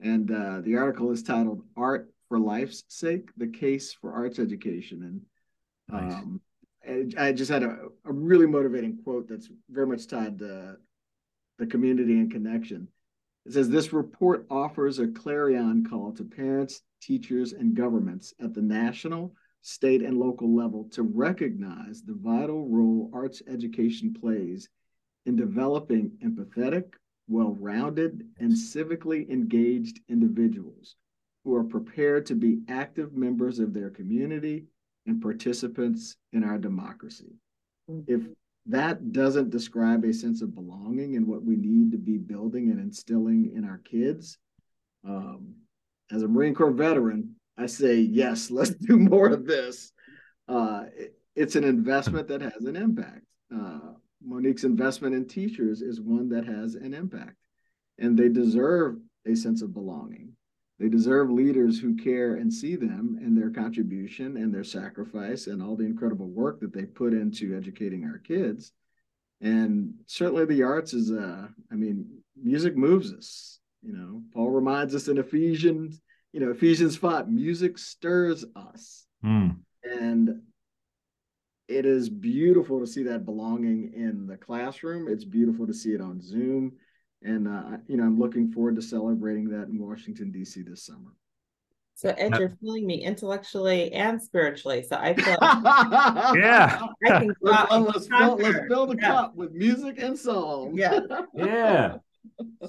and 0.00 0.30
uh, 0.30 0.60
the 0.62 0.76
article 0.76 1.10
is 1.10 1.22
titled 1.22 1.62
"Art 1.76 2.10
for 2.28 2.38
Life's 2.38 2.84
Sake: 2.88 3.30
The 3.36 3.48
Case 3.48 3.92
for 3.92 4.12
Arts 4.12 4.38
Education," 4.38 5.02
and 5.88 6.00
nice. 6.00 6.14
um, 6.14 6.40
I 7.18 7.32
just 7.32 7.50
had 7.50 7.62
a, 7.62 7.88
a 8.04 8.12
really 8.12 8.46
motivating 8.46 8.98
quote 9.02 9.28
that's 9.28 9.50
very 9.68 9.86
much 9.86 10.06
tied 10.06 10.38
to 10.38 10.76
the 11.58 11.66
community 11.66 12.14
and 12.14 12.30
connection. 12.30 12.88
It 13.44 13.52
says 13.52 13.68
this 13.68 13.92
report 13.92 14.46
offers 14.50 14.98
a 14.98 15.08
clarion 15.08 15.86
call 15.88 16.12
to 16.12 16.24
parents, 16.24 16.82
teachers, 17.00 17.52
and 17.52 17.74
governments 17.74 18.34
at 18.40 18.54
the 18.54 18.62
national, 18.62 19.34
state, 19.62 20.02
and 20.02 20.18
local 20.18 20.54
level 20.54 20.84
to 20.92 21.02
recognize 21.02 22.02
the 22.02 22.16
vital 22.16 22.68
role 22.68 23.10
arts 23.12 23.42
education 23.48 24.14
plays 24.14 24.68
in 25.26 25.36
developing 25.36 26.12
empathetic, 26.24 26.94
well 27.28 27.56
rounded, 27.60 28.26
and 28.38 28.52
civically 28.52 29.28
engaged 29.30 30.00
individuals 30.08 30.96
who 31.44 31.54
are 31.54 31.64
prepared 31.64 32.26
to 32.26 32.34
be 32.34 32.60
active 32.68 33.14
members 33.14 33.58
of 33.58 33.72
their 33.72 33.90
community 33.90 34.64
and 35.06 35.22
participants 35.22 36.16
in 36.32 36.44
our 36.44 36.58
democracy. 36.58 37.32
Mm-hmm. 37.90 38.12
If 38.12 38.22
that 38.66 39.12
doesn't 39.12 39.50
describe 39.50 40.04
a 40.04 40.12
sense 40.12 40.42
of 40.42 40.54
belonging 40.54 41.16
and 41.16 41.26
what 41.26 41.42
we 41.42 41.56
need 41.56 41.90
to 41.92 41.98
be 41.98 42.18
building 42.18 42.70
and 42.70 42.78
instilling 42.78 43.52
in 43.54 43.64
our 43.64 43.78
kids, 43.78 44.38
um, 45.06 45.54
as 46.10 46.22
a 46.22 46.28
Marine 46.28 46.54
Corps 46.54 46.70
veteran, 46.70 47.34
I 47.56 47.66
say, 47.66 47.96
yes, 47.96 48.50
let's 48.50 48.70
do 48.70 48.98
more 48.98 49.28
of 49.28 49.46
this. 49.46 49.92
Uh, 50.46 50.84
it, 50.96 51.14
it's 51.34 51.56
an 51.56 51.64
investment 51.64 52.28
that 52.28 52.40
has 52.40 52.64
an 52.64 52.76
impact. 52.76 53.22
Uh, 53.54 53.92
Monique's 54.24 54.64
investment 54.64 55.14
in 55.14 55.26
teachers 55.26 55.82
is 55.82 56.00
one 56.00 56.28
that 56.30 56.44
has 56.44 56.74
an 56.74 56.94
impact, 56.94 57.36
and 57.98 58.18
they 58.18 58.28
deserve 58.28 58.96
a 59.26 59.34
sense 59.34 59.62
of 59.62 59.74
belonging. 59.74 60.32
They 60.78 60.88
deserve 60.88 61.30
leaders 61.30 61.80
who 61.80 61.96
care 61.96 62.36
and 62.36 62.52
see 62.52 62.76
them 62.76 63.18
and 63.20 63.36
their 63.36 63.50
contribution 63.50 64.36
and 64.36 64.54
their 64.54 64.64
sacrifice 64.64 65.48
and 65.48 65.60
all 65.60 65.74
the 65.74 65.84
incredible 65.84 66.28
work 66.28 66.60
that 66.60 66.72
they 66.72 66.84
put 66.84 67.12
into 67.12 67.56
educating 67.56 68.04
our 68.04 68.18
kids. 68.18 68.72
And 69.40 69.94
certainly 70.06 70.44
the 70.44 70.62
arts 70.62 70.94
is, 70.94 71.10
uh, 71.10 71.48
I 71.70 71.74
mean, 71.74 72.06
music 72.40 72.76
moves 72.76 73.12
us. 73.12 73.58
You 73.82 73.92
know, 73.92 74.22
Paul 74.32 74.50
reminds 74.50 74.94
us 74.94 75.08
in 75.08 75.18
Ephesians 75.18 76.00
you 76.32 76.40
know, 76.40 76.50
Ephesians 76.50 76.96
5, 76.96 77.28
music 77.28 77.78
stirs 77.78 78.44
us. 78.54 79.06
Mm. 79.24 79.56
And 79.82 80.42
it 81.68 81.86
is 81.86 82.08
beautiful 82.08 82.80
to 82.80 82.86
see 82.86 83.02
that 83.04 83.24
belonging 83.24 83.92
in 83.94 84.26
the 84.26 84.36
classroom. 84.36 85.08
It's 85.08 85.24
beautiful 85.24 85.66
to 85.66 85.74
see 85.74 85.92
it 85.92 86.00
on 86.00 86.20
Zoom. 86.20 86.72
And, 87.22 87.48
uh, 87.48 87.78
you 87.86 87.96
know, 87.96 88.04
I'm 88.04 88.18
looking 88.18 88.50
forward 88.50 88.76
to 88.76 88.82
celebrating 88.82 89.48
that 89.50 89.68
in 89.68 89.78
Washington, 89.78 90.30
D.C. 90.30 90.62
this 90.62 90.84
summer. 90.84 91.12
So 91.94 92.14
Ed, 92.16 92.38
you're 92.38 92.56
feeling 92.60 92.86
me 92.86 93.02
intellectually 93.02 93.92
and 93.92 94.22
spiritually. 94.22 94.84
So 94.88 94.96
I 94.96 95.14
feel 95.14 95.36
yeah. 96.40 96.80
I 97.04 97.08
can 97.08 97.34
let's, 97.40 97.70
let's, 97.72 98.06
build, 98.06 98.40
let's 98.40 98.68
build 98.68 98.92
a 98.92 98.96
yeah. 99.00 99.08
cup 99.08 99.34
with 99.34 99.50
music 99.52 100.00
and 100.00 100.16
song. 100.16 100.74
Yeah. 100.74 101.00
yeah 101.34 101.96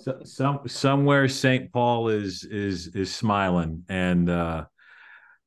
so, 0.01 0.19
some 0.23 0.61
somewhere 0.67 1.27
St. 1.27 1.71
Paul 1.71 2.09
is 2.09 2.43
is 2.43 2.87
is 2.95 3.13
smiling, 3.13 3.83
and 3.89 4.29
uh, 4.29 4.65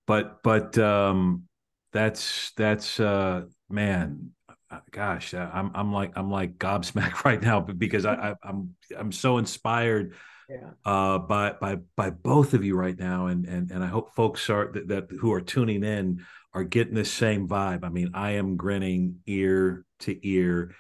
but 0.07 0.43
but 0.43 0.77
um, 0.79 1.45
that's 1.93 2.53
that's 2.57 2.99
uh, 3.01 3.43
man, 3.69 4.31
uh, 4.71 4.81
gosh, 4.91 5.35
uh, 5.35 5.51
I'm 5.53 5.71
I'm 5.75 5.93
like 5.93 6.13
I'm 6.17 6.31
like 6.31 6.59
gobsmacked 6.59 7.25
right 7.25 7.41
now 7.41 7.61
because 7.61 8.07
I, 8.07 8.15
I 8.15 8.35
I'm 8.43 8.75
I'm 8.97 9.13
so 9.13 9.39
inspired 9.39 10.15
yeah. 10.49 10.71
uh, 10.85 11.19
by 11.19 11.53
by 11.61 11.79
by 11.97 12.11
both 12.11 12.55
of 12.55 12.65
you 12.65 12.77
right 12.77 12.99
now, 12.99 13.27
and 13.27 13.47
and 13.47 13.71
and 13.71 13.85
I 13.85 13.89
hope 13.89 14.15
folks 14.15 14.49
are 14.51 14.71
that, 14.73 14.89
that 14.89 15.09
who 15.21 15.33
are 15.33 15.41
tuning 15.41 15.85
in 15.85 16.25
are 16.55 16.65
getting 16.65 16.95
this 16.95 17.11
same 17.11 17.49
vibe. 17.49 17.85
I 17.85 17.89
mean, 17.89 18.11
I 18.15 18.33
am 18.33 18.57
grinning 18.57 19.21
ear 19.27 19.85
to 20.01 20.29
ear 20.29 20.75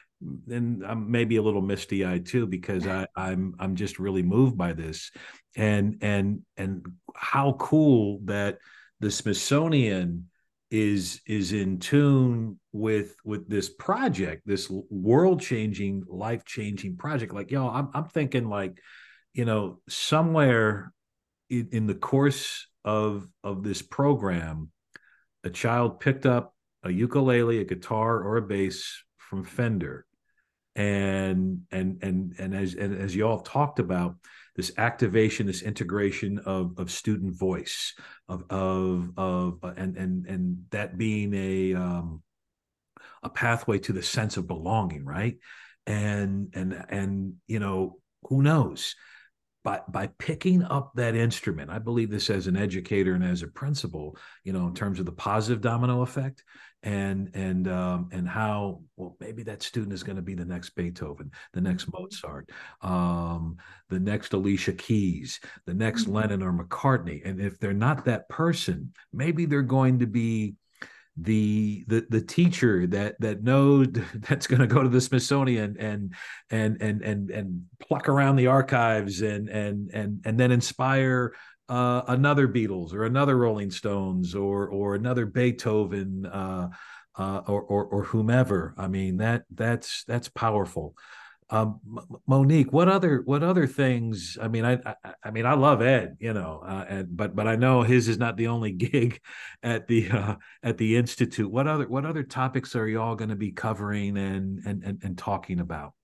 and 0.48 0.84
I'm 0.84 1.10
maybe 1.10 1.36
a 1.36 1.42
little 1.42 1.62
misty 1.62 2.04
eyed 2.04 2.26
too 2.26 2.46
because 2.46 2.86
I, 2.86 3.06
I'm 3.16 3.54
I'm 3.58 3.76
just 3.76 3.98
really 3.98 4.22
moved 4.22 4.56
by 4.56 4.72
this, 4.72 5.10
and 5.56 5.98
and 6.00 6.42
and 6.56 6.86
how 7.14 7.54
cool 7.54 8.20
that 8.24 8.58
the 9.00 9.10
Smithsonian 9.10 10.28
is 10.72 11.20
is 11.26 11.52
in 11.52 11.78
tune 11.78 12.58
with 12.72 13.14
with 13.24 13.46
this 13.46 13.68
project, 13.68 14.42
this 14.46 14.70
world 14.90 15.42
changing, 15.42 16.02
life 16.08 16.46
changing 16.46 16.96
project. 16.96 17.34
Like 17.34 17.50
yo, 17.50 17.68
I'm 17.68 17.90
I'm 17.92 18.06
thinking 18.06 18.48
like, 18.48 18.80
you 19.34 19.44
know, 19.44 19.80
somewhere 19.88 20.90
in, 21.50 21.68
in 21.72 21.86
the 21.86 21.94
course 21.94 22.66
of 22.86 23.28
of 23.44 23.62
this 23.62 23.82
program, 23.82 24.70
a 25.44 25.50
child 25.50 26.00
picked 26.00 26.24
up 26.24 26.54
a 26.82 26.90
ukulele, 26.90 27.58
a 27.58 27.64
guitar, 27.64 28.22
or 28.22 28.38
a 28.38 28.42
bass 28.42 29.04
from 29.18 29.44
Fender 29.44 30.06
and 30.74 31.60
and 31.70 32.02
and 32.02 32.34
and 32.38 32.54
as 32.54 32.74
and 32.74 32.96
as 32.98 33.14
you 33.14 33.28
all 33.28 33.40
talked 33.40 33.78
about 33.78 34.16
this 34.56 34.72
activation 34.76 35.46
this 35.46 35.62
integration 35.62 36.38
of 36.40 36.78
of 36.78 36.90
student 36.90 37.34
voice 37.34 37.94
of 38.28 38.44
of 38.50 39.10
of 39.16 39.58
uh, 39.62 39.72
and 39.76 39.96
and 39.96 40.26
and 40.26 40.64
that 40.70 40.98
being 40.98 41.32
a 41.34 41.74
um 41.74 42.22
a 43.22 43.30
pathway 43.30 43.78
to 43.78 43.92
the 43.92 44.02
sense 44.02 44.36
of 44.36 44.46
belonging 44.46 45.04
right? 45.04 45.36
And 45.86 46.50
and 46.54 46.84
and 46.88 47.34
you 47.46 47.58
know 47.58 47.98
who 48.24 48.42
knows? 48.42 48.94
By 49.64 49.80
by 49.88 50.08
picking 50.18 50.64
up 50.64 50.90
that 50.96 51.14
instrument 51.14 51.70
i 51.70 51.78
believe 51.78 52.10
this 52.10 52.30
as 52.30 52.48
an 52.48 52.56
educator 52.56 53.14
and 53.14 53.22
as 53.22 53.44
a 53.44 53.46
principal 53.46 54.16
you 54.42 54.52
know 54.52 54.66
in 54.66 54.74
terms 54.74 54.98
of 54.98 55.06
the 55.06 55.12
positive 55.12 55.60
domino 55.60 56.02
effect 56.02 56.42
and 56.82 57.30
and 57.34 57.68
um, 57.68 58.08
and 58.12 58.28
how 58.28 58.80
well 58.96 59.16
maybe 59.20 59.42
that 59.42 59.62
student 59.62 59.92
is 59.92 60.02
going 60.02 60.16
to 60.16 60.22
be 60.22 60.34
the 60.34 60.44
next 60.44 60.70
beethoven 60.70 61.30
the 61.52 61.60
next 61.60 61.84
mm-hmm. 61.84 62.02
mozart 62.02 62.50
um, 62.82 63.56
the 63.88 64.00
next 64.00 64.32
alicia 64.32 64.72
keys 64.72 65.40
the 65.66 65.74
next 65.74 66.04
mm-hmm. 66.04 66.14
lennon 66.14 66.42
or 66.42 66.52
mccartney 66.52 67.24
and 67.24 67.40
if 67.40 67.58
they're 67.58 67.72
not 67.72 68.04
that 68.04 68.28
person 68.28 68.92
maybe 69.12 69.46
they're 69.46 69.62
going 69.62 69.98
to 69.98 70.06
be 70.06 70.54
the 71.18 71.84
the 71.88 72.06
the 72.08 72.20
teacher 72.22 72.86
that 72.86 73.20
that 73.20 73.42
knows 73.42 73.86
that's 74.14 74.46
going 74.46 74.60
to 74.60 74.66
go 74.66 74.82
to 74.82 74.88
the 74.88 75.00
Smithsonian 75.00 75.76
and 75.78 76.14
and 76.50 76.80
and 76.80 77.02
and 77.02 77.30
and 77.30 77.62
pluck 77.80 78.08
around 78.08 78.36
the 78.36 78.46
archives 78.46 79.20
and 79.20 79.48
and 79.48 79.90
and 79.92 80.22
and 80.24 80.40
then 80.40 80.50
inspire 80.50 81.34
uh, 81.72 82.04
another 82.08 82.46
Beatles 82.46 82.92
or 82.92 83.04
another 83.04 83.38
Rolling 83.38 83.70
Stones 83.70 84.34
or 84.34 84.68
or 84.68 84.94
another 84.94 85.24
Beethoven 85.24 86.26
uh, 86.26 86.68
uh, 87.18 87.42
or, 87.46 87.62
or 87.62 87.84
or 87.86 88.02
whomever. 88.02 88.74
I 88.76 88.88
mean 88.88 89.16
that 89.16 89.44
that's 89.50 90.04
that's 90.04 90.28
powerful. 90.28 90.94
Um, 91.48 91.80
Monique, 92.26 92.74
what 92.74 92.88
other 92.88 93.22
what 93.24 93.42
other 93.42 93.66
things? 93.66 94.36
I 94.40 94.48
mean, 94.48 94.66
I 94.66 94.80
I, 94.84 95.14
I 95.24 95.30
mean, 95.30 95.46
I 95.46 95.54
love 95.54 95.80
Ed, 95.80 96.18
you 96.20 96.34
know, 96.34 96.62
uh, 96.62 96.84
and 96.86 97.16
but 97.16 97.34
but 97.34 97.48
I 97.48 97.56
know 97.56 97.80
his 97.80 98.06
is 98.06 98.18
not 98.18 98.36
the 98.36 98.48
only 98.48 98.72
gig 98.86 99.18
at 99.62 99.86
the 99.86 100.10
uh, 100.10 100.34
at 100.62 100.76
the 100.76 100.98
institute. 100.98 101.50
What 101.50 101.66
other 101.66 101.88
what 101.88 102.04
other 102.04 102.22
topics 102.22 102.76
are 102.76 102.86
y'all 102.86 103.16
going 103.16 103.30
to 103.30 103.36
be 103.36 103.52
covering 103.52 104.18
and, 104.18 104.60
and 104.66 104.84
and 104.84 105.02
and 105.02 105.16
talking 105.16 105.58
about? 105.58 105.94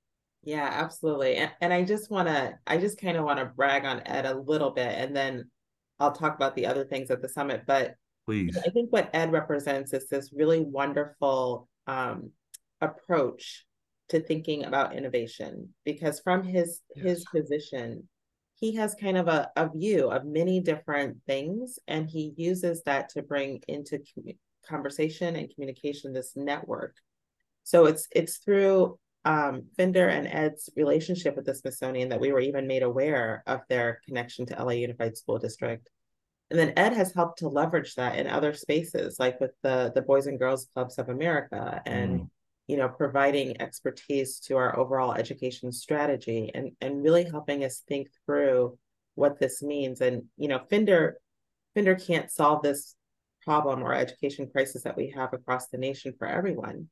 Yeah, 0.45 0.71
absolutely. 0.73 1.37
And, 1.37 1.51
and 1.61 1.75
I 1.75 1.85
just 1.85 2.11
want 2.11 2.29
to 2.29 2.59
I 2.66 2.79
just 2.79 2.99
kind 2.99 3.19
of 3.19 3.25
want 3.25 3.39
to 3.39 3.45
brag 3.45 3.85
on 3.85 4.01
Ed 4.07 4.25
a 4.25 4.35
little 4.35 4.71
bit, 4.71 4.95
and 4.97 5.14
then 5.14 5.51
I'll 6.01 6.12
talk 6.12 6.36
about 6.36 6.55
the 6.55 6.66
other 6.66 6.84
things 6.84 7.11
at 7.11 7.22
the 7.22 7.28
summit. 7.28 7.64
But 7.66 7.94
please, 8.24 8.57
I 8.57 8.70
think 8.70 8.92
what 8.92 9.11
Ed 9.12 9.32
represents 9.32 9.92
is 9.92 10.09
this 10.09 10.32
really 10.32 10.61
wonderful 10.61 11.68
um, 11.86 12.30
approach 12.80 13.66
to 14.09 14.20
thinking 14.20 14.64
about 14.64 14.96
innovation 14.96 15.68
because 15.84 16.20
from 16.20 16.42
his 16.42 16.80
yes. 16.94 17.05
his 17.05 17.24
position 17.26 18.09
he 18.55 18.74
has 18.74 18.96
kind 19.01 19.16
of 19.16 19.28
a, 19.28 19.51
a 19.57 19.68
view 19.68 20.11
of 20.11 20.24
many 20.24 20.61
different 20.61 21.16
things 21.26 21.78
and 21.86 22.11
he 22.11 22.32
uses 22.36 22.82
that 22.84 23.09
to 23.11 23.22
bring 23.22 23.61
into 23.68 24.01
conversation 24.66 25.36
and 25.36 25.53
communication 25.55 26.12
this 26.12 26.32
network 26.36 26.96
so 27.64 27.86
it's 27.86 28.09
it's 28.12 28.38
through 28.38 28.99
um, 29.29 29.64
Fender 29.76 30.09
and 30.09 30.26
Ed's 30.26 30.70
relationship 30.74 31.37
with 31.37 31.45
the 31.45 31.55
Smithsonian 31.55 32.09
that 32.09 32.20
we 32.20 32.33
were 32.33 32.41
even 32.41 32.66
made 32.66 32.83
aware 32.83 33.43
of 33.47 33.61
their 33.68 34.01
connection 34.07 34.47
to 34.47 34.62
LA 34.62 34.72
Unified 34.72 35.16
School 35.16 35.39
District. 35.39 35.89
And 36.51 36.59
then 36.59 36.72
Ed 36.76 36.95
has 36.95 37.12
helped 37.12 37.41
to 37.41 37.49
leverage 37.49 37.95
that 37.97 38.16
in 38.16 38.26
other 38.26 38.55
spaces, 38.55 39.18
like 39.18 39.39
with 39.39 39.53
the 39.62 39.93
the 39.95 40.01
Boys 40.01 40.26
and 40.26 40.39
Girls 40.39 40.66
Clubs 40.72 40.99
of 40.99 41.11
America 41.11 41.83
and 41.85 42.20
mm 42.20 42.29
you 42.68 42.76
know, 42.76 42.89
providing 42.89 43.61
expertise 43.61 44.39
to 44.39 44.57
our 44.57 44.79
overall 44.79 45.14
education 45.14 45.72
strategy 45.72 46.51
and, 46.55 46.72
and 46.83 47.03
really 47.03 47.24
helping 47.24 47.64
us 47.64 47.83
think 47.89 48.09
through 48.26 48.79
what 49.14 49.41
this 49.41 49.62
means. 49.62 50.03
And, 50.03 50.24
you 50.37 50.49
know, 50.49 50.61
Fender, 50.68 51.18
Fender 51.74 51.95
can't 51.95 52.31
solve 52.31 52.62
this 52.62 52.95
problem 53.43 53.83
or 53.83 53.95
education 53.95 54.51
crisis 54.53 54.83
that 54.83 54.99
we 54.99 55.14
have 55.16 55.33
across 55.33 55.68
the 55.68 55.79
nation 55.79 56.12
for 56.18 56.29
everyone, 56.29 56.91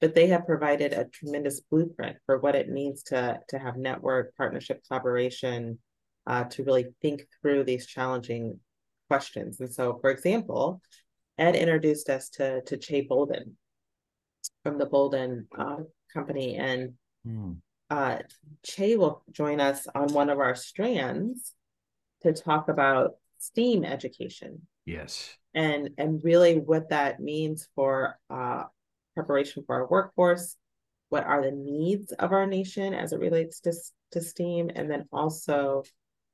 but 0.00 0.14
they 0.14 0.26
have 0.28 0.46
provided 0.46 0.92
a 0.92 1.06
tremendous 1.06 1.60
blueprint 1.60 2.16
for 2.26 2.38
what 2.38 2.54
it 2.54 2.68
means 2.68 3.02
to, 3.04 3.40
to 3.48 3.58
have 3.58 3.76
network, 3.76 4.34
partnership, 4.36 4.82
collaboration, 4.86 5.78
uh, 6.26 6.44
to 6.44 6.64
really 6.64 6.86
think 7.00 7.26
through 7.40 7.64
these 7.64 7.86
challenging 7.86 8.60
questions. 9.08 9.60
And 9.60 9.72
so, 9.72 9.98
for 10.00 10.10
example, 10.10 10.80
Ed 11.38 11.56
introduced 11.56 12.10
us 12.10 12.28
to, 12.30 12.62
to 12.62 12.76
Che 12.76 13.02
Bolden, 13.02 13.56
from 14.62 14.78
the 14.78 14.86
Bolden 14.86 15.46
uh, 15.56 15.78
company, 16.12 16.56
and 16.56 16.94
mm. 17.26 17.56
uh, 17.90 18.18
Che 18.64 18.96
will 18.96 19.22
join 19.30 19.60
us 19.60 19.86
on 19.94 20.12
one 20.12 20.30
of 20.30 20.38
our 20.38 20.54
strands 20.54 21.54
to 22.22 22.32
talk 22.32 22.68
about 22.68 23.12
STEAM 23.38 23.84
education. 23.84 24.66
Yes, 24.84 25.36
and 25.54 25.90
and 25.98 26.22
really 26.24 26.58
what 26.58 26.90
that 26.90 27.20
means 27.20 27.68
for 27.74 28.18
uh, 28.30 28.64
preparation 29.16 29.64
for 29.66 29.74
our 29.76 29.88
workforce. 29.88 30.56
What 31.08 31.24
are 31.24 31.42
the 31.42 31.52
needs 31.52 32.12
of 32.12 32.32
our 32.32 32.46
nation 32.46 32.92
as 32.92 33.12
it 33.12 33.20
relates 33.20 33.60
to 33.60 33.72
to 34.12 34.20
STEAM, 34.20 34.70
and 34.74 34.90
then 34.90 35.04
also 35.12 35.82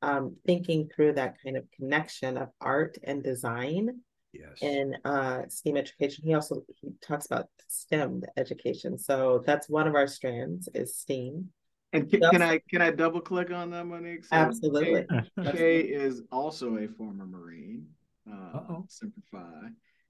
um, 0.02 0.36
thinking 0.46 0.88
through 0.94 1.14
that 1.14 1.36
kind 1.42 1.56
of 1.56 1.64
connection 1.78 2.36
of 2.36 2.48
art 2.60 2.98
and 3.04 3.22
design 3.22 4.00
yes. 4.32 4.58
in 4.60 4.96
uh, 5.04 5.42
STEAM 5.48 5.76
education. 5.76 6.24
He 6.24 6.34
also 6.34 6.64
he 6.80 6.90
talks 7.00 7.26
about 7.26 7.46
STEM 7.68 8.22
education. 8.36 8.98
So 8.98 9.42
that's 9.46 9.68
one 9.68 9.86
of 9.86 9.94
our 9.94 10.06
strands 10.06 10.68
is 10.74 10.96
STEAM. 10.96 11.50
And 11.94 12.10
can, 12.10 12.20
can 12.30 12.42
I 12.42 12.60
can 12.70 12.82
I 12.82 12.90
double 12.90 13.20
click 13.20 13.50
on 13.50 13.70
that, 13.70 13.84
Monique? 13.84 14.24
So 14.24 14.34
Absolutely. 14.34 15.06
Che 15.52 15.80
is 15.80 16.22
also 16.32 16.78
a 16.78 16.88
former 16.88 17.26
Marine. 17.26 17.86
Uh, 18.30 18.80
Semper 18.88 19.20
Fi. 19.30 19.68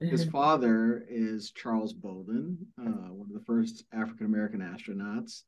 His 0.09 0.25
father 0.25 1.05
is 1.09 1.51
Charles 1.51 1.93
Bolden, 1.93 2.57
uh, 2.79 3.11
one 3.11 3.27
of 3.27 3.33
the 3.33 3.45
first 3.45 3.83
African 3.93 4.25
American 4.25 4.59
astronauts, 4.59 5.43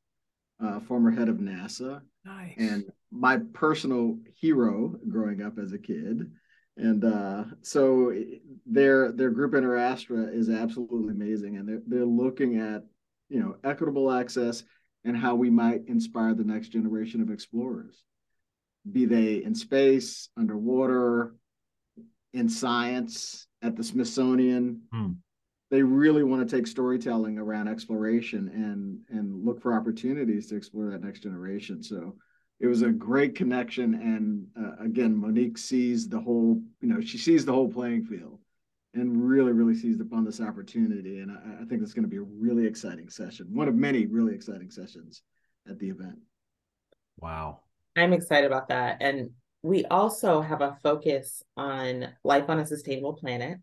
uh, 0.63 0.79
former 0.79 1.11
head 1.11 1.29
of 1.29 1.37
NASA. 1.37 2.01
Nice. 2.23 2.55
And 2.57 2.85
my 3.11 3.37
personal 3.53 4.17
hero 4.33 4.95
growing 5.07 5.41
up 5.41 5.57
as 5.57 5.73
a 5.73 5.77
kid 5.77 6.31
and 6.77 7.05
uh, 7.05 7.45
so 7.61 8.13
their 8.65 9.11
their 9.11 9.29
group 9.29 9.53
interastra 9.53 10.33
is 10.33 10.49
absolutely 10.49 11.13
amazing 11.13 11.57
and 11.57 11.67
they're, 11.67 11.81
they're 11.87 12.05
looking 12.05 12.57
at 12.57 12.83
you 13.29 13.39
know 13.39 13.55
equitable 13.63 14.11
access 14.11 14.63
and 15.03 15.15
how 15.15 15.35
we 15.35 15.49
might 15.49 15.87
inspire 15.87 16.33
the 16.33 16.43
next 16.43 16.69
generation 16.69 17.21
of 17.21 17.29
explorers 17.29 18.03
be 18.91 19.05
they 19.05 19.43
in 19.43 19.55
space 19.55 20.29
underwater 20.37 21.35
in 22.33 22.49
science 22.49 23.47
at 23.65 23.75
the 23.75 23.83
smithsonian. 23.83 24.81
Hmm. 24.93 25.11
they 25.71 25.81
really 25.81 26.23
want 26.23 26.47
to 26.47 26.55
take 26.55 26.67
storytelling 26.67 27.39
around 27.39 27.67
exploration 27.67 28.49
and 28.49 28.99
and 29.17 29.43
look 29.43 29.61
for 29.61 29.73
opportunities 29.73 30.47
to 30.47 30.55
explore 30.55 30.91
that 30.91 31.03
next 31.03 31.21
generation. 31.21 31.81
So 31.81 32.15
it 32.59 32.67
was 32.67 32.83
a 32.83 32.91
great 32.91 33.35
connection. 33.35 33.95
And 33.95 34.47
uh, 34.57 34.83
again 34.83 35.17
monique 35.17 35.57
sees 35.57 36.07
the 36.07 36.19
whole 36.19 36.61
you 36.81 36.87
know 36.87 37.01
she 37.01 37.17
sees 37.17 37.45
the 37.45 37.53
whole 37.53 37.71
playing 37.71 38.05
field 38.05 38.39
and 38.93 39.27
really 39.27 39.51
really 39.51 39.75
seized 39.75 40.01
upon 40.01 40.23
this 40.23 40.39
opportunity. 40.39 41.19
And 41.19 41.31
i, 41.31 41.63
I 41.63 41.65
think 41.65 41.81
it's 41.81 41.93
going 41.93 42.09
to 42.09 42.15
be 42.15 42.17
a 42.17 42.31
really 42.45 42.65
exciting 42.67 43.09
session 43.09 43.47
one 43.49 43.67
of 43.67 43.75
many 43.75 44.05
really 44.05 44.35
exciting 44.35 44.69
sessions 44.69 45.23
at 45.67 45.79
the 45.79 45.89
event. 45.89 46.19
Wow. 47.17 47.61
I'm 47.97 48.13
excited 48.13 48.45
about 48.45 48.67
that. 48.67 48.97
And 48.99 49.31
we 49.65 49.85
also 49.85 50.41
have 50.41 50.61
a 50.61 50.77
focus 50.83 51.43
on 51.57 52.07
life 52.23 52.45
on 52.49 52.59
a 52.59 52.65
sustainable 52.65 53.13
planet 53.13 53.57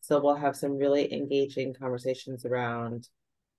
so 0.00 0.20
we'll 0.20 0.34
have 0.34 0.56
some 0.56 0.76
really 0.76 1.12
engaging 1.12 1.74
conversations 1.74 2.44
around 2.44 3.08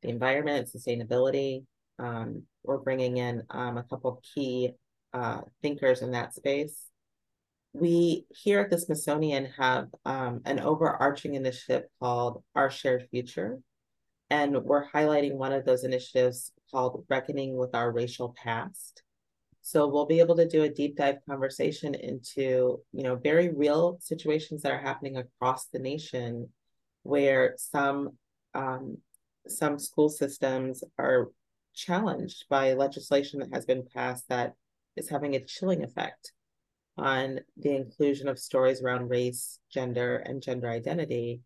the 0.01 0.09
environment 0.09 0.69
sustainability 0.73 1.63
um, 1.99 2.43
we're 2.63 2.77
bringing 2.77 3.17
in 3.17 3.43
um, 3.49 3.77
a 3.77 3.83
couple 3.83 4.21
key 4.33 4.73
uh, 5.13 5.41
thinkers 5.61 6.01
in 6.01 6.11
that 6.11 6.33
space. 6.33 6.87
We 7.73 8.25
here 8.29 8.59
at 8.59 8.69
the 8.69 8.77
Smithsonian 8.77 9.45
have 9.57 9.87
um, 10.05 10.41
an 10.45 10.59
overarching 10.59 11.35
initiative 11.35 11.83
called 11.99 12.43
Our 12.55 12.69
Shared 12.69 13.07
Future. 13.11 13.59
And 14.29 14.63
we're 14.63 14.89
highlighting 14.89 15.35
one 15.35 15.53
of 15.53 15.65
those 15.65 15.83
initiatives 15.83 16.51
called 16.71 17.05
Reckoning 17.09 17.55
with 17.55 17.75
Our 17.75 17.91
Racial 17.91 18.35
Past. 18.41 19.03
So 19.67 19.87
we'll 19.87 20.05
be 20.05 20.19
able 20.19 20.35
to 20.35 20.47
do 20.47 20.61
a 20.61 20.69
deep 20.69 20.95
dive 20.95 21.25
conversation 21.27 21.95
into, 21.95 22.83
you 22.91 23.01
know, 23.01 23.15
very 23.15 23.49
real 23.49 23.97
situations 23.99 24.61
that 24.61 24.71
are 24.71 24.77
happening 24.77 25.17
across 25.17 25.65
the 25.65 25.79
nation 25.79 26.49
where 27.01 27.55
some 27.57 28.11
um, 28.53 28.99
some 29.47 29.79
school 29.79 30.09
systems 30.09 30.83
are 30.99 31.31
challenged 31.73 32.45
by 32.47 32.73
legislation 32.73 33.39
that 33.39 33.51
has 33.51 33.65
been 33.65 33.87
passed 33.91 34.29
that 34.29 34.53
is 34.97 35.09
having 35.09 35.33
a 35.33 35.43
chilling 35.43 35.83
effect 35.83 36.33
on 36.95 37.39
the 37.57 37.75
inclusion 37.75 38.27
of 38.27 38.37
stories 38.37 38.83
around 38.83 39.09
race, 39.09 39.57
gender, 39.73 40.17
and 40.17 40.43
gender 40.43 40.69
identity, 40.69 41.41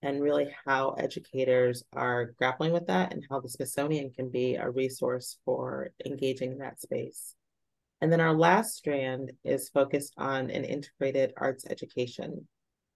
and 0.00 0.22
really 0.22 0.48
how 0.64 0.92
educators 0.92 1.84
are 1.92 2.32
grappling 2.38 2.72
with 2.72 2.86
that 2.86 3.12
and 3.12 3.26
how 3.28 3.40
the 3.40 3.48
Smithsonian 3.50 4.10
can 4.10 4.30
be 4.30 4.54
a 4.54 4.70
resource 4.70 5.36
for 5.44 5.90
engaging 6.06 6.52
in 6.52 6.58
that 6.58 6.80
space. 6.80 7.34
And 8.00 8.12
then 8.12 8.20
our 8.20 8.34
last 8.34 8.76
strand 8.76 9.32
is 9.44 9.68
focused 9.70 10.14
on 10.16 10.50
an 10.50 10.64
integrated 10.64 11.32
arts 11.36 11.64
education. 11.68 12.46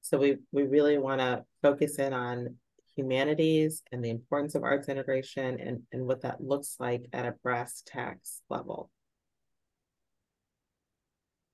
So 0.00 0.18
we, 0.18 0.36
we 0.52 0.62
really 0.62 0.98
want 0.98 1.20
to 1.20 1.44
focus 1.60 1.98
in 1.98 2.12
on 2.12 2.56
humanities 2.96 3.82
and 3.90 4.04
the 4.04 4.10
importance 4.10 4.54
of 4.54 4.62
arts 4.62 4.88
integration 4.88 5.58
and, 5.58 5.82
and 5.92 6.06
what 6.06 6.22
that 6.22 6.40
looks 6.40 6.76
like 6.78 7.06
at 7.12 7.26
a 7.26 7.34
brass 7.42 7.82
tacks 7.86 8.42
level. 8.48 8.90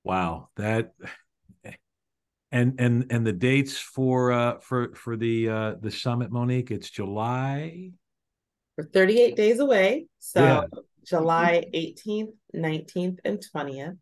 Wow, 0.05 0.49
that 0.57 0.93
and 2.51 2.75
and 2.79 3.07
and 3.11 3.27
the 3.27 3.33
dates 3.33 3.77
for 3.79 4.33
uh 4.33 4.59
for 4.59 4.95
for 4.95 5.17
the 5.17 5.49
uh 5.49 5.75
the 5.81 5.91
summit 5.91 6.31
monique 6.31 6.71
it's 6.71 6.91
july 6.91 7.91
we're 8.77 8.85
38 8.85 9.37
days 9.37 9.59
away 9.61 10.07
so 10.19 10.43
yeah. 10.43 10.63
July 11.09 11.65
18th 11.75 12.33
19th 12.55 13.19
and 13.25 13.43
20th 13.55 13.97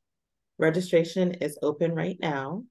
registration 0.59 1.32
is 1.34 1.59
open 1.62 1.94
right 1.94 2.18
now. 2.20 2.64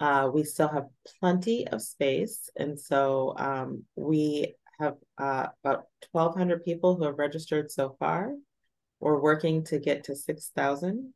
Uh, 0.00 0.28
we 0.32 0.42
still 0.42 0.68
have 0.68 0.86
plenty 1.20 1.66
of 1.68 1.80
space 1.80 2.50
and 2.56 2.78
so 2.78 3.34
um, 3.38 3.84
we 3.94 4.54
have 4.80 4.94
uh, 5.18 5.46
about 5.62 5.84
1200 6.10 6.64
people 6.64 6.96
who 6.96 7.04
have 7.04 7.18
registered 7.18 7.70
so 7.70 7.94
far. 8.00 8.32
We're 9.00 9.20
working 9.20 9.64
to 9.64 9.78
get 9.78 10.04
to 10.04 10.16
6000 10.16 11.14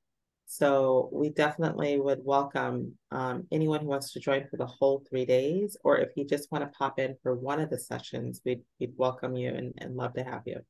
so 0.49 1.11
we 1.13 1.31
definitely 1.31 1.99
would 1.99 2.21
welcome 2.23 2.97
um, 3.11 3.49
anyone 3.51 3.81
who 3.81 3.89
wants 3.89 4.13
to 4.13 4.21
join 4.21 4.47
for 4.49 4.57
the 4.57 4.67
whole 4.67 5.03
three 5.09 5.27
days, 5.27 5.77
or 5.83 5.99
if 5.99 6.11
you 6.17 6.25
just 6.25 6.53
want 6.53 6.63
to 6.63 6.79
pop 6.79 7.01
in 7.01 7.17
for 7.21 7.35
one 7.35 7.59
of 7.59 7.69
the 7.69 7.79
sessions, 7.81 8.41
we'd, 8.45 8.63
we'd 8.79 8.93
welcome 8.97 9.37
you 9.37 9.49
and, 9.49 9.75
and 9.79 9.97
love 9.97 10.15
to 10.15 10.23
have 10.23 10.43
you. 10.47 10.61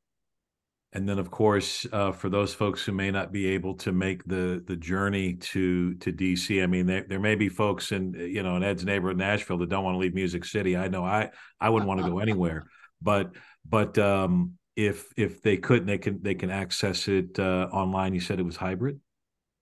And 0.96 1.06
then, 1.06 1.18
of 1.18 1.30
course, 1.30 1.86
uh, 1.92 2.10
for 2.10 2.30
those 2.30 2.54
folks 2.54 2.82
who 2.82 2.92
may 2.92 3.10
not 3.10 3.30
be 3.30 3.48
able 3.48 3.74
to 3.74 3.92
make 3.92 4.24
the 4.24 4.64
the 4.66 4.76
journey 4.76 5.34
to 5.34 5.94
to 5.96 6.10
DC, 6.10 6.62
I 6.62 6.66
mean, 6.66 6.86
there, 6.86 7.04
there 7.06 7.20
may 7.20 7.34
be 7.34 7.50
folks 7.50 7.92
in 7.92 8.14
you 8.14 8.42
know 8.42 8.56
in 8.56 8.62
Ed's 8.62 8.82
neighborhood, 8.82 9.18
Nashville, 9.18 9.58
that 9.58 9.68
don't 9.68 9.84
want 9.84 9.94
to 9.94 9.98
leave 9.98 10.14
Music 10.14 10.46
City. 10.46 10.74
I 10.74 10.88
know 10.88 11.04
I 11.04 11.30
I 11.60 11.68
wouldn't 11.68 11.86
want 11.86 12.02
to 12.02 12.08
go 12.08 12.18
anywhere, 12.26 12.66
but 13.02 13.32
but 13.68 13.98
um, 13.98 14.52
if 14.74 15.12
if 15.18 15.42
they 15.42 15.58
couldn't, 15.58 15.86
they 15.86 15.98
can 15.98 16.22
they 16.22 16.34
can 16.34 16.50
access 16.50 17.08
it 17.08 17.38
uh, 17.38 17.68
online. 17.72 18.14
You 18.14 18.20
said 18.20 18.40
it 18.40 18.44
was 18.44 18.56
hybrid 18.56 18.98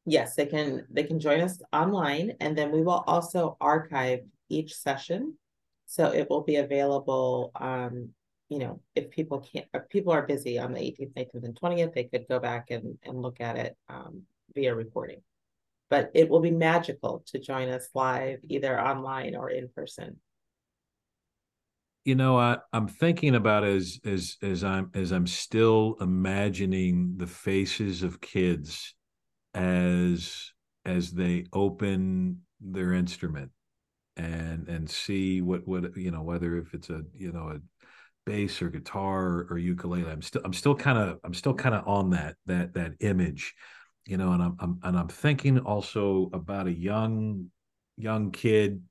yes, 0.07 0.35
they 0.35 0.47
can 0.47 0.87
they 0.91 1.03
can 1.03 1.19
join 1.19 1.41
us 1.41 1.61
online, 1.73 2.35
and 2.41 2.57
then 2.57 2.71
we 2.71 2.83
will 2.83 3.03
also 3.07 3.57
archive 3.61 4.21
each 4.49 4.75
session, 4.75 5.37
so 5.87 6.13
it 6.13 6.29
will 6.31 6.43
be 6.43 6.57
available. 6.57 7.51
Um, 7.57 8.11
you 8.55 8.61
know, 8.61 8.81
if 8.95 9.11
people 9.11 9.41
can't, 9.41 9.67
if 9.75 9.89
people 9.89 10.13
are 10.13 10.25
busy 10.25 10.61
on 10.61 10.73
the 10.73 10.79
18th, 10.79 11.13
19th, 11.15 11.45
and 11.45 11.61
20th, 11.61 11.93
they 11.93 12.05
could 12.05 12.25
go 12.29 12.39
back 12.39 12.71
and 12.71 12.97
and 13.03 13.21
look 13.21 13.41
at 13.41 13.57
it 13.57 13.77
um, 13.89 14.23
via 14.55 14.73
recording. 14.73 15.23
But 15.91 16.13
it 16.15 16.29
will 16.29 16.39
be 16.39 16.53
magical 16.53 17.25
to 17.27 17.41
join 17.41 17.69
us 17.69 17.89
live, 17.95 18.39
either 18.45 18.81
online 18.81 19.35
or 19.35 19.51
in 19.51 19.69
person 19.75 20.21
you 22.05 22.15
know 22.15 22.39
I, 22.39 22.59
i'm 22.71 22.87
thinking 22.87 23.35
about 23.35 23.65
as 23.65 23.99
as 24.05 24.37
as 24.43 24.63
i'm 24.63 24.91
as 24.93 25.11
i'm 25.11 25.27
still 25.27 25.97
imagining 26.03 27.15
the 27.17 27.27
faces 27.27 28.03
of 28.03 28.21
kids 28.21 28.95
as 29.55 30.53
as 30.85 31.13
they 31.13 31.47
open 31.55 32.43
their 32.61 32.93
instrument 32.93 33.53
and 34.17 34.69
and 34.69 34.89
see 34.89 35.41
what 35.41 35.67
what 35.67 35.97
you 35.97 36.11
know 36.11 36.23
whether 36.23 36.57
if 36.57 36.75
it's 36.75 36.91
a 36.91 37.03
you 37.15 37.33
know 37.33 37.49
a 37.49 37.61
bass 38.27 38.63
or 38.63 38.69
guitar 38.69 39.47
or, 39.51 39.59
ukulele 39.59 40.11
i'm 40.11 40.23
still 40.23 40.43
i'm 40.45 40.53
still 40.53 40.75
kind 40.75 40.99
of 40.99 41.19
i'm 41.25 41.35
still 41.35 41.55
kind 41.55 41.75
of 41.75 41.87
on 41.87 42.11
that 42.11 42.37
that 42.47 42.75
that 42.75 42.93
image 43.01 43.55
you 44.07 44.17
know 44.17 44.33
and 44.33 44.43
I'm, 44.43 44.57
I'm 44.59 44.79
and 44.83 44.99
i'm 44.99 45.09
thinking 45.09 45.59
also 45.59 46.31
about 46.33 46.67
a 46.67 46.73
young 46.73 47.47
young 47.97 48.31
kid 48.31 48.83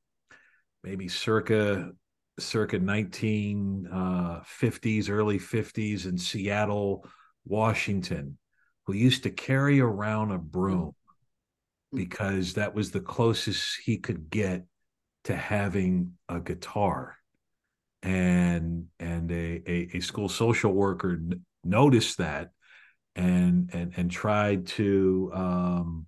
maybe 0.84 1.08
circa 1.08 1.92
circa 2.40 2.80
1950s 2.80 5.10
uh, 5.10 5.12
early 5.12 5.40
50s 5.40 6.06
in 6.06 6.18
seattle 6.18 7.06
washington 7.46 8.38
who 8.86 8.94
used 8.94 9.24
to 9.24 9.30
carry 9.30 9.80
around 9.80 10.32
a 10.32 10.38
broom 10.38 10.94
because 11.94 12.54
that 12.54 12.74
was 12.74 12.92
the 12.92 13.00
closest 13.00 13.80
he 13.84 13.98
could 13.98 14.30
get 14.30 14.66
to 15.26 15.36
having 15.36 16.14
a 16.28 16.40
guitar 16.40 17.18
and 18.04 18.86
and 19.00 19.32
a, 19.32 19.64
a, 19.66 19.90
a 19.94 20.00
school 20.02 20.30
social 20.30 20.74
worker 20.74 21.14
n- 21.14 21.42
noticed 21.64 22.18
that 22.18 22.52
and 23.16 23.70
and 23.74 23.94
and 23.96 24.12
tried 24.12 24.68
to 24.68 25.32
um, 25.34 26.06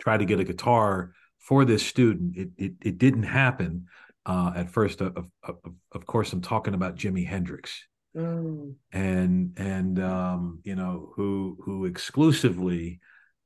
try 0.00 0.16
to 0.16 0.24
get 0.24 0.40
a 0.40 0.44
guitar 0.44 1.12
for 1.38 1.64
this 1.64 1.86
student. 1.86 2.36
It 2.36 2.50
it, 2.56 2.72
it 2.82 2.98
didn't 2.98 3.22
happen. 3.22 3.86
Uh, 4.26 4.52
at 4.56 4.68
first 4.68 5.00
of, 5.00 5.16
of, 5.42 5.56
of 5.92 6.04
course 6.04 6.34
i'm 6.34 6.42
talking 6.42 6.74
about 6.74 6.96
jimi 6.96 7.26
hendrix. 7.26 7.86
Mm. 8.16 8.74
and 8.92 9.52
and 9.56 10.02
um, 10.02 10.60
you 10.64 10.74
know 10.74 11.12
who 11.14 11.56
who 11.64 11.84
exclusively 11.84 13.00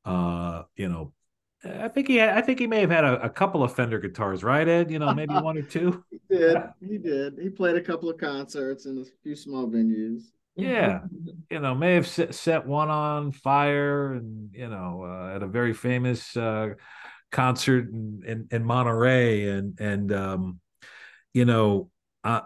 uh, 0.04 0.62
you 0.74 0.88
know 0.88 1.12
I 1.64 1.88
think 1.88 2.08
he 2.08 2.16
had, 2.16 2.30
I 2.30 2.40
think 2.40 2.58
he 2.58 2.66
may 2.66 2.80
have 2.80 2.90
had 2.90 3.04
a, 3.04 3.22
a, 3.22 3.30
couple 3.30 3.62
of 3.62 3.74
Fender 3.74 3.98
guitars, 3.98 4.42
right, 4.42 4.66
Ed? 4.66 4.90
You 4.90 4.98
know, 4.98 5.14
maybe 5.14 5.34
one 5.34 5.56
or 5.56 5.62
two. 5.62 6.04
he 6.10 6.18
did. 6.28 6.56
He 6.80 6.98
did. 6.98 7.38
He 7.40 7.48
played 7.48 7.76
a 7.76 7.80
couple 7.80 8.10
of 8.10 8.18
concerts 8.18 8.86
in 8.86 8.98
a 8.98 9.04
few 9.22 9.36
small 9.36 9.68
venues. 9.68 10.22
Yeah, 10.56 11.00
you 11.50 11.60
know, 11.60 11.74
may 11.74 11.94
have 11.94 12.06
set, 12.06 12.34
set 12.34 12.66
one 12.66 12.90
on 12.90 13.32
fire, 13.32 14.12
and 14.12 14.50
you 14.52 14.68
know, 14.68 15.04
uh, 15.04 15.36
at 15.36 15.42
a 15.42 15.46
very 15.46 15.72
famous 15.72 16.36
uh, 16.36 16.70
concert 17.30 17.88
in, 17.90 18.22
in, 18.26 18.48
in 18.50 18.64
Monterey, 18.64 19.48
and 19.48 19.78
and 19.80 20.12
um, 20.12 20.60
you 21.32 21.44
know, 21.44 21.90
uh, 22.24 22.42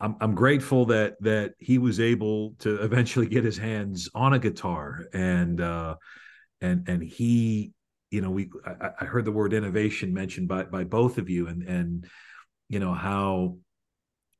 I'm 0.00 0.16
I'm 0.20 0.34
grateful 0.34 0.86
that 0.86 1.16
that 1.20 1.54
he 1.58 1.78
was 1.78 2.00
able 2.00 2.54
to 2.60 2.82
eventually 2.82 3.26
get 3.26 3.44
his 3.44 3.58
hands 3.58 4.08
on 4.14 4.32
a 4.34 4.38
guitar 4.38 5.04
and 5.12 5.60
uh 5.60 5.96
and 6.60 6.88
and 6.88 7.02
he 7.02 7.72
you 8.10 8.20
know 8.20 8.30
we 8.30 8.50
I, 8.64 8.90
I 9.00 9.04
heard 9.04 9.24
the 9.24 9.32
word 9.32 9.52
innovation 9.52 10.14
mentioned 10.14 10.48
by 10.48 10.64
by 10.64 10.84
both 10.84 11.18
of 11.18 11.28
you 11.28 11.48
and 11.48 11.62
and 11.62 12.06
you 12.68 12.78
know 12.78 12.94
how 12.94 13.58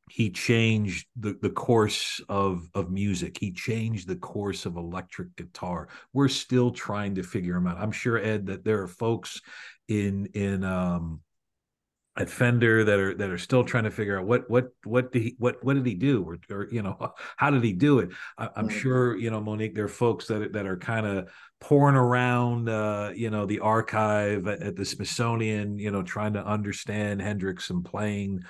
he 0.09 0.31
changed 0.31 1.07
the, 1.17 1.37
the 1.43 1.51
course 1.51 2.21
of 2.29 2.69
of 2.75 2.91
music. 2.91 3.39
He 3.39 3.53
changed 3.53 4.07
the 4.07 4.17
course 4.17 4.65
of 4.65 4.77
electric 4.77 5.35
guitar. 5.37 5.89
We're 6.13 6.29
still 6.29 6.71
trying 6.71 7.17
to 7.17 7.23
figure 7.23 7.57
him 7.57 7.67
out. 7.67 7.79
I'm 7.79 7.93
sure 7.93 8.19
ed 8.19 8.47
that 8.47 8.65
there 8.65 8.83
are 8.83 8.89
folks 8.89 9.41
in 9.89 10.27
in 10.27 10.63
um 10.63 11.21
at 12.19 12.31
Fender 12.31 12.83
that 12.85 12.99
are 12.99 13.15
that 13.15 13.31
are 13.31 13.39
still 13.39 13.63
trying 13.63 13.85
to 13.85 13.91
figure 13.91 14.19
out 14.19 14.27
what 14.27 14.49
what 14.49 14.69
what 14.85 15.13
did 15.13 15.23
he 15.23 15.37
what 15.39 15.63
what 15.63 15.75
did 15.75 15.85
he 15.85 15.95
do 15.95 16.25
or, 16.25 16.39
or 16.51 16.69
you 16.71 16.83
know 16.83 17.13
how 17.37 17.51
did 17.51 17.63
he 17.63 17.73
do 17.73 17.99
it? 17.99 18.11
I, 18.39 18.49
am 18.57 18.69
sure 18.69 19.17
you 19.17 19.31
know 19.31 19.41
Monique. 19.41 19.75
There 19.75 19.85
are 19.85 19.89
folks 19.89 20.27
that 20.29 20.53
that 20.55 20.67
are 20.67 20.79
kind 20.79 21.07
of 21.07 21.29
pouring 21.61 21.97
around 21.97 22.69
uh, 22.69 23.13
you 23.15 23.31
know 23.31 23.45
the 23.45 23.61
archive 23.61 24.47
at, 24.47 24.63
at, 24.63 24.77
the 24.77 24.85
Smithsonian, 24.85 25.79
you 25.79 25.91
know, 25.91 26.03
trying 26.03 26.33
to 26.35 26.45
understand 26.45 27.21
Hendrix 27.21 27.71
and 27.71 27.85
playing 27.85 28.43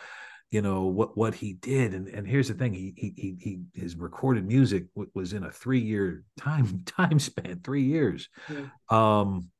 you 0.52 0.62
know 0.62 0.84
what 0.84 1.16
what 1.16 1.34
he 1.34 1.54
did 1.54 1.92
and 1.92 2.06
and 2.06 2.26
here's 2.26 2.46
the 2.46 2.54
thing 2.54 2.72
he 2.72 2.94
he 2.96 3.12
he, 3.16 3.36
he 3.40 3.58
his 3.74 3.96
recorded 3.96 4.46
music 4.46 4.84
was 5.12 5.32
in 5.32 5.42
a 5.42 5.50
3 5.50 5.80
year 5.80 6.22
time 6.38 6.82
time 6.86 7.18
span 7.18 7.60
3 7.64 7.82
years 7.82 8.28
yeah. 8.48 8.66
um 8.88 9.50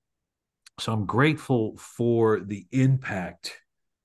so 0.79 0.93
i'm 0.93 1.05
grateful 1.05 1.77
for 1.77 2.39
the 2.39 2.67
impact 2.71 3.61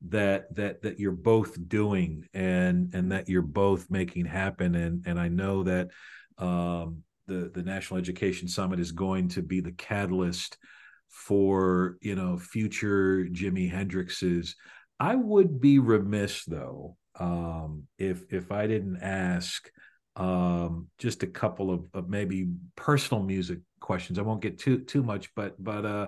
that 0.09 0.53
that 0.55 0.81
that 0.81 0.99
you're 0.99 1.11
both 1.11 1.57
doing 1.67 2.27
and 2.33 2.93
and 2.93 3.11
that 3.11 3.29
you're 3.29 3.41
both 3.41 3.89
making 3.89 4.25
happen 4.25 4.75
and 4.75 5.03
and 5.05 5.19
I 5.19 5.27
know 5.27 5.63
that 5.63 5.89
um, 6.37 7.03
the 7.27 7.51
the 7.53 7.63
National 7.63 7.99
Education 7.99 8.47
Summit 8.47 8.79
is 8.79 8.91
going 8.91 9.29
to 9.29 9.41
be 9.41 9.59
the 9.59 9.73
catalyst 9.73 10.57
for 11.07 11.97
you 12.01 12.15
know 12.15 12.37
future 12.37 13.27
Jimi 13.31 13.71
Hendrixes. 13.71 14.55
I 14.99 15.15
would 15.15 15.61
be 15.61 15.79
remiss 15.79 16.45
though 16.45 16.97
um, 17.19 17.83
if 17.97 18.23
if 18.31 18.51
I 18.51 18.67
didn't 18.67 18.97
ask 19.01 19.69
um, 20.15 20.87
just 20.97 21.23
a 21.23 21.27
couple 21.27 21.71
of, 21.71 21.85
of 21.93 22.09
maybe 22.09 22.49
personal 22.75 23.23
music 23.23 23.59
questions. 23.79 24.19
I 24.19 24.23
won't 24.23 24.41
get 24.41 24.57
too 24.57 24.79
too 24.79 25.03
much, 25.03 25.33
but 25.35 25.61
but 25.63 25.85
uh, 25.85 26.07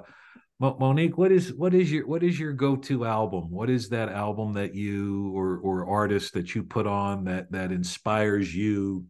Monique, 0.71 1.17
what 1.17 1.31
is 1.31 1.53
what 1.53 1.73
is 1.73 1.91
your 1.91 2.07
what 2.07 2.23
is 2.23 2.39
your 2.39 2.53
go-to 2.53 3.05
album? 3.05 3.51
What 3.51 3.69
is 3.69 3.89
that 3.89 4.09
album 4.09 4.53
that 4.53 4.73
you 4.73 5.31
or 5.35 5.57
or 5.57 5.85
artist 5.85 6.33
that 6.35 6.55
you 6.55 6.63
put 6.63 6.87
on 6.87 7.25
that 7.25 7.51
that 7.51 7.71
inspires 7.73 8.55
you 8.55 9.05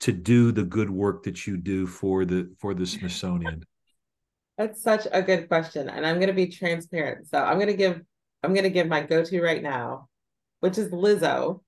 to 0.00 0.12
do 0.12 0.50
the 0.50 0.64
good 0.64 0.90
work 0.90 1.22
that 1.24 1.46
you 1.46 1.56
do 1.56 1.86
for 1.86 2.24
the 2.24 2.52
for 2.58 2.74
the 2.74 2.86
Smithsonian? 2.86 3.62
That's 4.58 4.82
such 4.82 5.06
a 5.12 5.22
good 5.22 5.48
question, 5.48 5.88
and 5.88 6.04
I'm 6.04 6.16
going 6.16 6.28
to 6.28 6.34
be 6.34 6.48
transparent. 6.48 7.28
So 7.28 7.38
I'm 7.38 7.56
going 7.56 7.68
to 7.68 7.74
give 7.74 8.00
I'm 8.42 8.52
going 8.52 8.64
to 8.64 8.70
give 8.70 8.88
my 8.88 9.02
go-to 9.02 9.40
right 9.40 9.62
now, 9.62 10.08
which 10.58 10.76
is 10.76 10.90
Lizzo. 10.90 11.62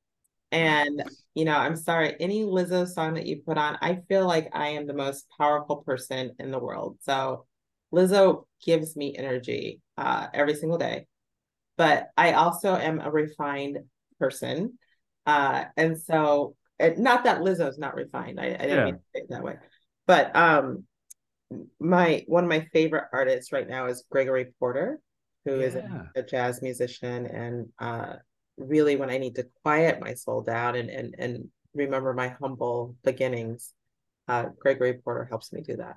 And 0.51 1.05
you 1.35 1.45
know, 1.45 1.57
I'm 1.57 1.77
sorry, 1.77 2.17
any 2.19 2.43
Lizzo 2.43 2.89
song 2.89 3.15
that 3.15 3.27
you 3.27 3.43
put 3.47 3.57
on, 3.57 3.79
I 3.81 4.01
feel 4.09 4.27
like 4.27 4.51
I 4.53 4.71
am 4.71 4.89
the 4.89 4.95
most 4.95 5.27
powerful 5.39 5.77
person 5.77 6.33
in 6.41 6.51
the 6.51 6.59
world. 6.59 6.99
So 7.03 7.47
Lizzo 7.93 8.45
gives 8.65 8.97
me 8.97 9.17
energy 9.17 9.81
uh, 9.97 10.29
every 10.33 10.55
single 10.55 10.79
day. 10.79 11.07
But 11.77 12.09
I 12.17 12.33
also 12.33 12.75
am 12.77 13.01
a 13.01 13.11
refined 13.11 13.79
person. 14.19 14.79
Uh, 15.27 15.65
and 15.77 15.99
so, 15.99 16.57
not 16.81 17.25
that 17.25 17.41
Lizzo's 17.41 17.79
not 17.79 17.95
refined. 17.95 18.41
I, 18.41 18.47
I 18.47 18.49
didn't 18.49 18.79
yeah. 18.79 18.85
mean 18.85 18.95
to 18.95 19.01
say 19.15 19.21
it 19.23 19.31
that 19.31 19.43
way. 19.43 19.57
But 20.07 20.35
um, 20.35 20.85
my 21.79 22.25
one 22.27 22.45
of 22.45 22.51
my 22.51 22.67
favorite 22.73 23.05
artists 23.13 23.53
right 23.53 23.69
now 23.69 23.87
is 23.87 24.05
Gregory 24.11 24.53
Porter, 24.59 25.01
who 25.45 25.61
yeah. 25.61 25.67
is 25.67 25.75
a, 25.75 26.11
a, 26.17 26.23
jazz 26.23 26.63
musician, 26.63 27.27
and 27.27 27.69
uh, 27.79 28.15
really 28.57 28.97
when 28.97 29.11
I 29.11 29.19
need 29.19 29.37
to 29.37 29.47
quiet 29.63 30.01
my 30.01 30.15
soul 30.15 30.43
down 30.43 30.77
and 30.77 30.91
and 30.91 31.15
and 31.19 31.49
remember 31.75 32.13
my 32.15 32.29
humble 32.41 32.97
beginnings, 33.05 33.73
uh, 34.29 34.47
Gregory 34.59 34.95
Porter 34.95 35.25
helps 35.25 35.53
me 35.53 35.63
do 35.63 35.77
that. 35.77 35.97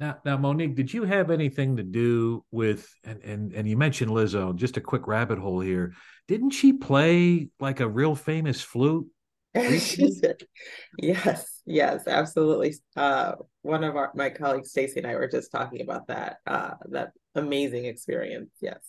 Now, 0.00 0.16
now, 0.24 0.38
Monique, 0.38 0.74
did 0.74 0.94
you 0.94 1.04
have 1.04 1.30
anything 1.30 1.76
to 1.76 1.82
do 1.82 2.42
with 2.50 2.90
and 3.04 3.22
and 3.22 3.52
and 3.52 3.68
you 3.68 3.76
mentioned 3.76 4.10
Lizzo? 4.10 4.56
Just 4.56 4.78
a 4.78 4.80
quick 4.80 5.06
rabbit 5.06 5.38
hole 5.38 5.60
here. 5.60 5.92
Didn't 6.26 6.50
she 6.50 6.72
play 6.72 7.48
like 7.60 7.80
a 7.80 7.88
real 7.88 8.14
famous 8.14 8.62
flute? 8.62 9.06
yes, 9.54 11.60
yes, 11.66 12.06
absolutely. 12.06 12.76
Uh, 12.96 13.32
one 13.60 13.84
of 13.84 13.94
our 13.94 14.10
my 14.14 14.30
colleagues, 14.30 14.70
Stacy, 14.70 15.00
and 15.00 15.06
I 15.06 15.16
were 15.16 15.28
just 15.28 15.52
talking 15.52 15.82
about 15.82 16.06
that. 16.06 16.38
Uh, 16.46 16.70
that 16.86 17.12
amazing 17.34 17.84
experience. 17.84 18.50
Yes. 18.62 18.80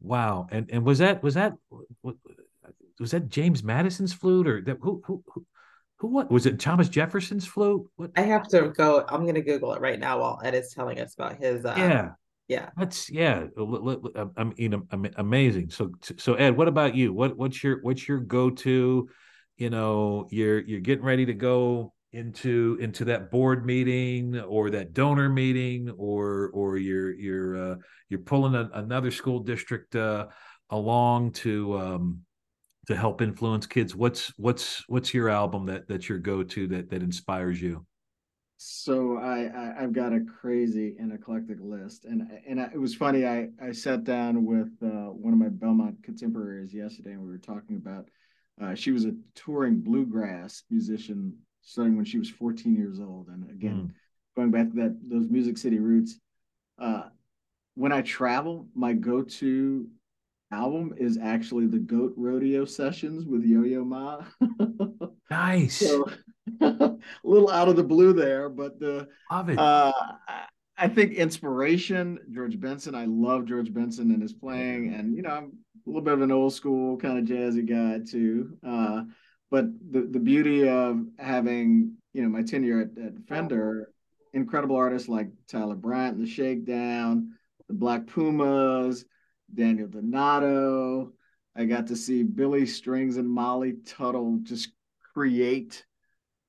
Wow, 0.00 0.48
and 0.50 0.68
and 0.72 0.84
was 0.84 0.98
that 0.98 1.22
was 1.22 1.34
that 1.34 1.52
was 2.98 3.12
that 3.12 3.28
James 3.28 3.62
Madison's 3.62 4.12
flute 4.12 4.48
or 4.48 4.60
that 4.62 4.78
who 4.80 5.02
who 5.06 5.22
who, 5.26 5.46
who 6.02 6.08
what 6.08 6.30
was 6.30 6.44
it 6.44 6.60
Thomas 6.60 6.90
Jefferson's 6.90 7.46
flute? 7.46 7.86
What? 7.96 8.10
I 8.16 8.22
have 8.22 8.46
to 8.48 8.68
go. 8.68 9.06
I'm 9.08 9.22
going 9.22 9.36
to 9.36 9.42
Google 9.42 9.72
it 9.72 9.80
right 9.80 9.98
now 9.98 10.20
while 10.20 10.38
Ed 10.44 10.54
is 10.54 10.74
telling 10.74 11.00
us 11.00 11.14
about 11.14 11.38
his. 11.40 11.64
Uh, 11.64 11.74
yeah. 11.78 12.10
Yeah. 12.48 12.68
That's 12.76 13.08
yeah. 13.08 13.46
I 14.36 14.44
mean, 14.44 14.84
amazing. 15.16 15.70
So 15.70 15.92
so 16.18 16.34
Ed, 16.34 16.56
what 16.56 16.68
about 16.68 16.94
you? 16.94 17.14
What 17.14 17.38
what's 17.38 17.64
your 17.64 17.80
what's 17.80 18.06
your 18.06 18.18
go 18.18 18.50
to? 18.50 19.08
you 19.56 19.70
know 19.70 20.26
you're 20.30 20.60
you're 20.60 20.80
getting 20.80 21.04
ready 21.04 21.26
to 21.26 21.34
go 21.34 21.92
into 22.12 22.76
into 22.80 23.04
that 23.06 23.30
board 23.30 23.64
meeting 23.64 24.38
or 24.40 24.70
that 24.70 24.92
donor 24.92 25.28
meeting 25.28 25.88
or 25.96 26.50
or 26.52 26.76
you're 26.76 27.12
you're 27.14 27.72
uh, 27.72 27.76
you're 28.08 28.20
pulling 28.20 28.54
a, 28.54 28.68
another 28.74 29.10
school 29.10 29.38
district 29.40 29.94
uh, 29.94 30.26
along 30.70 31.30
to 31.30 31.78
um, 31.78 32.20
to 32.86 32.96
help 32.96 33.22
influence 33.22 33.66
kids 33.66 33.94
what's 33.94 34.32
what's 34.36 34.82
what's 34.88 35.14
your 35.14 35.28
album 35.28 35.66
that 35.66 35.86
that's 35.88 36.08
your 36.08 36.18
go-to 36.18 36.66
that 36.66 36.90
that 36.90 37.02
inspires 37.02 37.60
you 37.60 37.84
so 38.64 39.18
I, 39.18 39.50
I 39.78 39.80
have 39.80 39.92
got 39.92 40.12
a 40.12 40.20
crazy 40.20 40.94
and 40.98 41.12
eclectic 41.12 41.58
list 41.60 42.04
and 42.04 42.22
and 42.46 42.60
I, 42.60 42.70
it 42.72 42.78
was 42.78 42.94
funny 42.94 43.26
I 43.26 43.48
I 43.60 43.72
sat 43.72 44.04
down 44.04 44.44
with 44.44 44.70
uh, 44.82 45.10
one 45.10 45.32
of 45.32 45.38
my 45.38 45.48
Belmont 45.48 45.96
contemporaries 46.02 46.72
yesterday 46.72 47.12
and 47.12 47.22
we 47.22 47.28
were 47.28 47.38
talking 47.38 47.76
about 47.76 48.08
uh, 48.60 48.74
she 48.74 48.92
was 48.92 49.04
a 49.04 49.14
touring 49.34 49.80
bluegrass 49.80 50.62
musician 50.70 51.34
starting 51.62 51.96
when 51.96 52.04
she 52.04 52.18
was 52.18 52.28
14 52.28 52.74
years 52.74 53.00
old. 53.00 53.28
And 53.28 53.48
again, 53.50 53.90
mm. 53.90 53.90
going 54.36 54.50
back 54.50 54.68
to 54.70 54.76
that 54.76 54.98
those 55.08 55.28
Music 55.28 55.56
City 55.56 55.78
roots, 55.78 56.18
uh, 56.78 57.04
when 57.74 57.92
I 57.92 58.02
travel, 58.02 58.66
my 58.74 58.92
go-to 58.92 59.88
album 60.52 60.94
is 60.96 61.18
actually 61.20 61.66
the 61.66 61.78
Goat 61.78 62.12
Rodeo 62.16 62.64
Sessions 62.64 63.24
with 63.24 63.44
Yo-Yo 63.44 63.84
Ma. 63.84 64.22
nice. 65.30 65.76
So, 65.76 66.08
a 66.60 66.92
little 67.24 67.50
out 67.50 67.68
of 67.68 67.76
the 67.76 67.82
blue 67.82 68.12
there, 68.12 68.48
but 68.48 68.78
the 68.78 69.08
Love 69.30 69.48
it. 69.48 69.58
Uh, 69.58 69.92
I 70.76 70.88
think 70.88 71.12
inspiration, 71.12 72.18
George 72.30 72.58
Benson. 72.58 72.94
I 72.94 73.04
love 73.06 73.46
George 73.46 73.72
Benson 73.72 74.10
and 74.10 74.22
his 74.22 74.32
playing, 74.32 74.94
and 74.94 75.14
you 75.16 75.22
know, 75.22 75.30
I'm 75.30 75.52
a 75.86 75.88
little 75.90 76.02
bit 76.02 76.14
of 76.14 76.22
an 76.22 76.32
old 76.32 76.54
school 76.54 76.96
kind 76.96 77.18
of 77.18 77.24
jazzy 77.24 77.66
guy 77.68 78.04
too. 78.04 78.56
Uh, 78.66 79.02
but 79.50 79.66
the 79.90 80.02
the 80.02 80.18
beauty 80.18 80.68
of 80.68 81.04
having 81.18 81.94
you 82.12 82.22
know 82.22 82.28
my 82.28 82.42
tenure 82.42 82.80
at, 82.80 83.04
at 83.04 83.12
Fender, 83.28 83.90
incredible 84.32 84.76
artists 84.76 85.08
like 85.08 85.28
Tyler 85.46 85.76
Bryant 85.76 86.16
and 86.16 86.26
the 86.26 86.30
Shakedown, 86.30 87.32
the 87.68 87.74
Black 87.74 88.06
Pumas, 88.06 89.04
Daniel 89.54 89.88
Donato. 89.88 91.12
I 91.54 91.64
got 91.64 91.88
to 91.88 91.96
see 91.96 92.22
Billy 92.22 92.66
Strings 92.66 93.16
and 93.16 93.28
Molly 93.28 93.74
Tuttle 93.84 94.38
just 94.42 94.70
create 95.14 95.84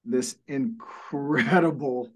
this 0.06 0.38
incredible 0.47 2.12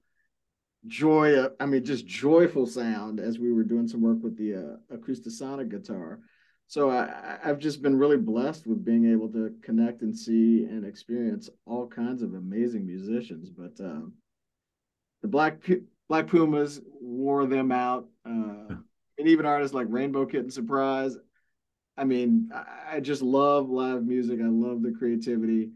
joy. 0.87 1.47
I 1.59 1.65
mean, 1.65 1.83
just 1.83 2.07
joyful 2.07 2.65
sound 2.65 3.19
as 3.19 3.39
we 3.39 3.51
were 3.51 3.63
doing 3.63 3.87
some 3.87 4.01
work 4.01 4.21
with 4.21 4.37
the 4.37 4.55
uh, 4.55 4.95
Acoustasonic 4.95 5.69
guitar 5.69 6.19
so 6.67 6.89
I, 6.91 7.39
I've 7.43 7.59
just 7.59 7.81
been 7.81 7.97
really 7.97 8.17
blessed 8.17 8.67
with 8.67 8.83
being 8.83 9.09
able 9.09 9.29
to 9.29 9.55
connect 9.63 10.01
and 10.01 10.15
see 10.15 10.65
and 10.65 10.85
experience 10.85 11.49
all 11.65 11.87
kinds 11.87 12.21
of 12.21 12.33
amazing 12.33 12.85
musicians. 12.85 13.49
But 13.49 13.79
um, 13.83 14.13
the 15.21 15.29
Black 15.29 15.65
Black 16.09 16.27
Pumas 16.27 16.81
wore 17.01 17.45
them 17.45 17.71
out, 17.71 18.07
uh, 18.25 18.75
and 19.17 19.27
even 19.27 19.45
artists 19.45 19.73
like 19.73 19.87
Rainbow 19.89 20.25
Kitten 20.25 20.51
Surprise. 20.51 21.17
I 21.97 22.03
mean, 22.03 22.51
I, 22.87 22.99
just 22.99 23.23
love 23.23 23.69
live 23.69 24.05
music. 24.05 24.39
I 24.39 24.47
love 24.47 24.83
the 24.83 24.91
creativity. 24.91 25.71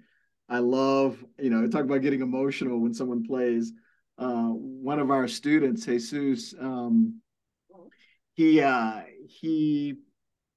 I 0.47 0.59
love, 0.59 1.23
you 1.39 1.49
know, 1.49 1.67
talk 1.67 1.81
about 1.81 2.01
getting 2.01 2.21
emotional 2.21 2.79
when 2.79 2.93
someone 2.93 3.25
plays. 3.25 3.73
Uh, 4.19 4.49
one 4.49 4.99
of 4.99 5.09
our 5.09 5.27
students, 5.27 5.85
Jesus, 5.85 6.53
um, 6.59 7.21
he 8.33 8.61
uh, 8.61 9.01
he 9.27 9.95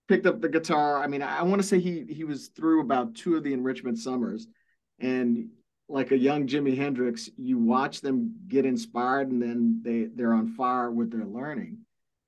picked 0.07 0.27
up 0.27 0.43
the 0.43 0.49
guitar. 0.49 1.03
I 1.03 1.07
mean, 1.07 1.23
I, 1.23 1.39
I 1.39 1.43
want 1.45 1.63
to 1.63 1.67
say 1.67 1.81
he 1.81 2.05
he 2.09 2.25
was 2.25 2.49
through 2.49 2.83
about 2.83 3.15
two 3.15 3.37
of 3.37 3.43
the 3.43 3.55
enrichment 3.55 3.99
summers, 3.99 4.47
and 4.99 5.49
like 5.89 6.11
a 6.11 6.19
young 6.19 6.47
Jimi 6.47 6.77
Hendrix, 6.77 7.31
you 7.37 7.59
watch 7.59 8.01
them 8.01 8.35
get 8.49 8.67
inspired, 8.67 9.31
and 9.31 9.41
then 9.41 9.81
they 9.83 10.09
they're 10.15 10.35
on 10.35 10.49
fire 10.49 10.91
with 10.91 11.11
their 11.11 11.25
learning. 11.25 11.79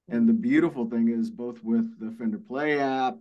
And 0.08 0.28
the 0.28 0.32
beautiful 0.32 0.88
thing 0.88 1.08
is, 1.08 1.30
both 1.30 1.62
with 1.64 1.98
the 1.98 2.12
Fender 2.16 2.38
Play 2.38 2.78
app, 2.78 3.16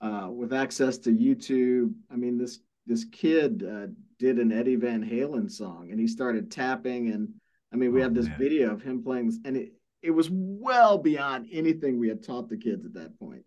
uh, 0.00 0.28
with 0.30 0.52
access 0.52 0.98
to 0.98 1.10
YouTube. 1.10 1.92
I 2.10 2.16
mean, 2.16 2.38
this 2.38 2.60
this 2.86 3.04
kid 3.04 3.64
uh, 3.68 3.86
did 4.18 4.38
an 4.38 4.52
Eddie 4.52 4.76
Van 4.76 5.04
Halen 5.04 5.50
song, 5.50 5.88
and 5.90 6.00
he 6.00 6.06
started 6.06 6.50
tapping, 6.50 7.10
and 7.10 7.28
I 7.72 7.76
mean, 7.76 7.92
we 7.92 8.00
oh, 8.00 8.04
have 8.04 8.14
this 8.14 8.26
man. 8.26 8.38
video 8.38 8.72
of 8.72 8.82
him 8.82 9.02
playing, 9.02 9.32
and 9.44 9.56
it 9.56 9.72
it 10.02 10.10
was 10.10 10.28
well 10.30 10.98
beyond 10.98 11.48
anything 11.50 11.98
we 11.98 12.08
had 12.08 12.22
taught 12.22 12.48
the 12.48 12.56
kids 12.56 12.84
at 12.84 12.94
that 12.94 13.18
point. 13.18 13.30
point 13.30 13.44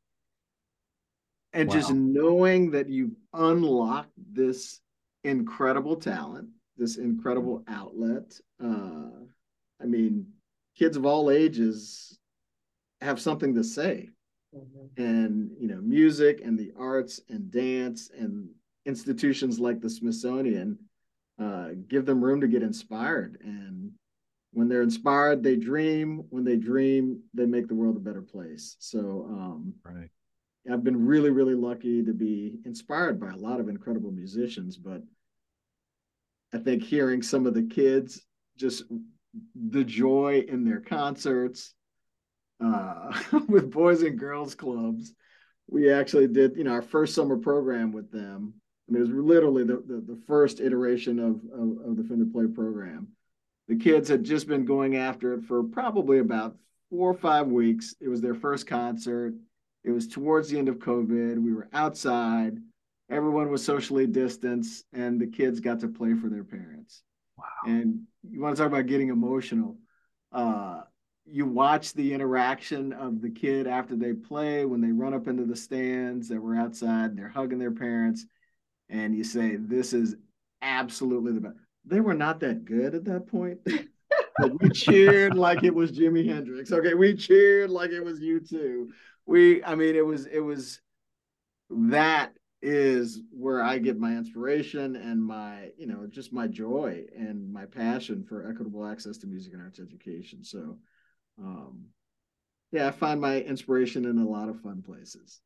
and 1.53 1.69
wow. 1.69 1.75
just 1.75 1.91
knowing 1.91 2.71
that 2.71 2.89
you've 2.89 3.15
unlocked 3.34 4.11
this 4.32 4.80
incredible 5.23 5.95
talent 5.95 6.47
this 6.78 6.97
incredible 6.97 7.63
outlet 7.67 8.39
uh, 8.63 9.09
i 9.82 9.86
mean 9.86 10.25
kids 10.78 10.95
of 10.95 11.05
all 11.05 11.30
ages 11.30 12.16
have 13.01 13.19
something 13.19 13.55
to 13.55 13.63
say. 13.63 14.09
Mm-hmm. 14.55 15.03
and 15.03 15.51
you 15.59 15.67
know 15.67 15.81
music 15.81 16.39
and 16.41 16.57
the 16.57 16.71
arts 16.79 17.19
and 17.27 17.51
dance 17.51 18.09
and 18.17 18.47
institutions 18.85 19.59
like 19.59 19.81
the 19.81 19.89
smithsonian 19.89 20.79
uh, 21.37 21.71
give 21.87 22.05
them 22.05 22.23
room 22.23 22.41
to 22.41 22.47
get 22.47 22.63
inspired. 22.63 23.37
And 23.43 23.91
when 24.53 24.69
they're 24.69 24.81
inspired 24.81 25.43
they 25.43 25.55
dream. 25.55 26.23
When 26.29 26.43
they 26.43 26.55
dream 26.55 27.21
they 27.33 27.45
make 27.45 27.67
the 27.67 27.75
world 27.75 27.97
a 27.97 27.99
better 27.99 28.21
place. 28.21 28.77
So 28.79 29.27
um, 29.29 29.73
right. 29.83 30.09
I've 30.71 30.83
been 30.83 31.05
really, 31.05 31.29
really 31.29 31.55
lucky 31.55 32.03
to 32.03 32.13
be 32.13 32.59
inspired 32.65 33.19
by 33.19 33.31
a 33.31 33.37
lot 33.37 33.59
of 33.59 33.69
incredible 33.69 34.11
musicians, 34.11 34.77
but 34.77 35.01
I 36.53 36.57
think 36.57 36.83
hearing 36.83 37.21
some 37.21 37.45
of 37.45 37.53
the 37.53 37.63
kids 37.63 38.25
just 38.57 38.83
the 39.69 39.83
joy 39.83 40.43
in 40.47 40.65
their 40.65 40.79
concerts 40.79 41.73
uh, 42.63 43.13
with 43.47 43.71
boys 43.71 44.01
and 44.01 44.19
girls 44.19 44.55
clubs. 44.55 45.13
We 45.69 45.91
actually 45.91 46.27
did, 46.27 46.55
you 46.55 46.63
know, 46.63 46.71
our 46.71 46.81
first 46.81 47.13
summer 47.13 47.37
program 47.37 47.91
with 47.91 48.11
them. 48.11 48.53
I 48.87 48.93
mean, 48.93 49.01
it 49.01 49.07
was 49.07 49.25
literally 49.25 49.63
the, 49.63 49.83
the, 49.85 50.03
the 50.15 50.21
first 50.27 50.61
iteration 50.61 51.19
of, 51.19 51.41
of, 51.53 51.89
of 51.91 51.97
the 51.97 52.03
Fender 52.03 52.25
Play 52.31 52.47
program. 52.47 53.09
The 53.67 53.75
kids 53.75 54.07
had 54.07 54.23
just 54.23 54.47
been 54.47 54.63
going 54.63 54.95
after 54.95 55.33
it 55.33 55.43
for 55.43 55.63
probably 55.63 56.19
about 56.19 56.55
four 56.89 57.11
or 57.11 57.13
five 57.13 57.47
weeks. 57.47 57.95
It 57.99 58.07
was 58.07 58.21
their 58.21 58.33
first 58.33 58.65
concert 58.65 59.33
it 59.87 59.91
was 59.91 60.07
towards 60.07 60.49
the 60.49 60.59
end 60.59 60.67
of 60.67 60.79
COVID. 60.79 61.41
We 61.41 61.53
were 61.53 61.69
outside. 61.71 62.57
Everyone 63.09 63.49
was 63.49 63.63
socially 63.63 64.05
distanced, 64.05 64.85
and 64.91 65.19
the 65.19 65.27
kids 65.27 65.61
got 65.61 65.79
to 65.79 65.87
play 65.87 66.13
for 66.13 66.27
their 66.27 66.43
parents. 66.43 67.03
Wow. 67.37 67.45
And 67.65 68.01
you 68.29 68.41
want 68.41 68.57
to 68.57 68.61
talk 68.61 68.69
about 68.69 68.87
getting 68.87 69.07
emotional. 69.07 69.77
Uh, 70.33 70.81
you 71.30 71.45
watch 71.45 71.93
the 71.93 72.13
interaction 72.13 72.93
of 72.93 73.21
the 73.21 73.30
kid 73.30 73.67
after 73.67 73.95
they 73.95 74.13
play 74.13 74.65
when 74.65 74.82
they 74.82 74.91
run 74.91 75.13
up 75.13 75.28
into 75.28 75.45
the 75.45 75.55
stands 75.55 76.30
that 76.30 76.41
were 76.41 76.55
outside, 76.55 77.15
they're 77.15 77.28
hugging 77.28 77.59
their 77.59 77.71
parents, 77.71 78.25
and 78.89 79.15
you 79.15 79.23
say, 79.23 79.55
This 79.55 79.93
is 79.93 80.15
absolutely 80.61 81.34
the 81.34 81.41
best. 81.41 81.55
They 81.86 81.99
were 81.99 82.13
not 82.13 82.39
that 82.41 82.65
good 82.65 82.95
at 82.95 83.05
that 83.05 83.28
point. 83.28 83.59
but 84.38 84.61
we 84.61 84.69
cheered 84.69 85.36
like 85.36 85.63
it 85.63 85.73
was 85.73 85.91
Jimi 85.91 86.28
Hendrix. 86.28 86.71
Okay, 86.71 86.93
we 86.93 87.15
cheered 87.15 87.69
like 87.69 87.91
it 87.91 88.03
was 88.03 88.19
U2 88.19 88.89
we 89.28 89.61
i 89.65 89.75
mean 89.75 89.93
it 89.95 90.05
was 90.05 90.25
it 90.25 90.39
was 90.39 90.80
that 91.69 92.34
is 92.61 93.21
where 93.32 93.61
I 93.61 93.78
get 93.78 93.99
my 93.99 94.13
inspiration 94.13 94.95
and 94.95 95.23
my, 95.23 95.69
you 95.78 95.86
know, 95.86 96.07
just 96.09 96.34
my 96.34 96.47
joy 96.47 97.03
and 97.15 97.51
my 97.53 97.65
passion 97.65 98.23
for 98.23 98.49
equitable 98.49 98.86
access 98.86 99.17
to 99.19 99.28
music 99.28 99.53
and 99.53 99.61
arts 99.61 99.80
education. 99.80 100.43
So, 100.43 100.78
um, 101.39 101.85
yeah, 102.71 102.88
I 102.88 102.91
find 102.91 103.21
my 103.21 103.41
inspiration 103.41 104.05
in 104.05 104.17
a 104.17 104.27
lot 104.27 104.49
of 104.49 104.61
fun 104.61 104.81
places. 104.81 105.39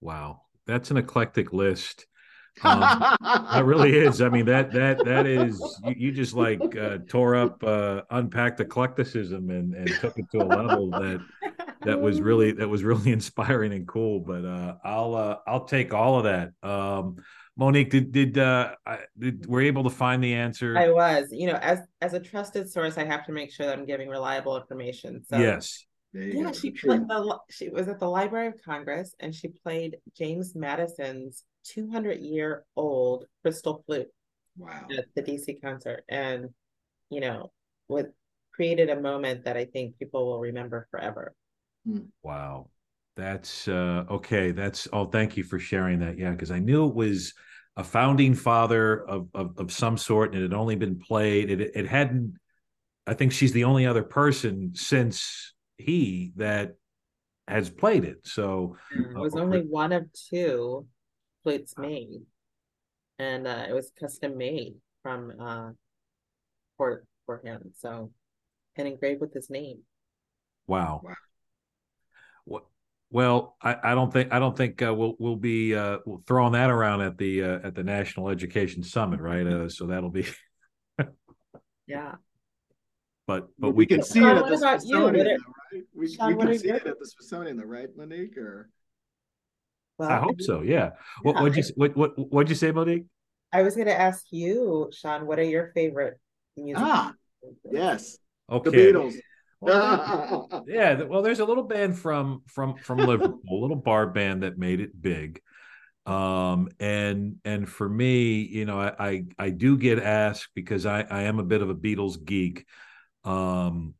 Wow, 0.00 0.42
that's 0.66 0.90
an 0.90 0.96
eclectic 0.96 1.52
list. 1.52 2.06
Um, 2.62 2.80
that 3.20 3.64
really 3.64 3.96
is. 3.96 4.20
I 4.20 4.28
mean 4.28 4.46
that 4.46 4.72
that 4.72 5.04
that 5.04 5.26
is 5.26 5.60
you, 5.84 5.94
you 5.96 6.12
just 6.12 6.34
like 6.34 6.76
uh, 6.76 6.98
tore 7.08 7.36
up, 7.36 7.62
uh, 7.64 8.02
unpacked 8.10 8.60
eclecticism 8.60 9.50
and 9.50 9.74
and 9.74 9.88
took 10.00 10.18
it 10.18 10.26
to 10.32 10.38
a 10.38 10.44
level 10.44 10.90
that 10.90 11.20
that 11.82 12.00
was 12.00 12.20
really 12.20 12.52
that 12.52 12.68
was 12.68 12.84
really 12.84 13.12
inspiring 13.12 13.72
and 13.72 13.86
cool. 13.86 14.20
But 14.20 14.44
uh, 14.44 14.76
I'll 14.84 15.14
uh, 15.14 15.36
I'll 15.46 15.64
take 15.64 15.94
all 15.94 16.18
of 16.18 16.24
that. 16.24 16.52
Um, 16.68 17.16
Monique, 17.56 17.90
did 17.90 18.12
did 18.12 18.38
uh 18.38 18.74
did 19.18 19.46
were 19.46 19.60
able 19.60 19.84
to 19.84 19.90
find 19.90 20.22
the 20.22 20.34
answer? 20.34 20.76
I 20.76 20.90
was. 20.90 21.28
You 21.30 21.48
know, 21.48 21.58
as 21.62 21.80
as 22.00 22.14
a 22.14 22.20
trusted 22.20 22.70
source, 22.70 22.98
I 22.98 23.04
have 23.04 23.24
to 23.26 23.32
make 23.32 23.52
sure 23.52 23.66
that 23.66 23.78
I'm 23.78 23.86
giving 23.86 24.08
reliable 24.08 24.56
information. 24.56 25.22
So 25.28 25.38
yes. 25.38 25.84
Yeah, 26.12 26.52
she 26.52 26.70
played 26.70 27.08
the 27.08 27.38
she 27.50 27.70
was 27.70 27.88
at 27.88 27.98
the 27.98 28.08
Library 28.08 28.46
of 28.48 28.62
Congress 28.64 29.14
and 29.18 29.34
she 29.34 29.48
played 29.48 29.96
James 30.16 30.54
Madison's 30.54 31.42
200 31.64 32.20
year 32.20 32.64
old 32.76 33.26
crystal 33.42 33.82
flute. 33.84 34.08
Wow. 34.56 34.86
At 34.96 35.06
the 35.16 35.22
DC 35.22 35.60
concert. 35.60 36.04
And, 36.08 36.50
you 37.10 37.20
know, 37.20 37.50
with 37.88 38.06
created 38.52 38.88
a 38.90 39.00
moment 39.00 39.44
that 39.44 39.56
I 39.56 39.64
think 39.64 39.98
people 39.98 40.26
will 40.26 40.38
remember 40.38 40.86
forever. 40.90 41.34
Hmm. 41.84 42.06
Wow. 42.22 42.68
That's 43.16 43.68
uh 43.68 44.04
okay. 44.10 44.50
That's 44.50 44.88
oh 44.92 45.06
thank 45.06 45.36
you 45.36 45.44
for 45.44 45.58
sharing 45.58 46.00
that. 46.00 46.18
Yeah, 46.18 46.32
because 46.32 46.50
I 46.50 46.58
knew 46.58 46.86
it 46.86 46.94
was 46.94 47.32
a 47.76 47.84
founding 47.84 48.34
father 48.34 49.04
of, 49.08 49.28
of 49.34 49.58
of 49.58 49.72
some 49.72 49.96
sort 49.96 50.32
and 50.32 50.38
it 50.38 50.42
had 50.42 50.54
only 50.54 50.76
been 50.76 50.98
played. 50.98 51.50
It 51.50 51.60
it 51.60 51.86
hadn't 51.86 52.38
I 53.06 53.14
think 53.14 53.32
she's 53.32 53.52
the 53.52 53.64
only 53.64 53.86
other 53.86 54.02
person 54.02 54.72
since 54.74 55.54
he 55.76 56.32
that 56.36 56.74
has 57.46 57.70
played 57.70 58.04
it. 58.04 58.26
So 58.26 58.76
it 58.90 59.16
was 59.16 59.36
uh, 59.36 59.40
only 59.40 59.60
one 59.60 59.92
of 59.92 60.06
two 60.12 60.86
flutes 61.42 61.74
made, 61.76 62.22
and 63.18 63.46
uh, 63.46 63.66
it 63.68 63.72
was 63.72 63.92
custom 64.00 64.38
made 64.38 64.74
from 65.02 65.32
uh, 65.38 65.70
for 66.76 67.04
for 67.26 67.42
him. 67.44 67.72
So 67.78 68.10
and 68.76 68.88
engraved 68.88 69.20
with 69.20 69.32
his 69.32 69.50
name. 69.50 69.80
Wow. 70.66 71.02
wow. 71.04 71.14
What? 72.44 72.64
Well, 73.14 73.56
I, 73.62 73.76
I 73.82 73.94
don't 73.94 74.12
think 74.12 74.32
I 74.32 74.38
don't 74.38 74.56
think 74.56 74.82
uh, 74.82 74.92
we'll 74.92 75.14
we'll 75.18 75.36
be 75.36 75.74
uh, 75.74 75.98
throwing 76.26 76.52
that 76.52 76.70
around 76.70 77.00
at 77.00 77.16
the 77.16 77.44
uh, 77.44 77.58
at 77.62 77.74
the 77.74 77.84
National 77.84 78.28
Education 78.28 78.82
Summit, 78.82 79.20
right? 79.20 79.46
Uh, 79.46 79.68
so 79.68 79.86
that'll 79.86 80.10
be. 80.10 80.26
yeah 81.86 82.14
but 83.26 83.48
but 83.58 83.70
we, 83.70 83.82
we 83.82 83.86
can, 83.86 84.02
see 84.02 84.20
it 84.20 84.36
at 84.36 84.46
the 84.46 84.56
Smithsonian, 84.56 85.24
though, 85.24 85.32
right? 85.72 85.82
We, 85.94 86.12
Sean, 86.12 86.36
we 86.36 86.42
can 86.42 86.58
see 86.58 86.68
it 86.68 86.86
at 86.86 86.98
the 86.98 87.06
Smithsonian, 87.06 87.56
though, 87.56 87.64
right, 87.64 87.88
Monique? 87.96 88.36
Or 88.36 88.68
well, 89.98 90.10
I 90.10 90.18
hope 90.18 90.40
so. 90.40 90.62
Yeah. 90.62 90.90
What 91.22 91.42
would 91.42 91.56
you 91.56 91.64
what 91.76 91.96
what 91.96 92.12
what'd 92.32 92.50
you 92.50 92.56
say, 92.56 92.70
Monique? 92.70 93.04
I 93.52 93.62
was 93.62 93.74
going 93.76 93.86
to 93.86 93.98
ask 93.98 94.24
you, 94.30 94.90
Sean. 94.92 95.26
What 95.26 95.38
are 95.38 95.44
your 95.44 95.72
favorite 95.74 96.18
music? 96.56 96.82
Ah, 96.84 97.14
yes. 97.70 98.18
Okay. 98.50 98.70
The 98.70 98.76
Beatles. 98.76 99.14
Well, 99.64 100.64
yeah, 100.66 101.02
well, 101.02 101.22
there's 101.22 101.40
a 101.40 101.44
little 101.44 101.64
band 101.64 101.98
from 101.98 102.42
from 102.46 102.76
from 102.78 102.98
Liverpool, 103.06 103.40
a 103.50 103.54
little 103.54 103.76
bar 103.76 104.06
band 104.06 104.42
that 104.42 104.58
made 104.58 104.80
it 104.80 105.00
big 105.00 105.40
um 106.06 106.68
and 106.80 107.36
and 107.46 107.66
for 107.66 107.88
me 107.88 108.42
you 108.42 108.66
know 108.66 108.78
I, 108.78 108.92
I 108.98 109.24
i 109.38 109.48
do 109.48 109.78
get 109.78 109.98
asked 109.98 110.50
because 110.54 110.84
i 110.84 111.00
i 111.00 111.22
am 111.22 111.38
a 111.38 111.42
bit 111.42 111.62
of 111.62 111.70
a 111.70 111.74
beatles 111.74 112.22
geek 112.22 112.66
um, 113.24 113.94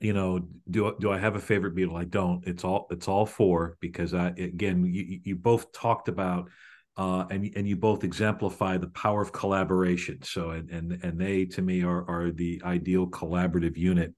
you 0.00 0.12
know, 0.12 0.46
do 0.70 0.94
do 1.00 1.10
I 1.10 1.18
have 1.18 1.36
a 1.36 1.40
favorite 1.40 1.74
Beatle? 1.74 1.98
I 1.98 2.04
don't. 2.04 2.46
It's 2.46 2.64
all 2.64 2.86
it's 2.90 3.08
all 3.08 3.24
four 3.26 3.76
because 3.80 4.12
I 4.12 4.28
again 4.28 4.84
you 4.84 5.20
you 5.24 5.36
both 5.36 5.72
talked 5.72 6.08
about 6.08 6.50
uh, 6.96 7.24
and 7.30 7.50
and 7.56 7.66
you 7.66 7.76
both 7.76 8.04
exemplify 8.04 8.76
the 8.76 8.88
power 8.88 9.22
of 9.22 9.32
collaboration. 9.32 10.18
So 10.22 10.50
and 10.50 10.68
and 10.70 11.02
and 11.02 11.18
they 11.18 11.46
to 11.46 11.62
me 11.62 11.82
are 11.84 12.08
are 12.08 12.30
the 12.30 12.60
ideal 12.64 13.06
collaborative 13.06 13.76
unit. 13.76 14.12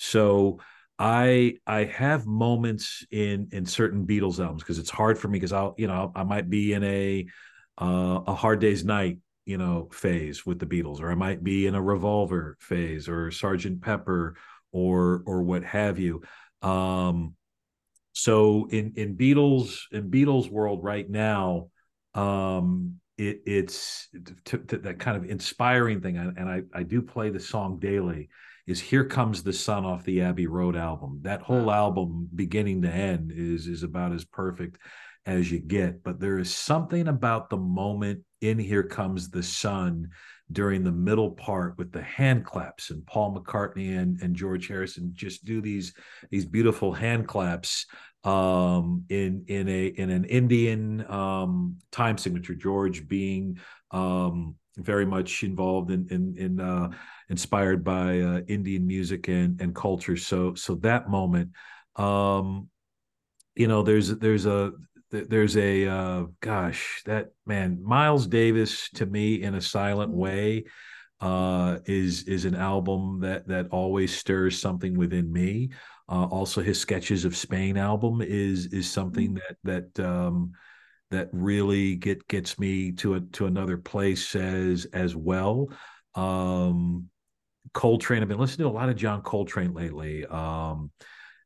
So 0.00 0.60
I 0.98 1.58
I 1.66 1.84
have 1.84 2.26
moments 2.26 3.04
in 3.10 3.48
in 3.52 3.66
certain 3.66 4.06
Beatles 4.06 4.40
albums 4.40 4.62
because 4.62 4.78
it's 4.78 4.88
hard 4.88 5.18
for 5.18 5.28
me 5.28 5.36
because 5.38 5.52
I'll 5.52 5.74
you 5.76 5.86
know 5.86 6.10
I 6.16 6.24
might 6.24 6.48
be 6.48 6.72
in 6.72 6.82
a 6.82 7.26
uh, 7.78 8.20
a 8.26 8.34
hard 8.34 8.60
day's 8.60 8.82
night 8.82 9.18
you 9.44 9.58
know 9.58 9.90
phase 9.92 10.46
with 10.46 10.58
the 10.58 10.64
Beatles, 10.64 11.00
or 11.00 11.10
I 11.10 11.14
might 11.14 11.44
be 11.44 11.66
in 11.66 11.74
a 11.74 11.82
Revolver 11.82 12.56
phase, 12.60 13.10
or 13.10 13.30
Sergeant 13.30 13.82
Pepper, 13.82 14.36
or 14.72 15.22
or 15.26 15.42
what 15.42 15.64
have 15.64 15.98
you. 15.98 16.22
Um, 16.62 17.34
so 18.12 18.68
in 18.70 18.94
in 18.96 19.18
Beatles 19.18 19.80
in 19.92 20.10
Beatles 20.10 20.50
world 20.50 20.82
right 20.82 21.08
now, 21.08 21.68
um, 22.14 23.00
it, 23.18 23.42
it's 23.44 24.08
that 24.14 24.96
kind 24.98 25.18
of 25.18 25.30
inspiring 25.30 26.00
thing, 26.00 26.16
and 26.16 26.48
I 26.48 26.62
I 26.72 26.84
do 26.84 27.02
play 27.02 27.28
the 27.28 27.40
song 27.40 27.78
daily. 27.78 28.30
Is 28.70 28.78
"Here 28.78 29.04
Comes 29.04 29.42
the 29.42 29.52
Sun" 29.52 29.84
off 29.84 30.04
the 30.04 30.20
Abbey 30.20 30.46
Road 30.46 30.76
album. 30.76 31.18
That 31.22 31.42
whole 31.42 31.72
album, 31.72 32.28
beginning 32.32 32.82
to 32.82 32.88
end, 32.88 33.32
is 33.34 33.66
is 33.66 33.82
about 33.82 34.12
as 34.12 34.24
perfect 34.24 34.78
as 35.26 35.50
you 35.50 35.58
get. 35.58 36.04
But 36.04 36.20
there 36.20 36.38
is 36.38 36.54
something 36.54 37.08
about 37.08 37.50
the 37.50 37.56
moment 37.56 38.20
in 38.40 38.60
Here 38.60 38.84
Comes 38.84 39.28
the 39.28 39.42
Sun 39.42 40.10
during 40.52 40.84
the 40.84 40.92
middle 40.92 41.32
part 41.32 41.78
with 41.78 41.90
the 41.90 42.02
hand 42.02 42.44
claps 42.44 42.90
and 42.90 43.04
Paul 43.06 43.34
McCartney 43.34 43.98
and, 43.98 44.20
and 44.22 44.36
George 44.36 44.68
Harrison 44.68 45.10
just 45.14 45.44
do 45.44 45.60
these 45.60 45.92
these 46.30 46.44
beautiful 46.44 46.92
hand 46.92 47.26
claps 47.26 47.86
um, 48.22 49.04
in 49.08 49.46
in 49.48 49.68
a 49.68 49.86
in 49.86 50.10
an 50.10 50.26
Indian 50.26 51.04
um, 51.10 51.78
time 51.90 52.18
signature. 52.18 52.54
George 52.54 53.08
being 53.08 53.58
um, 53.90 54.54
very 54.76 55.06
much 55.06 55.42
involved 55.42 55.90
in 55.90 56.06
in, 56.10 56.36
in 56.36 56.60
uh, 56.60 56.90
inspired 57.28 57.84
by 57.84 58.20
uh, 58.20 58.40
Indian 58.48 58.86
music 58.86 59.28
and 59.28 59.60
and 59.60 59.74
culture. 59.74 60.16
So 60.16 60.54
so 60.54 60.74
that 60.76 61.10
moment, 61.10 61.50
um, 61.96 62.68
you 63.54 63.68
know, 63.68 63.82
there's 63.82 64.08
there's 64.18 64.46
a 64.46 64.72
there's 65.10 65.56
a 65.56 65.86
uh, 65.86 66.24
gosh 66.40 67.02
that 67.06 67.30
man 67.46 67.82
miles 67.82 68.26
davis 68.26 68.88
to 68.90 69.06
me 69.06 69.42
in 69.42 69.54
a 69.54 69.60
silent 69.60 70.10
mm-hmm. 70.10 70.20
way 70.20 70.64
uh, 71.20 71.78
is 71.86 72.24
is 72.24 72.44
an 72.44 72.54
album 72.54 73.20
that 73.20 73.46
that 73.48 73.68
always 73.70 74.16
stirs 74.16 74.60
something 74.60 74.96
within 74.96 75.30
me 75.32 75.70
uh, 76.08 76.26
also 76.26 76.62
his 76.62 76.80
sketches 76.80 77.24
of 77.24 77.36
spain 77.36 77.76
album 77.76 78.22
is 78.22 78.66
is 78.66 78.90
something 78.90 79.34
mm-hmm. 79.34 79.54
that 79.64 79.92
that 79.94 80.06
um, 80.06 80.52
that 81.10 81.28
really 81.32 81.96
get 81.96 82.26
gets 82.28 82.58
me 82.58 82.92
to 82.92 83.14
a 83.14 83.20
to 83.20 83.46
another 83.46 83.76
place 83.76 84.34
as 84.34 84.86
as 84.92 85.14
well. 85.16 85.68
Um, 86.14 87.06
coltrane 87.72 88.20
i've 88.20 88.26
been 88.26 88.38
listening 88.38 88.66
to 88.66 88.72
a 88.72 88.76
lot 88.76 88.88
of 88.88 88.96
john 88.96 89.22
coltrane 89.22 89.72
lately 89.72 90.26
um, 90.26 90.90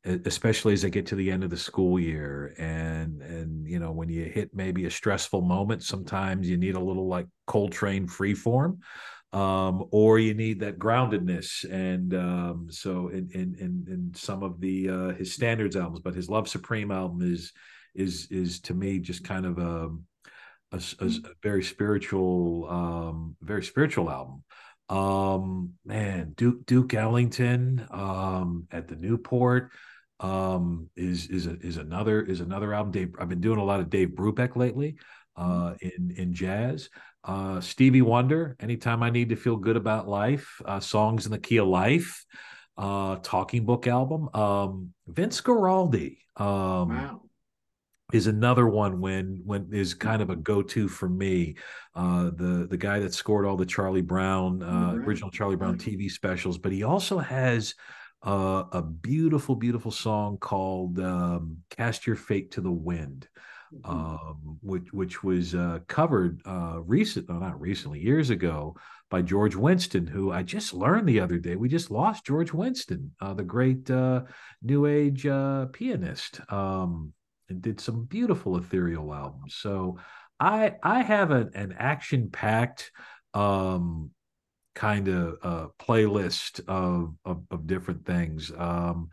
especially 0.04 0.74
as 0.74 0.84
I 0.84 0.90
get 0.90 1.06
to 1.06 1.14
the 1.14 1.30
end 1.30 1.44
of 1.44 1.50
the 1.50 1.56
school 1.56 1.98
year. 1.98 2.54
And 2.58 3.22
and 3.22 3.66
you 3.66 3.78
know 3.78 3.92
when 3.92 4.08
you 4.08 4.24
hit 4.24 4.50
maybe 4.54 4.84
a 4.84 4.90
stressful 4.90 5.40
moment 5.40 5.82
sometimes 5.82 6.48
you 6.48 6.56
need 6.56 6.74
a 6.74 6.80
little 6.80 7.08
like 7.08 7.26
Coltrane 7.46 8.06
freeform 8.06 8.78
um, 9.32 9.86
or 9.90 10.18
you 10.18 10.34
need 10.34 10.60
that 10.60 10.78
groundedness. 10.78 11.64
And 11.70 12.14
um, 12.14 12.66
so 12.70 13.08
in, 13.08 13.30
in 13.32 13.54
in 13.58 13.84
in 13.88 14.12
some 14.14 14.42
of 14.42 14.60
the 14.60 14.90
uh, 14.90 15.08
his 15.14 15.32
standards 15.32 15.76
albums 15.76 16.00
but 16.00 16.14
his 16.14 16.28
Love 16.28 16.48
Supreme 16.48 16.90
album 16.90 17.22
is 17.22 17.52
is 17.94 18.28
is 18.30 18.60
to 18.60 18.74
me 18.74 18.98
just 18.98 19.24
kind 19.24 19.46
of 19.46 19.58
a 19.58 19.90
a, 20.72 20.82
a, 21.00 21.06
a 21.06 21.34
very 21.42 21.62
spiritual 21.62 22.68
um, 22.68 23.36
very 23.40 23.62
spiritual 23.62 24.10
album 24.10 24.42
um 24.90 25.72
man 25.86 26.34
duke 26.36 26.66
duke 26.66 26.92
ellington 26.92 27.86
um 27.90 28.66
at 28.70 28.86
the 28.86 28.96
newport 28.96 29.72
um, 30.20 30.88
is 30.96 31.28
is 31.28 31.46
a, 31.46 31.58
is 31.60 31.76
another 31.76 32.22
is 32.22 32.40
another 32.40 32.72
album. 32.72 32.92
Dave, 32.92 33.14
I've 33.18 33.28
been 33.28 33.40
doing 33.40 33.58
a 33.58 33.64
lot 33.64 33.80
of 33.80 33.90
Dave 33.90 34.10
Brubeck 34.10 34.56
lately 34.56 34.96
uh, 35.36 35.74
in 35.80 36.14
in 36.16 36.32
jazz. 36.32 36.88
Uh, 37.24 37.60
Stevie 37.60 38.02
Wonder. 38.02 38.56
Anytime 38.60 39.02
I 39.02 39.10
need 39.10 39.30
to 39.30 39.36
feel 39.36 39.56
good 39.56 39.76
about 39.76 40.08
life, 40.08 40.60
uh, 40.64 40.80
songs 40.80 41.26
in 41.26 41.32
the 41.32 41.38
key 41.38 41.58
of 41.58 41.68
life. 41.68 42.24
Uh, 42.76 43.16
talking 43.22 43.64
book 43.64 43.86
album. 43.86 44.28
Um, 44.34 44.92
Vince 45.06 45.40
Guaraldi. 45.40 46.18
Um, 46.36 46.88
wow. 46.88 47.22
Is 48.12 48.26
another 48.26 48.68
one 48.68 49.00
when 49.00 49.40
when 49.44 49.68
is 49.72 49.94
kind 49.94 50.20
of 50.20 50.30
a 50.30 50.36
go 50.36 50.62
to 50.62 50.88
for 50.88 51.08
me. 51.08 51.56
Uh, 51.94 52.24
the 52.36 52.66
the 52.68 52.76
guy 52.76 52.98
that 53.00 53.14
scored 53.14 53.46
all 53.46 53.56
the 53.56 53.66
Charlie 53.66 54.02
Brown 54.02 54.62
uh, 54.62 54.92
original 54.94 55.30
Charlie 55.30 55.56
Brown 55.56 55.78
TV 55.78 56.10
specials, 56.10 56.58
but 56.58 56.70
he 56.70 56.82
also 56.82 57.18
has 57.18 57.74
uh, 58.22 58.64
a 58.72 58.82
beautiful, 58.82 59.56
beautiful 59.56 59.90
song 59.90 60.36
called 60.36 61.00
um, 61.00 61.56
"Cast 61.70 62.06
Your 62.06 62.16
Fate 62.16 62.52
to 62.52 62.60
the 62.60 62.70
Wind." 62.70 63.26
mm-hmm. 63.82 63.90
um, 63.90 64.58
which 64.62 64.92
which 64.92 65.22
was 65.22 65.54
uh, 65.54 65.80
covered 65.88 66.40
uh, 66.46 66.80
recent, 66.84 67.28
no, 67.28 67.38
not 67.38 67.60
recently, 67.60 68.00
years 68.00 68.30
ago 68.30 68.76
by 69.10 69.22
George 69.22 69.54
Winston, 69.54 70.06
who 70.06 70.32
I 70.32 70.42
just 70.42 70.74
learned 70.74 71.08
the 71.08 71.20
other 71.20 71.38
day. 71.38 71.56
We 71.56 71.68
just 71.68 71.90
lost 71.90 72.26
George 72.26 72.52
Winston, 72.52 73.12
uh, 73.20 73.34
the 73.34 73.44
great 73.44 73.90
uh, 73.90 74.22
New 74.62 74.86
Age 74.86 75.26
uh, 75.26 75.66
pianist, 75.66 76.40
um, 76.52 77.12
and 77.48 77.62
did 77.62 77.80
some 77.80 78.04
beautiful 78.04 78.56
ethereal 78.56 79.12
albums. 79.12 79.54
So 79.54 79.98
I 80.40 80.74
I 80.82 81.02
have 81.02 81.30
an, 81.30 81.50
an 81.54 81.74
action 81.78 82.30
packed 82.30 82.90
um, 83.34 84.10
kind 84.74 85.08
of 85.08 85.38
uh, 85.42 85.66
playlist 85.78 86.60
of, 86.68 87.14
of, 87.24 87.42
of 87.50 87.66
different 87.66 88.04
things. 88.04 88.52
Um, 88.56 89.10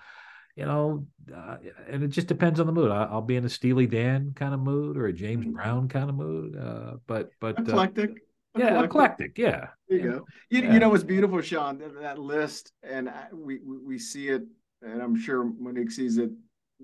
you 0.56 0.66
know, 0.66 1.08
uh, 1.34 1.58
and 1.88 2.04
it 2.04 2.10
just 2.10 2.28
depends 2.28 2.60
on 2.60 2.66
the 2.66 2.74
mood. 2.74 2.92
I, 2.92 3.12
will 3.14 3.22
be 3.22 3.38
in 3.38 3.46
a 3.46 3.50
Steely 3.50 3.88
Dan 3.88 4.34
kind 4.36 4.54
of 4.54 4.60
mood 4.60 4.98
or 4.98 5.06
a 5.08 5.14
James 5.14 5.46
mm-hmm. 5.46 5.56
Brown 5.56 5.88
kind 5.88 6.10
of 6.10 6.16
mood. 6.16 6.58
Uh, 6.58 6.96
but 7.08 7.32
but 7.40 7.58
uh, 7.60 7.64
eclectic. 7.64 8.12
yeah, 8.58 8.84
eclectic. 8.84 9.38
Yeah. 9.38 9.68
There 9.88 9.98
you 9.98 10.12
go. 10.12 10.26
You, 10.50 10.62
yeah. 10.64 10.74
you 10.74 10.80
know 10.80 10.90
what's 10.90 11.04
beautiful, 11.04 11.42
Sean? 11.42 11.78
That, 11.78 12.00
that 12.02 12.20
list, 12.20 12.74
and 12.84 13.10
I, 13.10 13.28
we 13.32 13.60
we 13.64 13.98
see 13.98 14.28
it, 14.28 14.44
and 14.82 15.02
I'm 15.02 15.16
sure 15.16 15.46
Monique 15.46 15.92
sees 15.92 16.18
it 16.18 16.32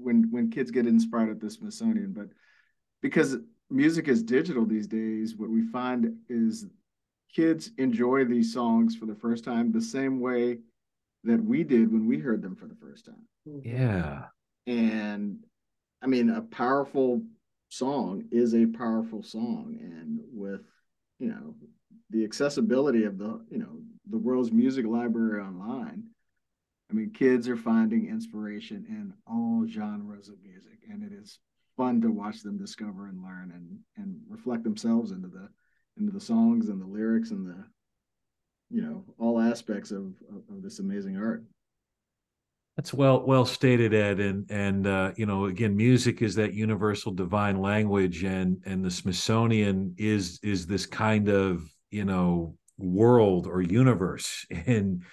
when 0.01 0.29
when 0.31 0.49
kids 0.49 0.71
get 0.71 0.87
inspired 0.87 1.29
at 1.29 1.39
the 1.39 1.49
Smithsonian. 1.49 2.13
But 2.13 2.27
because 3.01 3.37
music 3.69 4.07
is 4.07 4.23
digital 4.23 4.65
these 4.65 4.87
days, 4.87 5.35
what 5.35 5.49
we 5.49 5.63
find 5.63 6.17
is 6.29 6.65
kids 7.33 7.71
enjoy 7.77 8.25
these 8.25 8.53
songs 8.53 8.95
for 8.95 9.05
the 9.05 9.15
first 9.15 9.43
time 9.43 9.71
the 9.71 9.81
same 9.81 10.19
way 10.19 10.59
that 11.23 11.43
we 11.43 11.63
did 11.63 11.91
when 11.91 12.07
we 12.07 12.17
heard 12.17 12.41
them 12.41 12.55
for 12.55 12.67
the 12.67 12.75
first 12.75 13.05
time. 13.05 13.27
Yeah. 13.63 14.25
And 14.65 15.43
I 16.01 16.07
mean, 16.07 16.29
a 16.29 16.41
powerful 16.41 17.21
song 17.69 18.23
is 18.31 18.53
a 18.53 18.65
powerful 18.65 19.23
song. 19.23 19.77
And 19.81 20.19
with, 20.31 20.61
you 21.19 21.29
know, 21.29 21.55
the 22.09 22.23
accessibility 22.23 23.03
of 23.03 23.17
the, 23.17 23.43
you 23.49 23.57
know, 23.57 23.81
the 24.09 24.17
world's 24.17 24.51
music 24.51 24.85
library 24.85 25.41
online, 25.41 26.03
I 26.89 26.93
mean, 26.93 27.11
kids 27.11 27.49
are 27.49 27.57
finding 27.57 28.07
inspiration 28.07 28.85
in 28.87 29.13
all 29.27 29.65
genres 29.67 30.29
of 30.29 30.35
music. 30.41 30.79
And 30.89 31.03
it 31.03 31.11
is 31.13 31.39
fun 31.77 32.01
to 32.01 32.11
watch 32.11 32.41
them 32.41 32.57
discover 32.57 33.07
and 33.07 33.23
learn 33.23 33.51
and 33.53 33.79
and 33.97 34.19
reflect 34.27 34.63
themselves 34.63 35.11
into 35.11 35.27
the 35.27 35.47
into 35.97 36.11
the 36.11 36.19
songs 36.19 36.69
and 36.69 36.81
the 36.81 36.85
lyrics 36.85 37.31
and 37.31 37.45
the 37.45 37.63
you 38.69 38.81
know 38.81 39.05
all 39.19 39.39
aspects 39.39 39.91
of 39.91 40.05
of, 40.29 40.41
of 40.49 40.63
this 40.63 40.79
amazing 40.79 41.17
art 41.17 41.43
that's 42.75 42.93
well 42.93 43.25
well 43.25 43.45
stated 43.45 43.93
ed 43.93 44.19
and 44.19 44.49
and 44.49 44.87
uh, 44.87 45.11
you 45.15 45.25
know 45.25 45.45
again 45.45 45.75
music 45.77 46.21
is 46.21 46.35
that 46.35 46.53
universal 46.53 47.11
divine 47.11 47.61
language 47.61 48.23
and 48.23 48.61
and 48.65 48.83
the 48.83 48.91
smithsonian 48.91 49.93
is 49.97 50.39
is 50.43 50.65
this 50.65 50.85
kind 50.85 51.29
of 51.29 51.63
you 51.91 52.05
know 52.05 52.55
world 52.77 53.47
or 53.47 53.61
universe 53.61 54.45
and 54.65 55.03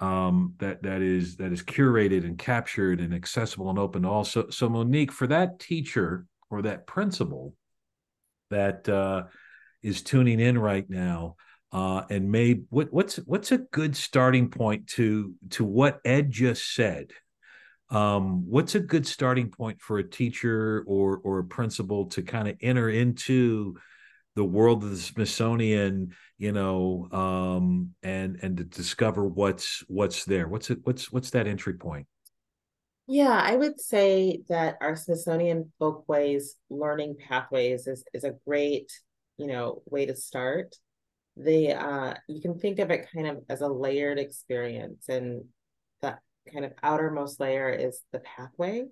um, 0.00 0.54
that 0.58 0.82
that 0.82 1.02
is 1.02 1.36
that 1.36 1.52
is 1.52 1.62
curated 1.62 2.24
and 2.24 2.38
captured 2.38 3.00
and 3.00 3.14
accessible 3.14 3.70
and 3.70 3.78
open 3.78 4.02
to 4.02 4.08
all 4.08 4.24
so 4.24 4.48
so 4.50 4.68
monique 4.68 5.12
for 5.12 5.26
that 5.26 5.58
teacher 5.58 6.26
or 6.50 6.62
that 6.62 6.86
principal 6.86 7.54
that 8.50 8.88
uh, 8.88 9.24
is 9.82 10.02
tuning 10.02 10.40
in 10.40 10.58
right 10.58 10.88
now 10.88 11.36
uh, 11.74 12.04
and 12.08 12.30
may 12.30 12.60
what, 12.70 12.92
what's 12.92 13.16
what's 13.16 13.50
a 13.50 13.58
good 13.58 13.96
starting 13.96 14.48
point 14.48 14.86
to 14.86 15.34
to 15.50 15.64
what 15.64 16.00
Ed 16.04 16.30
just 16.30 16.72
said? 16.72 17.10
Um, 17.90 18.48
what's 18.48 18.76
a 18.76 18.80
good 18.80 19.04
starting 19.04 19.50
point 19.50 19.80
for 19.80 19.98
a 19.98 20.08
teacher 20.08 20.84
or 20.86 21.20
or 21.24 21.40
a 21.40 21.44
principal 21.44 22.06
to 22.10 22.22
kind 22.22 22.46
of 22.46 22.56
enter 22.60 22.88
into 22.88 23.76
the 24.34 24.44
world 24.44 24.82
of 24.82 24.90
the 24.90 24.96
Smithsonian, 24.96 26.14
you 26.38 26.52
know, 26.52 27.08
um, 27.12 27.94
and 28.02 28.38
and 28.42 28.56
to 28.58 28.64
discover 28.64 29.24
what's 29.26 29.84
what's 29.88 30.24
there? 30.24 30.48
What's 30.48 30.70
it? 30.70 30.78
What's 30.82 31.12
what's 31.12 31.30
that 31.30 31.46
entry 31.46 31.74
point? 31.74 32.06
Yeah, 33.06 33.38
I 33.42 33.54
would 33.54 33.80
say 33.80 34.42
that 34.48 34.78
our 34.80 34.96
Smithsonian 34.96 35.72
Folkways 35.78 36.56
learning 36.70 37.16
pathways 37.28 37.86
is 37.86 38.04
is 38.12 38.24
a 38.24 38.36
great 38.46 38.90
you 39.38 39.46
know 39.46 39.82
way 39.86 40.06
to 40.06 40.14
start 40.14 40.76
the 41.36 41.72
uh 41.72 42.14
you 42.28 42.40
can 42.40 42.58
think 42.58 42.78
of 42.78 42.90
it 42.90 43.08
kind 43.12 43.26
of 43.26 43.38
as 43.48 43.60
a 43.60 43.68
layered 43.68 44.18
experience 44.18 45.08
and 45.08 45.44
that 46.00 46.20
kind 46.52 46.64
of 46.64 46.72
outermost 46.82 47.40
layer 47.40 47.68
is 47.70 48.00
the 48.12 48.20
pathway 48.20 48.84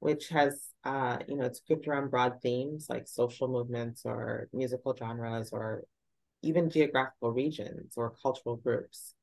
which 0.00 0.28
has 0.28 0.67
uh 0.84 1.18
you 1.26 1.36
know 1.36 1.44
it's 1.44 1.60
grouped 1.60 1.88
around 1.88 2.10
broad 2.10 2.40
themes 2.42 2.86
like 2.88 3.08
social 3.08 3.48
movements 3.48 4.02
or 4.04 4.48
musical 4.52 4.94
genres 4.96 5.50
or 5.52 5.82
even 6.42 6.70
geographical 6.70 7.32
regions 7.32 7.94
or 7.96 8.14
cultural 8.22 8.56
groups 8.56 9.14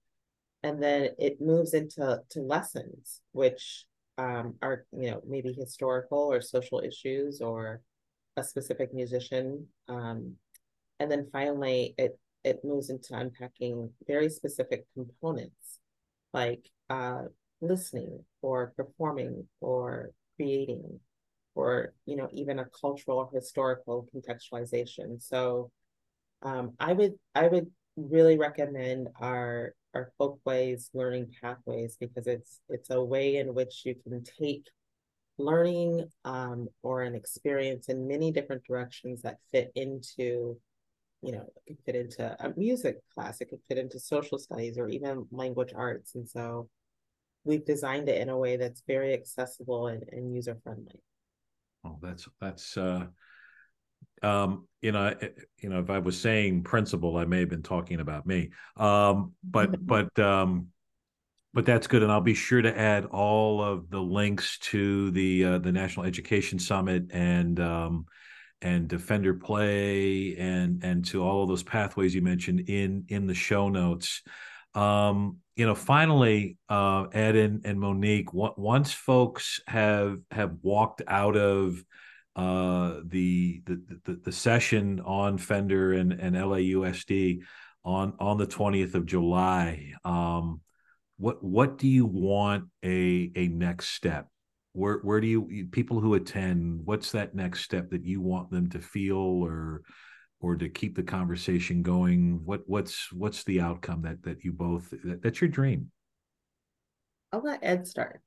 and 0.63 0.81
then 0.81 1.09
it 1.19 1.39
moves 1.39 1.73
into 1.73 2.21
to 2.29 2.39
lessons 2.41 3.21
which 3.31 3.85
um, 4.17 4.55
are 4.61 4.85
you 4.97 5.11
know 5.11 5.21
maybe 5.27 5.53
historical 5.53 6.31
or 6.31 6.41
social 6.41 6.79
issues 6.79 7.41
or 7.41 7.81
a 8.37 8.43
specific 8.43 8.93
musician. 8.93 9.67
Um, 9.87 10.35
and 10.99 11.11
then 11.11 11.27
finally, 11.31 11.95
it 11.97 12.17
it 12.43 12.59
moves 12.63 12.89
into 12.89 13.15
unpacking 13.17 13.89
very 14.07 14.29
specific 14.29 14.85
components 14.93 15.79
like 16.33 16.69
uh, 16.89 17.23
listening 17.61 18.23
or 18.41 18.73
performing 18.75 19.47
or 19.61 20.11
creating 20.35 20.99
or 21.55 21.93
you 22.05 22.15
know 22.15 22.27
even 22.31 22.59
a 22.59 22.65
cultural 22.65 23.17
or 23.17 23.29
historical 23.33 24.07
contextualization 24.13 25.21
so 25.21 25.71
um, 26.43 26.73
i 26.79 26.93
would 26.93 27.13
i 27.33 27.47
would 27.47 27.67
really 27.97 28.37
recommend 28.37 29.07
our 29.19 29.73
our 29.93 30.11
folkways 30.17 30.89
learning 30.93 31.31
pathways 31.41 31.97
because 31.99 32.27
it's 32.27 32.59
it's 32.69 32.89
a 32.89 33.01
way 33.01 33.37
in 33.37 33.53
which 33.53 33.83
you 33.85 33.95
can 34.03 34.21
take 34.23 34.67
learning 35.37 36.05
um, 36.23 36.67
or 36.83 37.01
an 37.01 37.15
experience 37.15 37.89
in 37.89 38.07
many 38.07 38.31
different 38.31 38.63
directions 38.63 39.21
that 39.21 39.37
fit 39.51 39.71
into, 39.75 40.57
you 41.21 41.31
know, 41.31 41.45
it 41.65 41.67
could 41.67 41.79
fit 41.85 41.95
into 41.95 42.45
a 42.45 42.53
music 42.57 42.97
class, 43.13 43.41
it 43.41 43.49
could 43.49 43.61
fit 43.67 43.77
into 43.77 43.99
social 43.99 44.37
studies 44.37 44.77
or 44.77 44.87
even 44.87 45.25
language 45.31 45.73
arts. 45.75 46.15
And 46.15 46.27
so 46.27 46.69
we've 47.43 47.65
designed 47.65 48.09
it 48.09 48.21
in 48.21 48.29
a 48.29 48.37
way 48.37 48.57
that's 48.57 48.83
very 48.87 49.13
accessible 49.13 49.87
and, 49.87 50.03
and 50.11 50.33
user 50.33 50.57
friendly. 50.63 51.01
Oh, 51.85 51.99
that's 52.01 52.27
that's 52.41 52.77
uh 52.77 53.05
um 54.23 54.67
you 54.81 54.91
know 54.91 55.13
you 55.61 55.69
know 55.69 55.79
if 55.79 55.89
i 55.89 55.99
was 55.99 56.19
saying 56.19 56.63
principal, 56.63 57.17
i 57.17 57.25
may 57.25 57.41
have 57.41 57.49
been 57.49 57.61
talking 57.61 57.99
about 57.99 58.25
me 58.25 58.49
um 58.77 59.33
but 59.43 59.85
but 59.85 60.17
um 60.17 60.67
but 61.55 61.65
that's 61.65 61.87
good, 61.87 62.03
and 62.03 62.11
I'll 62.11 62.19
be 62.19 62.33
sure 62.33 62.61
to 62.61 62.77
add 62.77 63.05
all 63.05 63.63
of 63.63 63.89
the 63.89 64.01
links 64.01 64.59
to 64.59 65.09
the 65.11 65.45
uh, 65.45 65.57
the 65.59 65.71
National 65.71 66.05
Education 66.05 66.59
Summit 66.59 67.05
and 67.11 67.57
um, 67.61 68.07
and 68.61 68.89
the 68.89 68.99
Fender 68.99 69.33
Play 69.33 70.35
and 70.35 70.83
and 70.83 71.05
to 71.05 71.23
all 71.23 71.43
of 71.43 71.47
those 71.47 71.63
pathways 71.63 72.13
you 72.13 72.21
mentioned 72.21 72.69
in 72.69 73.05
in 73.07 73.25
the 73.25 73.33
show 73.33 73.69
notes. 73.69 74.21
Um, 74.73 75.37
you 75.55 75.65
know, 75.65 75.75
finally, 75.75 76.57
uh, 76.69 77.05
Ed 77.13 77.35
and, 77.35 77.65
and 77.65 77.79
Monique, 77.79 78.33
once 78.33 78.91
folks 78.91 79.61
have 79.67 80.17
have 80.31 80.57
walked 80.61 81.01
out 81.07 81.37
of 81.37 81.83
uh, 82.35 82.99
the, 83.05 83.61
the 83.65 83.99
the 84.03 84.21
the 84.25 84.31
session 84.31 84.99
on 84.99 85.37
Fender 85.37 85.93
and 85.93 86.11
and 86.11 86.35
LAUSD 86.35 87.39
on 87.83 88.13
on 88.19 88.37
the 88.37 88.47
twentieth 88.47 88.95
of 88.95 89.05
July. 89.05 89.93
Um, 90.03 90.61
what 91.17 91.41
what 91.41 91.77
do 91.77 91.87
you 91.87 92.05
want 92.05 92.65
a 92.83 93.31
a 93.35 93.47
next 93.47 93.89
step 93.89 94.27
where 94.75 94.97
where 94.97 95.21
do 95.21 95.27
you 95.27 95.67
people 95.71 96.01
who 96.01 96.15
attend 96.15 96.81
what's 96.83 97.13
that 97.13 97.33
next 97.33 97.61
step 97.61 97.89
that 97.91 98.03
you 98.03 98.21
want 98.21 98.51
them 98.51 98.69
to 98.69 98.79
feel 98.79 99.15
or 99.15 99.81
or 100.39 100.55
to 100.55 100.69
keep 100.69 100.95
the 100.95 101.03
conversation 101.03 101.81
going 101.81 102.41
what 102.45 102.61
what's 102.67 103.11
what's 103.11 103.43
the 103.43 103.61
outcome 103.61 104.01
that 104.01 104.21
that 104.23 104.43
you 104.43 104.51
both 104.51 104.93
that, 105.03 105.21
that's 105.21 105.41
your 105.41 105.49
dream 105.49 105.91
i'll 107.31 107.43
let 107.43 107.59
ed 107.63 107.87
start 107.87 108.21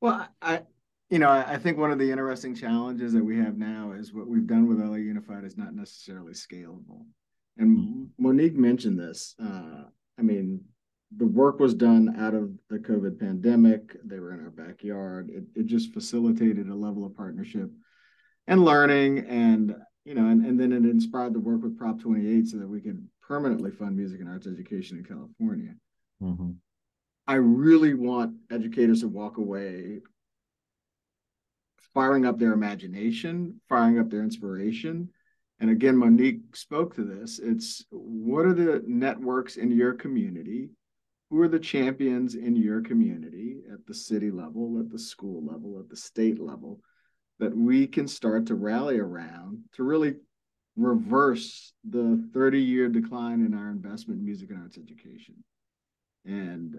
well 0.00 0.26
i 0.40 0.62
you 1.10 1.18
know 1.18 1.30
i 1.30 1.56
think 1.56 1.78
one 1.78 1.90
of 1.90 1.98
the 1.98 2.10
interesting 2.10 2.54
challenges 2.54 3.12
that 3.12 3.24
we 3.24 3.36
have 3.36 3.56
now 3.56 3.92
is 3.92 4.12
what 4.12 4.26
we've 4.26 4.46
done 4.46 4.68
with 4.68 4.78
la 4.78 4.94
unified 4.94 5.44
is 5.44 5.56
not 5.56 5.74
necessarily 5.74 6.32
scalable 6.32 7.04
and 7.58 7.76
mm-hmm. 7.76 8.04
monique 8.18 8.56
mentioned 8.56 8.98
this 8.98 9.34
uh, 9.42 9.82
i 10.18 10.22
mean 10.22 10.60
the 11.16 11.26
work 11.26 11.60
was 11.60 11.74
done 11.74 12.16
out 12.18 12.34
of 12.34 12.50
the 12.68 12.78
COVID 12.78 13.20
pandemic. 13.20 13.96
They 14.04 14.18
were 14.18 14.32
in 14.32 14.40
our 14.40 14.50
backyard. 14.50 15.30
It, 15.30 15.44
it 15.54 15.66
just 15.66 15.94
facilitated 15.94 16.68
a 16.68 16.74
level 16.74 17.06
of 17.06 17.16
partnership 17.16 17.70
and 18.46 18.64
learning. 18.64 19.20
And, 19.28 19.76
you 20.06 20.14
know, 20.14 20.28
and, 20.28 20.46
and 20.46 20.58
then 20.58 20.72
it 20.72 20.88
inspired 20.88 21.34
the 21.34 21.40
work 21.40 21.62
with 21.62 21.76
Prop 21.76 22.00
28 22.00 22.46
so 22.46 22.58
that 22.58 22.68
we 22.68 22.80
could 22.80 23.04
permanently 23.20 23.72
fund 23.72 23.96
music 23.96 24.20
and 24.20 24.28
arts 24.28 24.46
education 24.46 24.98
in 24.98 25.04
California. 25.04 25.74
Mm-hmm. 26.22 26.52
I 27.26 27.34
really 27.34 27.94
want 27.94 28.36
educators 28.52 29.00
to 29.00 29.08
walk 29.08 29.38
away 29.38 29.98
firing 31.92 32.24
up 32.24 32.38
their 32.38 32.52
imagination, 32.52 33.60
firing 33.68 33.98
up 33.98 34.08
their 34.08 34.22
inspiration. 34.22 35.08
And 35.58 35.70
again, 35.70 35.96
Monique 35.96 36.54
spoke 36.54 36.94
to 36.94 37.02
this. 37.02 37.40
It's 37.42 37.84
what 37.90 38.46
are 38.46 38.54
the 38.54 38.84
networks 38.86 39.56
in 39.56 39.72
your 39.72 39.94
community? 39.94 40.68
Who 41.30 41.40
are 41.40 41.48
the 41.48 41.58
champions 41.58 42.36
in 42.36 42.54
your 42.54 42.80
community 42.80 43.62
at 43.72 43.84
the 43.86 43.94
city 43.94 44.30
level, 44.30 44.78
at 44.78 44.88
the 44.88 45.00
school 45.00 45.44
level, 45.44 45.80
at 45.80 45.88
the 45.88 45.96
state 45.96 46.38
level 46.38 46.78
that 47.38 47.56
we 47.56 47.86
can 47.86 48.08
start 48.08 48.46
to 48.46 48.54
rally 48.54 48.98
around 48.98 49.64
to 49.74 49.82
really 49.82 50.14
reverse 50.76 51.72
the 51.88 52.28
30 52.32 52.60
year 52.60 52.88
decline 52.88 53.44
in 53.44 53.54
our 53.54 53.70
investment 53.70 54.20
in 54.20 54.26
music 54.26 54.50
and 54.50 54.60
arts 54.60 54.78
education? 54.78 55.34
And 56.24 56.78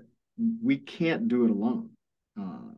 we 0.64 0.78
can't 0.78 1.28
do 1.28 1.45
it 1.45 1.51
alone. 1.51 1.89
Uh, 2.39 2.74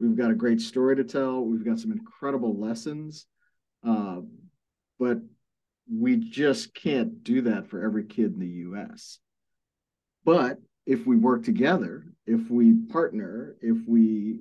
we've 0.00 0.16
got 0.16 0.30
a 0.30 0.34
great 0.34 0.60
story 0.60 0.96
to 0.96 1.04
tell. 1.04 1.44
We've 1.44 1.64
got 1.64 1.80
some 1.80 1.92
incredible 1.92 2.58
lessons, 2.58 3.26
uh, 3.86 4.20
but 4.98 5.18
we 5.92 6.16
just 6.16 6.74
can't 6.74 7.22
do 7.24 7.42
that 7.42 7.68
for 7.68 7.84
every 7.84 8.04
kid 8.04 8.32
in 8.32 8.38
the 8.38 8.46
U.S. 8.46 9.18
But 10.24 10.58
if 10.86 11.06
we 11.06 11.16
work 11.16 11.44
together, 11.44 12.04
if 12.26 12.50
we 12.50 12.74
partner, 12.90 13.56
if 13.60 13.76
we 13.86 14.40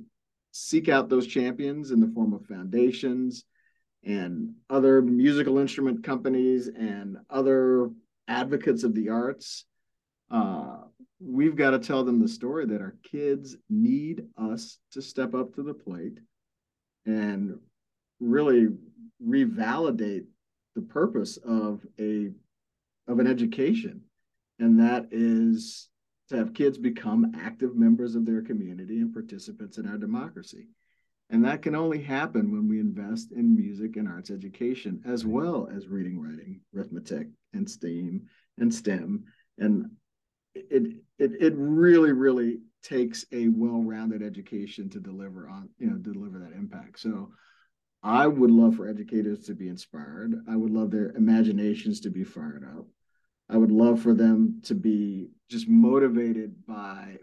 seek 0.54 0.88
out 0.88 1.10
those 1.10 1.26
champions 1.26 1.90
in 1.92 2.00
the 2.00 2.12
form 2.14 2.32
of 2.32 2.46
foundations 2.46 3.44
and 4.06 4.54
other 4.70 5.02
musical 5.02 5.58
instrument 5.58 6.04
companies 6.04 6.68
and 6.68 7.18
other 7.30 7.90
advocates 8.28 8.84
of 8.84 8.94
the 8.94 9.10
arts, 9.10 9.66
uh, 10.30 10.78
we've 11.20 11.56
got 11.56 11.72
to 11.72 11.80
tell 11.80 12.04
them 12.04 12.20
the 12.20 12.28
story 12.28 12.66
that 12.68 12.82
our 12.82 12.96
kids 13.04 13.58
need 13.70 14.26
us 14.38 14.78
to 14.92 15.02
step 15.02 15.34
up 15.34 15.56
to 15.56 15.64
the 15.64 15.74
plate 15.74 16.20
and 17.06 17.58
really 18.20 18.68
revalidate 19.26 20.26
the 20.76 20.82
purpose 20.82 21.38
of 21.38 21.82
a 22.00 22.30
of 23.08 23.20
an 23.20 23.28
education. 23.28 24.02
And 24.60 24.80
that 24.80 25.08
is 25.12 25.90
to 26.30 26.38
have 26.38 26.54
kids 26.54 26.78
become 26.78 27.34
active 27.36 27.76
members 27.76 28.16
of 28.16 28.26
their 28.26 28.42
community 28.42 29.00
and 29.00 29.14
participants 29.14 29.78
in 29.78 29.88
our 29.88 29.98
democracy. 29.98 30.68
And 31.30 31.44
that 31.46 31.62
can 31.62 31.76
only 31.76 32.02
happen 32.02 32.52
when 32.52 32.68
we 32.68 32.80
invest 32.80 33.32
in 33.32 33.56
music 33.56 33.96
and 33.96 34.08
arts 34.08 34.30
education 34.30 35.02
as 35.06 35.26
well 35.26 35.68
as 35.74 35.88
reading 35.88 36.20
writing 36.20 36.62
arithmetic 36.76 37.28
and 37.54 37.70
steam 37.70 38.28
and 38.58 38.74
stem. 38.74 39.26
And 39.58 39.92
it 40.54 40.98
it 41.18 41.32
it 41.42 41.54
really 41.56 42.12
really 42.12 42.60
takes 42.84 43.26
a 43.32 43.48
well-rounded 43.48 44.22
education 44.22 44.90
to 44.90 45.00
deliver 45.00 45.48
on 45.48 45.70
you 45.80 45.88
know 45.88 45.98
deliver 45.98 46.40
that 46.40 46.54
impact. 46.54 47.00
So 47.00 47.32
i 48.04 48.28
would 48.28 48.52
love 48.52 48.76
for 48.76 48.88
educators 48.88 49.46
to 49.46 49.56
be 49.56 49.70
inspired. 49.70 50.36
I 50.48 50.56
would 50.56 50.72
love 50.72 50.92
their 50.92 51.12
imaginations 51.12 52.02
to 52.02 52.10
be 52.10 52.24
fired 52.24 52.66
up 52.78 52.86
i 53.50 53.58
would 53.58 53.72
love 53.72 54.02
for 54.02 54.14
them 54.14 54.60
to 54.64 54.76
be 54.76 55.30
just 55.50 55.68
motivated 55.68 56.54
by 56.66 57.18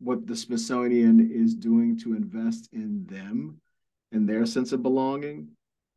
what 0.00 0.26
the 0.26 0.36
smithsonian 0.36 1.30
is 1.32 1.54
doing 1.54 1.96
to 1.96 2.14
invest 2.14 2.68
in 2.72 3.04
them 3.06 3.60
and 4.12 4.28
their 4.28 4.46
sense 4.46 4.72
of 4.72 4.82
belonging 4.82 5.48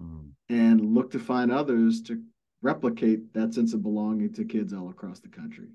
mm. 0.02 0.30
and 0.50 0.94
look 0.94 1.12
to 1.12 1.20
find 1.20 1.52
others 1.52 2.02
to 2.02 2.22
replicate 2.62 3.34
that 3.34 3.54
sense 3.54 3.74
of 3.74 3.84
belonging 3.84 4.32
to 4.34 4.44
kids 4.44 4.74
all 4.74 4.90
across 4.90 5.20
the 5.20 5.28
country 5.28 5.68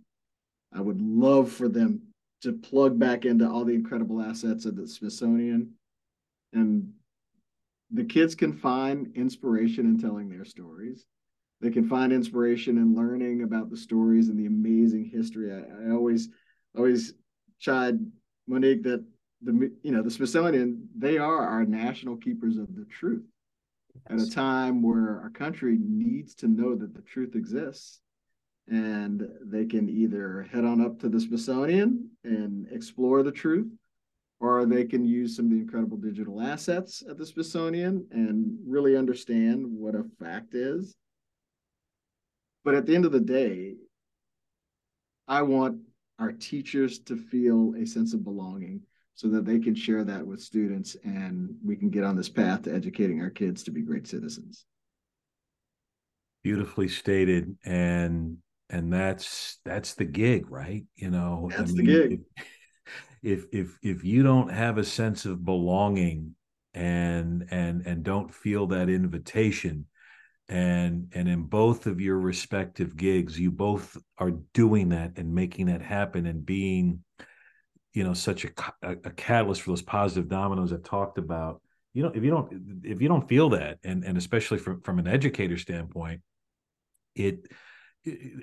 I 0.74 0.80
would 0.80 1.00
love 1.00 1.50
for 1.52 1.68
them 1.68 2.00
to 2.42 2.52
plug 2.52 2.98
back 2.98 3.24
into 3.24 3.48
all 3.48 3.64
the 3.64 3.74
incredible 3.74 4.20
assets 4.20 4.64
of 4.64 4.76
the 4.76 4.86
Smithsonian. 4.86 5.72
And 6.52 6.92
the 7.90 8.04
kids 8.04 8.34
can 8.34 8.52
find 8.52 9.14
inspiration 9.14 9.86
in 9.86 9.98
telling 9.98 10.28
their 10.28 10.44
stories. 10.44 11.04
They 11.62 11.70
can 11.70 11.88
find 11.88 12.12
inspiration 12.12 12.76
in 12.76 12.94
learning 12.94 13.42
about 13.42 13.70
the 13.70 13.76
stories 13.76 14.28
and 14.28 14.38
the 14.38 14.46
amazing 14.46 15.04
history. 15.04 15.52
I, 15.52 15.86
I 15.86 15.90
always, 15.92 16.28
always 16.76 17.14
chide 17.58 17.98
Monique 18.46 18.82
that 18.82 19.04
the 19.42 19.72
you 19.82 19.92
know 19.92 20.02
the 20.02 20.10
Smithsonian 20.10 20.88
they 20.96 21.18
are 21.18 21.46
our 21.46 21.64
national 21.64 22.16
keepers 22.16 22.58
of 22.58 22.74
the 22.76 22.84
truth 22.84 23.24
at 24.08 24.20
a 24.20 24.30
time 24.30 24.82
where 24.82 25.20
our 25.20 25.30
country 25.30 25.78
needs 25.80 26.34
to 26.34 26.48
know 26.48 26.74
that 26.74 26.94
the 26.94 27.02
truth 27.02 27.34
exists 27.34 28.00
and 28.68 29.28
they 29.44 29.64
can 29.64 29.88
either 29.88 30.46
head 30.50 30.64
on 30.64 30.80
up 30.80 30.98
to 31.00 31.08
the 31.08 31.20
Smithsonian 31.20 32.08
and 32.24 32.66
explore 32.70 33.22
the 33.22 33.32
truth, 33.32 33.66
or 34.40 34.64
they 34.66 34.84
can 34.84 35.04
use 35.04 35.36
some 35.36 35.46
of 35.46 35.50
the 35.50 35.58
incredible 35.58 35.96
digital 35.96 36.40
assets 36.40 37.02
at 37.08 37.18
the 37.18 37.26
Smithsonian 37.26 38.06
and 38.12 38.56
really 38.64 38.96
understand 38.96 39.64
what 39.66 39.94
a 39.94 40.04
fact 40.20 40.54
is. 40.54 40.94
But 42.64 42.74
at 42.74 42.86
the 42.86 42.94
end 42.94 43.04
of 43.04 43.12
the 43.12 43.20
day, 43.20 43.74
I 45.26 45.42
want 45.42 45.78
our 46.18 46.32
teachers 46.32 46.98
to 47.00 47.16
feel 47.16 47.74
a 47.76 47.86
sense 47.86 48.14
of 48.14 48.24
belonging 48.24 48.82
so 49.14 49.28
that 49.28 49.44
they 49.44 49.58
can 49.58 49.74
share 49.74 50.04
that 50.04 50.26
with 50.26 50.40
students 50.40 50.96
and 51.04 51.54
we 51.64 51.76
can 51.76 51.90
get 51.90 52.04
on 52.04 52.16
this 52.16 52.28
path 52.28 52.62
to 52.62 52.74
educating 52.74 53.20
our 53.20 53.30
kids 53.30 53.62
to 53.64 53.70
be 53.70 53.82
great 53.82 54.06
citizens. 54.06 54.64
Beautifully 56.42 56.88
stated. 56.88 57.56
And 57.64 58.38
and 58.72 58.92
that's 58.92 59.58
that's 59.64 59.94
the 59.94 60.04
gig 60.04 60.50
right 60.50 60.84
you 60.96 61.10
know 61.10 61.48
that's 61.50 61.70
I 61.70 61.74
mean, 61.74 61.86
the 61.86 62.08
gig 62.08 62.20
if 63.22 63.44
if 63.52 63.78
if 63.82 64.02
you 64.02 64.22
don't 64.22 64.50
have 64.50 64.78
a 64.78 64.84
sense 64.84 65.24
of 65.26 65.44
belonging 65.44 66.34
and 66.74 67.46
and 67.50 67.86
and 67.86 68.02
don't 68.02 68.34
feel 68.34 68.66
that 68.68 68.88
invitation 68.88 69.86
and 70.48 71.08
and 71.14 71.28
in 71.28 71.42
both 71.42 71.86
of 71.86 72.00
your 72.00 72.18
respective 72.18 72.96
gigs 72.96 73.38
you 73.38 73.50
both 73.50 73.96
are 74.18 74.32
doing 74.54 74.88
that 74.88 75.12
and 75.16 75.32
making 75.32 75.66
that 75.66 75.80
happen 75.80 76.26
and 76.26 76.44
being 76.44 77.02
you 77.94 78.04
know 78.04 78.14
such 78.14 78.44
a, 78.44 78.50
a, 78.82 78.92
a 79.04 79.10
catalyst 79.10 79.62
for 79.62 79.70
those 79.70 79.82
positive 79.82 80.28
dominoes 80.28 80.72
i've 80.72 80.82
talked 80.82 81.18
about 81.18 81.62
you 81.94 82.02
know 82.02 82.10
if 82.14 82.24
you 82.24 82.30
don't 82.30 82.82
if 82.84 83.00
you 83.00 83.08
don't 83.08 83.28
feel 83.28 83.50
that 83.50 83.78
and 83.84 84.04
and 84.04 84.18
especially 84.18 84.58
from 84.58 84.80
from 84.80 84.98
an 84.98 85.06
educator 85.06 85.56
standpoint 85.56 86.20
it 87.14 87.46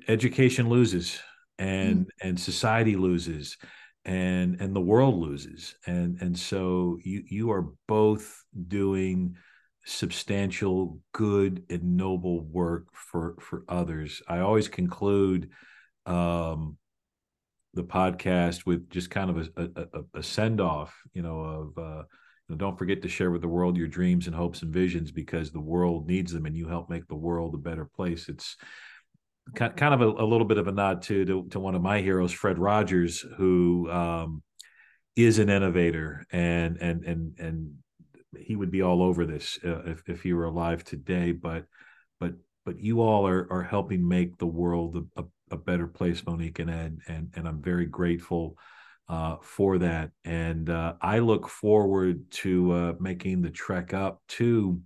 education 0.08 0.70
loses 0.70 1.20
and 1.58 2.06
mm. 2.06 2.10
and 2.22 2.40
society 2.40 2.96
loses 2.96 3.58
and 4.06 4.62
and 4.62 4.76
the 4.76 4.82
world 4.82 5.16
loses 5.16 5.76
and 5.86 6.22
and 6.22 6.38
so 6.38 6.98
you 7.04 7.24
you 7.28 7.52
are 7.52 7.68
both 7.88 8.44
doing 8.68 9.36
substantial 9.86 11.00
good 11.14 11.64
and 11.70 11.98
noble 11.98 12.42
work 12.42 12.88
for 12.94 13.36
for 13.40 13.64
others. 13.68 14.22
I 14.28 14.40
always 14.40 14.68
conclude 14.68 15.50
um 16.06 16.78
the 17.74 17.84
podcast 17.84 18.66
with 18.66 18.90
just 18.90 19.10
kind 19.12 19.30
of 19.30 19.50
a, 19.56 19.70
a, 19.76 20.20
a 20.20 20.24
send 20.24 20.60
off 20.60 20.96
you 21.14 21.22
know 21.22 21.40
of 21.40 21.78
uh 21.78 22.04
you 22.48 22.56
know, 22.56 22.58
don't 22.58 22.80
forget 22.80 23.04
to 23.04 23.10
share 23.10 23.32
with 23.32 23.42
the 23.42 23.48
world 23.48 23.78
your 23.78 23.88
dreams 23.88 24.26
and 24.26 24.36
hopes 24.36 24.64
and 24.64 24.74
visions 24.74 25.12
because 25.12 25.52
the 25.52 25.60
world 25.60 26.08
needs 26.08 26.34
them 26.34 26.46
and 26.46 26.56
you 26.56 26.68
help 26.68 26.90
make 26.90 27.08
the 27.08 27.16
world 27.16 27.54
a 27.54 27.60
better 27.60 27.86
place. 27.86 28.28
It's 28.28 28.58
kind 29.56 29.94
of 29.94 30.02
a, 30.02 30.08
a, 30.08 30.26
little 30.26 30.46
bit 30.46 30.58
of 30.58 30.68
a 30.68 30.72
nod 30.72 31.04
to, 31.04 31.26
to, 31.26 31.48
to 31.52 31.60
one 31.60 31.76
of 31.76 31.82
my 31.82 32.02
heroes, 32.02 32.32
Fred 32.32 32.58
Rogers, 32.58 33.24
who 33.38 33.90
um, 33.92 34.42
is 35.16 35.40
an 35.40 35.50
innovator 35.50 36.26
and 36.32 36.78
and 36.78 37.04
and 37.04 37.38
and 37.40 37.74
he 38.38 38.56
would 38.56 38.72
be 38.72 38.82
all 38.82 39.02
over 39.02 39.26
this 39.26 39.60
uh, 39.66 39.84
if 39.84 40.04
if 40.08 40.22
he 40.22 40.34
were 40.34 40.46
alive 40.46 40.84
today. 40.84 41.32
But 41.32 41.66
but 42.20 42.34
but 42.66 42.80
you 42.80 43.02
all 43.02 43.28
are 43.28 43.48
are 43.52 43.64
helping 43.64 44.08
make 44.08 44.38
the 44.38 44.46
world 44.46 45.08
a, 45.18 45.24
a, 45.52 45.58
better 45.58 45.88
place, 45.88 46.26
Monique 46.26 46.60
and 46.60 46.70
Ed, 46.70 47.00
and 47.08 47.32
and 47.36 47.48
I'm 47.48 47.62
very 47.62 47.86
grateful. 47.86 48.58
Uh, 49.08 49.38
for 49.42 49.80
that, 49.80 50.12
and 50.24 50.70
uh, 50.70 50.94
I 51.02 51.18
look 51.18 51.50
forward 51.50 52.30
to 52.30 52.72
uh, 52.72 52.94
making 53.00 53.42
the 53.42 53.50
trek 53.50 53.92
up 53.92 54.22
to 54.28 54.80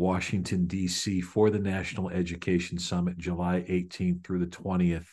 Washington, 0.00 0.66
D.C. 0.66 1.20
for 1.20 1.50
the 1.50 1.58
National 1.58 2.08
Education 2.08 2.78
Summit, 2.78 3.18
July 3.18 3.66
18th 3.68 4.24
through 4.24 4.38
the 4.38 4.46
20th. 4.46 5.04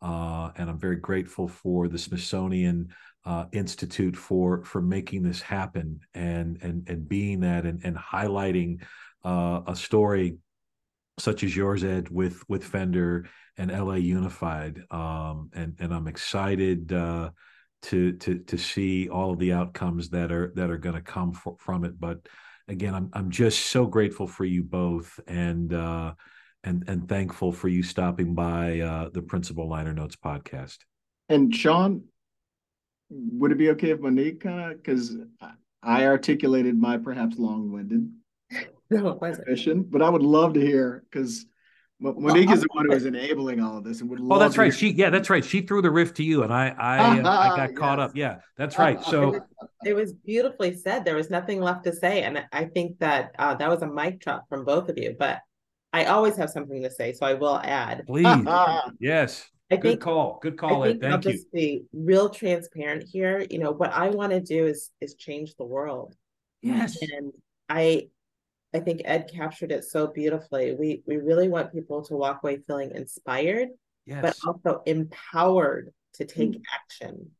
Uh, 0.00 0.50
and 0.56 0.70
I'm 0.70 0.78
very 0.78 0.96
grateful 0.96 1.46
for 1.46 1.86
the 1.86 1.98
Smithsonian 1.98 2.88
uh, 3.24 3.44
Institute 3.52 4.16
for 4.16 4.64
for 4.64 4.82
making 4.82 5.22
this 5.22 5.40
happen 5.40 6.00
and 6.14 6.58
and 6.62 6.88
and 6.88 7.08
being 7.08 7.40
that 7.40 7.64
and 7.64 7.84
and 7.84 7.96
highlighting 7.96 8.82
uh, 9.24 9.60
a 9.66 9.76
story 9.76 10.38
such 11.18 11.44
as 11.44 11.54
yours, 11.54 11.84
Ed, 11.84 12.08
with 12.08 12.42
with 12.48 12.64
Fender 12.64 13.28
and 13.56 13.70
LA 13.70 13.94
Unified. 13.94 14.82
Um, 14.90 15.50
and 15.54 15.76
and 15.78 15.92
I'm 15.92 16.08
excited 16.08 16.92
uh, 16.92 17.30
to 17.82 18.12
to 18.14 18.38
to 18.38 18.58
see 18.58 19.08
all 19.08 19.32
of 19.32 19.38
the 19.38 19.52
outcomes 19.52 20.10
that 20.10 20.32
are 20.32 20.52
that 20.56 20.70
are 20.70 20.78
going 20.78 20.94
to 20.94 21.02
come 21.02 21.32
for, 21.32 21.56
from 21.58 21.84
it. 21.84 21.98
But 21.98 22.20
again, 22.68 22.94
I'm 22.94 23.10
I'm 23.12 23.30
just 23.30 23.66
so 23.66 23.86
grateful 23.86 24.26
for 24.26 24.44
you 24.44 24.62
both, 24.62 25.20
and 25.26 25.72
uh, 25.72 26.14
and 26.64 26.84
and 26.88 27.08
thankful 27.08 27.52
for 27.52 27.68
you 27.68 27.82
stopping 27.82 28.34
by 28.34 28.80
uh, 28.80 29.08
the 29.10 29.22
Principal 29.22 29.68
Liner 29.68 29.92
Notes 29.92 30.16
podcast. 30.16 30.78
And 31.28 31.54
Sean, 31.54 32.04
would 33.12 33.52
it 33.52 33.58
be 33.58 33.70
okay 33.70 33.90
if 33.90 34.00
Monique 34.00 34.40
kind 34.40 34.72
of 34.72 34.82
because 34.82 35.16
I 35.82 36.06
articulated 36.06 36.78
my 36.78 36.96
perhaps 36.96 37.38
long-winded 37.38 38.10
no, 38.90 39.18
it 39.22 39.38
mission, 39.46 39.82
but 39.82 40.02
I 40.02 40.08
would 40.08 40.22
love 40.22 40.54
to 40.54 40.60
hear 40.60 41.04
because 41.10 41.46
Monique 42.00 42.50
is 42.50 42.62
the 42.62 42.68
one 42.72 42.86
who 42.86 42.92
is 42.92 43.06
enabling 43.06 43.60
all 43.60 43.78
of 43.78 43.84
this 43.84 44.00
and 44.00 44.10
would 44.10 44.20
Oh, 44.20 44.38
that's 44.38 44.58
right. 44.58 44.74
She 44.74 44.90
yeah, 44.90 45.10
that's 45.10 45.30
right. 45.30 45.44
She 45.44 45.62
threw 45.62 45.80
the 45.82 45.90
riff 45.90 46.14
to 46.14 46.22
you 46.22 46.42
and 46.42 46.52
I 46.52 46.68
I, 46.68 47.20
uh, 47.20 47.30
I 47.52 47.56
got 47.56 47.74
caught 47.74 48.00
up. 48.00 48.12
Yeah, 48.14 48.38
that's 48.56 48.78
right. 48.78 49.02
So 49.04 49.40
It 49.84 49.94
was 49.94 50.12
beautifully 50.12 50.74
said. 50.74 51.04
There 51.04 51.16
was 51.16 51.30
nothing 51.30 51.60
left 51.60 51.84
to 51.84 51.94
say. 51.94 52.22
And 52.22 52.44
I 52.52 52.66
think 52.66 52.98
that 52.98 53.34
uh, 53.38 53.54
that 53.54 53.68
was 53.68 53.82
a 53.82 53.86
mic 53.86 54.20
drop 54.20 54.48
from 54.48 54.64
both 54.64 54.88
of 54.88 54.98
you, 54.98 55.16
but 55.18 55.38
I 55.92 56.06
always 56.06 56.36
have 56.36 56.50
something 56.50 56.82
to 56.82 56.90
say, 56.90 57.12
so 57.12 57.26
I 57.26 57.34
will 57.34 57.58
add. 57.62 58.04
please. 58.06 58.26
Yes. 59.00 59.48
I 59.72 59.76
Good 59.76 59.82
think 59.82 60.00
call. 60.00 60.38
Good 60.42 60.58
call. 60.58 60.84
Ed. 60.84 61.00
think 61.00 61.04
I'll 61.04 61.12
Thank 61.12 61.24
you. 61.24 61.32
just 61.32 61.52
be 61.52 61.84
real 61.94 62.28
transparent 62.28 63.04
here. 63.08 63.46
You 63.48 63.58
know, 63.58 63.70
what 63.72 63.92
I 63.92 64.10
want 64.10 64.32
to 64.32 64.40
do 64.40 64.66
is 64.66 64.90
is 65.00 65.14
change 65.14 65.54
the 65.56 65.64
world. 65.64 66.14
Yes. 66.60 66.98
And 67.00 67.32
I 67.68 68.08
I 68.74 68.80
think 68.80 69.02
Ed 69.04 69.30
captured 69.32 69.72
it 69.72 69.84
so 69.84 70.06
beautifully. 70.06 70.74
We 70.74 71.02
we 71.06 71.16
really 71.16 71.48
want 71.48 71.72
people 71.72 72.02
to 72.04 72.16
walk 72.16 72.40
away 72.42 72.58
feeling 72.58 72.90
inspired, 72.94 73.68
but 74.06 74.36
also 74.46 74.82
empowered 74.84 75.92
to 76.14 76.26
take 76.26 76.60
action. 76.74 77.30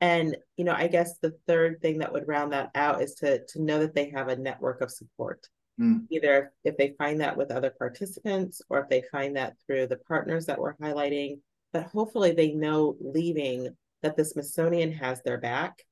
And 0.00 0.36
you 0.56 0.64
know, 0.64 0.74
I 0.74 0.86
guess 0.86 1.18
the 1.18 1.34
third 1.48 1.80
thing 1.80 1.98
that 1.98 2.12
would 2.12 2.28
round 2.28 2.52
that 2.52 2.70
out 2.76 3.02
is 3.02 3.14
to 3.16 3.44
to 3.46 3.62
know 3.62 3.80
that 3.80 3.94
they 3.94 4.10
have 4.10 4.28
a 4.28 4.36
network 4.36 4.82
of 4.82 4.90
support. 4.92 5.48
Mm. 5.80 6.06
Either 6.10 6.52
if 6.64 6.76
they 6.76 6.94
find 6.98 7.20
that 7.20 7.36
with 7.36 7.50
other 7.50 7.70
participants 7.70 8.60
or 8.68 8.78
if 8.80 8.88
they 8.88 9.02
find 9.10 9.36
that 9.36 9.54
through 9.66 9.86
the 9.86 9.96
partners 9.96 10.46
that 10.46 10.58
we're 10.58 10.76
highlighting, 10.76 11.40
but 11.72 11.84
hopefully 11.84 12.32
they 12.32 12.52
know 12.52 12.96
leaving 13.00 13.74
that 14.02 14.16
the 14.16 14.24
Smithsonian 14.24 14.92
has 14.92 15.22
their 15.22 15.38
back. 15.38 15.82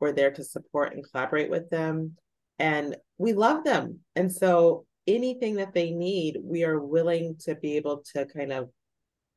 We're 0.00 0.12
there 0.12 0.30
to 0.32 0.44
support 0.44 0.94
and 0.94 1.04
collaborate 1.08 1.50
with 1.50 1.70
them. 1.70 2.16
And 2.58 2.96
we 3.18 3.32
love 3.32 3.64
them. 3.64 4.00
And 4.16 4.32
so 4.32 4.86
anything 5.06 5.56
that 5.56 5.74
they 5.74 5.90
need, 5.90 6.38
we 6.42 6.64
are 6.64 6.78
willing 6.78 7.36
to 7.40 7.54
be 7.54 7.76
able 7.76 8.04
to 8.14 8.26
kind 8.26 8.52
of 8.52 8.70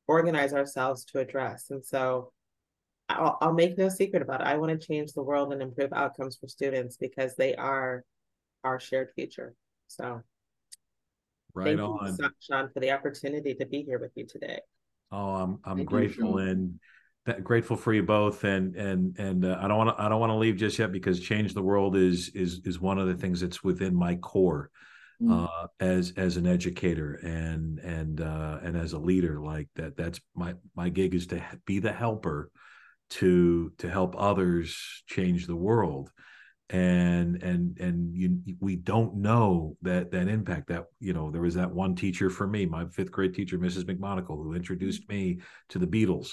organize 0.06 0.52
ourselves 0.52 1.04
to 1.06 1.18
address. 1.18 1.66
And 1.70 1.84
so 1.84 2.32
I'll, 3.08 3.38
I'll 3.40 3.52
make 3.52 3.76
no 3.76 3.88
secret 3.88 4.22
about 4.22 4.40
it. 4.40 4.46
I 4.46 4.56
want 4.56 4.78
to 4.78 4.86
change 4.86 5.12
the 5.12 5.22
world 5.22 5.52
and 5.52 5.62
improve 5.62 5.92
outcomes 5.92 6.36
for 6.36 6.48
students 6.48 6.96
because 6.96 7.34
they 7.34 7.54
are 7.54 8.04
our 8.64 8.78
shared 8.78 9.10
future. 9.14 9.54
So 9.88 10.22
Right 11.54 11.76
thank 11.76 11.80
on. 11.80 12.16
you, 12.18 12.30
Sean, 12.40 12.70
for 12.72 12.80
the 12.80 12.92
opportunity 12.92 13.54
to 13.54 13.66
be 13.66 13.82
here 13.82 13.98
with 13.98 14.12
you 14.14 14.26
today. 14.26 14.60
Oh, 15.12 15.34
I'm 15.34 15.58
I'm 15.64 15.76
Thank 15.78 15.88
grateful 15.88 16.38
and 16.38 16.80
that, 17.26 17.44
grateful 17.44 17.76
for 17.76 17.92
you 17.92 18.02
both. 18.02 18.44
And 18.44 18.74
and 18.74 19.16
and 19.18 19.44
uh, 19.44 19.58
I 19.60 19.68
don't 19.68 19.78
want 19.78 19.96
to 19.96 20.02
I 20.02 20.08
don't 20.08 20.20
want 20.20 20.30
to 20.30 20.36
leave 20.36 20.56
just 20.56 20.78
yet 20.78 20.90
because 20.90 21.20
change 21.20 21.54
the 21.54 21.62
world 21.62 21.96
is 21.96 22.30
is 22.30 22.60
is 22.64 22.80
one 22.80 22.98
of 22.98 23.06
the 23.06 23.14
things 23.14 23.40
that's 23.40 23.62
within 23.62 23.94
my 23.94 24.16
core 24.16 24.70
Mm. 25.22 25.48
uh, 25.48 25.66
as 25.78 26.12
as 26.16 26.36
an 26.36 26.48
educator 26.48 27.14
and 27.22 27.78
and 27.78 28.20
uh, 28.20 28.58
and 28.62 28.76
as 28.76 28.92
a 28.92 28.98
leader. 28.98 29.40
Like 29.40 29.68
that 29.76 29.96
that's 29.96 30.20
my 30.34 30.54
my 30.74 30.88
gig 30.88 31.14
is 31.14 31.28
to 31.28 31.40
be 31.64 31.78
the 31.78 31.92
helper 31.92 32.50
to 33.10 33.70
to 33.78 33.88
help 33.88 34.16
others 34.18 35.04
change 35.06 35.46
the 35.46 35.54
world 35.54 36.10
and 36.72 37.42
and 37.42 37.78
and 37.78 38.16
you 38.16 38.38
we 38.58 38.76
don't 38.76 39.14
know 39.14 39.76
that 39.82 40.10
that 40.10 40.26
impact 40.26 40.68
that 40.68 40.86
you 41.00 41.12
know 41.12 41.30
there 41.30 41.42
was 41.42 41.54
that 41.54 41.70
one 41.70 41.94
teacher 41.94 42.30
for 42.30 42.46
me 42.46 42.64
my 42.64 42.86
fifth 42.86 43.12
grade 43.12 43.34
teacher 43.34 43.58
mrs 43.58 43.84
mcmonagle 43.84 44.42
who 44.42 44.54
introduced 44.54 45.06
me 45.10 45.38
to 45.68 45.78
the 45.78 45.86
beatles 45.86 46.30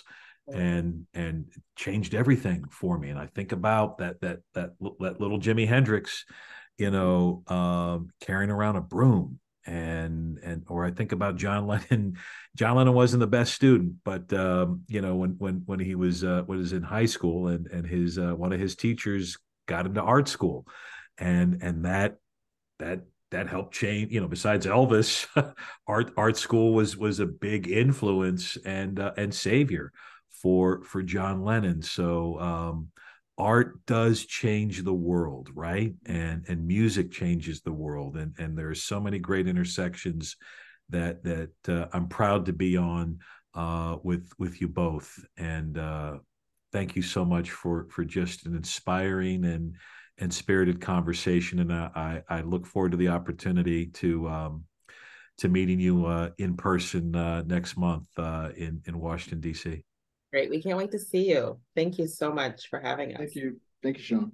and 0.54 1.06
and 1.14 1.46
changed 1.76 2.16
everything 2.16 2.64
for 2.72 2.98
me. 2.98 3.10
And 3.10 3.20
i 3.20 3.28
think 3.28 3.52
about 3.52 3.98
that 4.00 4.22
that 4.22 4.40
that, 4.54 4.72
that 5.00 5.22
little 5.22 5.40
jimi 5.40 5.68
hendrix 5.68 6.26
you 6.78 6.90
know 6.90 7.44
um 7.48 8.10
carrying 8.22 8.50
around 8.50 8.78
a 8.78 8.82
broom 8.82 9.40
and 9.66 10.40
and 10.42 10.64
or 10.68 10.86
i 10.86 10.92
think 10.92 11.12
about 11.12 11.36
john 11.36 11.68
lennon. 11.68 12.18
John 12.58 12.76
lennon 12.76 12.94
wasn't 12.94 13.20
the 13.20 13.28
best 13.28 13.54
student 13.54 13.94
but 14.04 14.32
um 14.34 14.82
you 14.88 15.02
know 15.02 15.16
when 15.16 15.36
when 15.38 15.64
when 15.66 15.80
he 15.80 15.96
was 15.96 16.24
uh 16.24 16.44
was 16.48 16.74
in 16.74 16.82
high 16.82 17.06
school 17.06 17.50
and 17.50 17.68
and 17.68 17.86
his 17.86 18.18
uh 18.18 18.32
one 18.32 18.52
of 18.52 18.60
his 18.60 18.76
teachers 18.76 19.38
got 19.70 19.86
into 19.86 20.02
art 20.02 20.28
school. 20.28 20.68
And 21.18 21.62
and 21.62 21.86
that 21.86 22.18
that 22.80 23.02
that 23.32 23.48
helped 23.48 23.74
change 23.74 24.12
you 24.12 24.20
know 24.20 24.28
besides 24.28 24.66
elvis 24.66 25.28
art 25.88 26.12
art 26.18 26.36
school 26.36 26.74
was 26.74 26.98
was 26.98 27.20
a 27.20 27.26
big 27.26 27.70
influence 27.70 28.58
and 28.66 29.00
uh, 29.00 29.12
and 29.18 29.34
savior 29.34 29.92
for 30.42 30.84
for 30.84 31.04
john 31.04 31.44
lennon. 31.44 31.82
So 31.82 32.40
um 32.40 32.88
art 33.38 33.86
does 33.86 34.26
change 34.26 34.84
the 34.84 34.94
world 34.94 35.50
right? 35.54 35.94
And 36.06 36.46
and 36.48 36.68
music 36.68 37.12
changes 37.12 37.62
the 37.62 37.72
world. 37.72 38.18
And 38.18 38.34
and 38.40 38.58
there 38.58 38.70
are 38.70 38.76
so 38.76 39.00
many 39.00 39.20
great 39.20 39.48
intersections 39.48 40.36
that 40.90 41.24
that 41.24 41.52
uh, 41.68 41.86
i'm 41.94 42.08
proud 42.08 42.48
to 42.48 42.54
be 42.54 42.76
on 42.76 43.20
uh 43.54 43.98
with 44.04 44.32
with 44.40 44.60
you 44.62 44.68
both. 44.68 45.24
And 45.38 45.78
uh 45.78 46.18
thank 46.72 46.96
you 46.96 47.02
so 47.02 47.26
much 47.26 47.52
for 47.52 47.88
for 47.90 48.04
just 48.04 48.46
an 48.46 48.56
inspiring 48.56 49.46
and 49.46 49.76
and 50.18 50.34
spirited 50.34 50.82
conversation 50.82 51.60
and 51.60 51.74
i 51.74 52.22
i, 52.30 52.38
I 52.38 52.42
look 52.42 52.66
forward 52.66 52.92
to 52.92 52.98
the 52.98 53.10
opportunity 53.10 53.88
to 53.88 54.28
um 54.30 54.64
to 55.38 55.48
meeting 55.48 55.80
you 55.80 56.06
uh 56.06 56.30
in 56.38 56.58
person 56.58 57.16
uh 57.16 57.44
next 57.44 57.78
month 57.78 58.08
uh 58.18 58.50
in 58.56 58.82
in 58.86 59.00
washington 59.00 59.42
dc 59.42 59.84
Great. 60.32 60.50
We 60.52 60.62
can't 60.62 60.78
wait 60.78 60.92
to 60.92 61.00
see 61.00 61.30
you. 61.32 61.60
Thank 61.76 61.98
you 61.98 62.06
so 62.06 62.32
much 62.32 62.70
for 62.70 62.80
having 62.80 63.14
us. 63.14 63.18
Thank 63.18 63.36
you. 63.36 63.60
Thank 63.82 63.98
you, 63.98 64.04
Sean. 64.04 64.32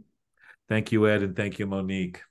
thank 0.68 0.92
you 0.92 1.08
ed 1.08 1.24
and 1.24 1.36
thank 1.36 1.58
you 1.60 1.68
monique 1.68 2.22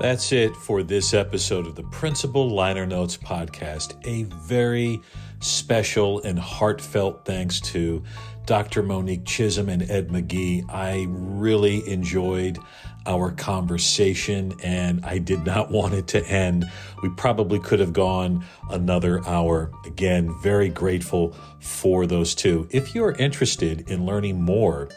That's 0.00 0.32
it 0.32 0.56
for 0.56 0.82
this 0.82 1.12
episode 1.12 1.66
of 1.66 1.74
the 1.74 1.82
Principal 1.82 2.48
Liner 2.48 2.86
Notes 2.86 3.18
podcast. 3.18 3.94
A 4.06 4.22
very 4.22 4.98
special 5.40 6.22
and 6.22 6.38
heartfelt 6.38 7.26
thanks 7.26 7.60
to 7.60 8.02
Dr. 8.46 8.82
Monique 8.82 9.24
Chism 9.24 9.68
and 9.68 9.82
Ed 9.90 10.10
Magee. 10.10 10.64
I 10.70 11.04
really 11.10 11.86
enjoyed 11.86 12.58
our 13.04 13.30
conversation 13.32 14.54
and 14.62 15.04
I 15.04 15.18
did 15.18 15.44
not 15.44 15.70
want 15.70 15.92
it 15.92 16.06
to 16.08 16.26
end. 16.26 16.64
We 17.02 17.10
probably 17.10 17.58
could 17.58 17.80
have 17.80 17.92
gone 17.92 18.42
another 18.70 19.22
hour. 19.28 19.70
Again, 19.84 20.34
very 20.42 20.70
grateful 20.70 21.36
for 21.60 22.06
those 22.06 22.34
two. 22.34 22.66
If 22.70 22.94
you're 22.94 23.12
interested 23.12 23.90
in 23.90 24.06
learning 24.06 24.40
more, 24.40 24.88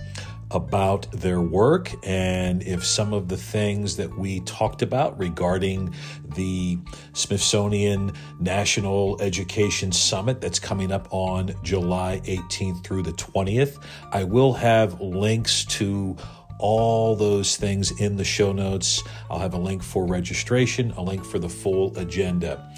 about 0.54 1.12
their 1.12 1.42
work 1.42 1.92
and 2.04 2.64
if 2.64 2.86
some 2.86 3.14
of 3.14 3.28
the 3.28 3.38
things 3.38 3.98
that 3.98 4.18
we 4.18 4.40
talked 4.42 4.82
about 4.82 5.18
regarding 5.18 5.94
the 6.36 6.78
Smithsonian 7.14 8.14
National 8.40 9.22
Education 9.22 9.92
Summit 9.92 10.42
that's 10.42 10.60
coming 10.60 10.92
up 10.92 11.08
on 11.12 11.54
July 11.64 12.22
18th 12.26 12.84
through 12.84 13.04
the 13.04 13.14
20th. 13.14 13.84
I 14.12 14.24
will 14.24 14.54
have 14.54 15.00
links 15.02 15.66
to 15.66 16.16
all 16.60 17.16
those 17.16 17.58
things 17.58 18.00
in 18.00 18.16
the 18.16 18.24
show 18.24 18.54
notes. 18.54 19.04
I'll 19.30 19.40
have 19.40 19.54
a 19.54 19.60
link 19.60 19.84
for 19.84 20.06
registration, 20.06 20.92
a 20.92 21.02
link 21.02 21.26
for 21.26 21.40
the 21.40 21.50
full 21.50 21.98
agenda 21.98 22.72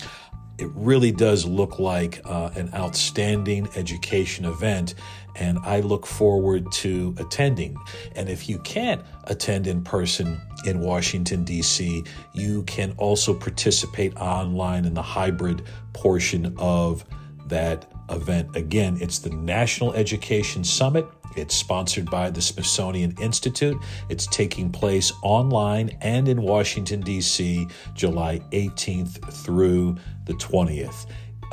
it 0.58 0.70
really 0.74 1.12
does 1.12 1.46
look 1.46 1.80
like 1.80 2.22
uh, 2.26 2.50
an 2.56 2.74
outstanding 2.74 3.68
education 3.76 4.46
event, 4.46 4.96
and 5.36 5.60
I 5.60 5.82
look 5.82 6.06
forward 6.06 6.72
to 6.74 7.16
attending. 7.18 7.78
And 8.16 8.30
if 8.30 8.48
you 8.50 8.60
can't 8.60 9.02
attend 9.26 9.68
in 9.68 9.84
person 9.84 10.40
in 10.66 10.80
Washington, 10.80 11.44
D.C., 11.44 12.04
you 12.34 12.64
can 12.64 12.94
also 12.98 13.34
participate 13.34 14.16
online 14.18 14.86
in 14.86 14.94
the 14.94 15.02
hybrid 15.02 15.64
portion 15.94 16.56
of 16.58 17.06
that 17.48 17.92
event. 18.10 18.56
Again, 18.56 18.98
it's 19.02 19.20
the 19.20 19.30
National 19.30 19.94
Education 19.94 20.64
Summit. 20.64 21.06
It's 21.36 21.56
sponsored 21.56 22.10
by 22.10 22.30
the 22.30 22.42
Smithsonian 22.42 23.14
Institute. 23.22 23.78
It's 24.10 24.26
taking 24.28 24.72
place 24.72 25.12
online 25.22 25.98
and 26.02 26.30
in 26.30 26.42
Washington, 26.42 27.02
D.C., 27.02 27.68
July 27.94 28.40
18th 28.52 29.34
through 29.34 29.98
the 30.26 30.34
20th. 30.34 31.06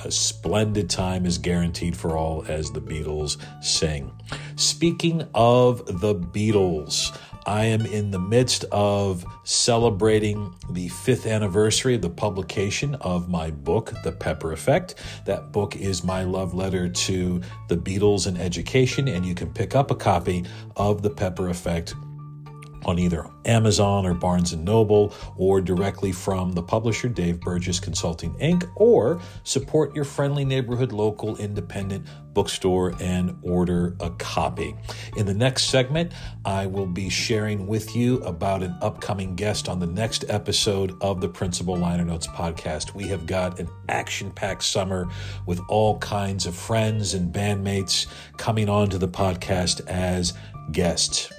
A 0.05 0.10
splendid 0.10 0.90
time 0.90 1.27
is 1.27 1.39
guaranteed 1.39 1.97
for 1.97 2.16
all, 2.16 2.44
as 2.48 2.70
the 2.70 2.81
Beatles 2.81 3.36
sing. 3.62 4.12
Speaking 4.56 5.27
of 5.35 6.01
the 6.01 6.14
Beatles, 6.14 7.16
I 7.47 7.64
am 7.64 7.85
in 7.86 8.12
the 8.12 8.20
midst 8.20 8.64
of 8.70 9.24
celebrating 9.43 10.55
the 10.70 10.89
fifth 10.89 11.27
anniversary 11.27 11.97
of 11.97 12.02
the 12.02 12.10
publication 12.10 12.94
of 12.97 13.28
my 13.28 13.51
book, 13.51 13.93
The 14.05 14.12
Pepper 14.12 14.52
Effect. 14.52 14.94
That 15.24 15.51
book 15.51 15.74
is 15.74 16.05
my 16.05 16.23
love 16.23 16.55
letter 16.55 16.89
to 16.89 17.40
the 17.69 17.77
Beatles 17.77 18.27
and 18.28 18.39
education, 18.39 19.09
and 19.09 19.27
you 19.27 19.35
can 19.35 19.52
pick 19.52 19.74
up 19.74 19.90
a 19.90 19.97
copy 19.97 20.44
of 20.77 21.02
The 21.02 21.10
Pepper 21.10 21.48
Effect 21.48 21.94
on 22.84 22.98
either 22.98 23.28
Amazon 23.44 24.06
or 24.06 24.14
Barnes 24.14 24.52
& 24.52 24.56
Noble 24.56 25.14
or 25.36 25.60
directly 25.60 26.12
from 26.12 26.52
the 26.52 26.62
publisher 26.62 27.09
Dave 27.09 27.40
Burgess 27.40 27.80
Consulting 27.80 28.34
Inc. 28.34 28.70
or 28.76 29.20
support 29.44 29.94
your 29.94 30.04
friendly 30.04 30.44
neighborhood 30.44 30.92
local 30.92 31.36
independent 31.36 32.06
bookstore 32.32 32.94
and 33.00 33.36
order 33.42 33.96
a 34.00 34.10
copy. 34.10 34.74
In 35.16 35.26
the 35.26 35.34
next 35.34 35.64
segment, 35.64 36.12
I 36.44 36.66
will 36.66 36.86
be 36.86 37.09
sharing 37.09 37.66
with 37.66 37.94
you 37.94 38.18
about 38.24 38.62
an 38.62 38.76
upcoming 38.80 39.36
guest 39.36 39.68
on 39.68 39.78
the 39.78 39.86
next 39.86 40.24
episode 40.28 40.96
of 41.00 41.20
the 41.20 41.28
Principal 41.28 41.76
Liner 41.76 42.04
Notes 42.04 42.26
podcast. 42.26 42.94
We 42.94 43.04
have 43.09 43.26
got 43.26 43.59
an 43.59 43.68
action 43.88 44.30
packed 44.30 44.64
summer 44.64 45.09
with 45.46 45.60
all 45.68 45.98
kinds 45.98 46.46
of 46.46 46.54
friends 46.54 47.14
and 47.14 47.32
bandmates 47.32 48.06
coming 48.36 48.68
onto 48.68 48.98
the 48.98 49.09
podcast 49.09 49.86
as 49.86 50.32
guests. 50.72 51.32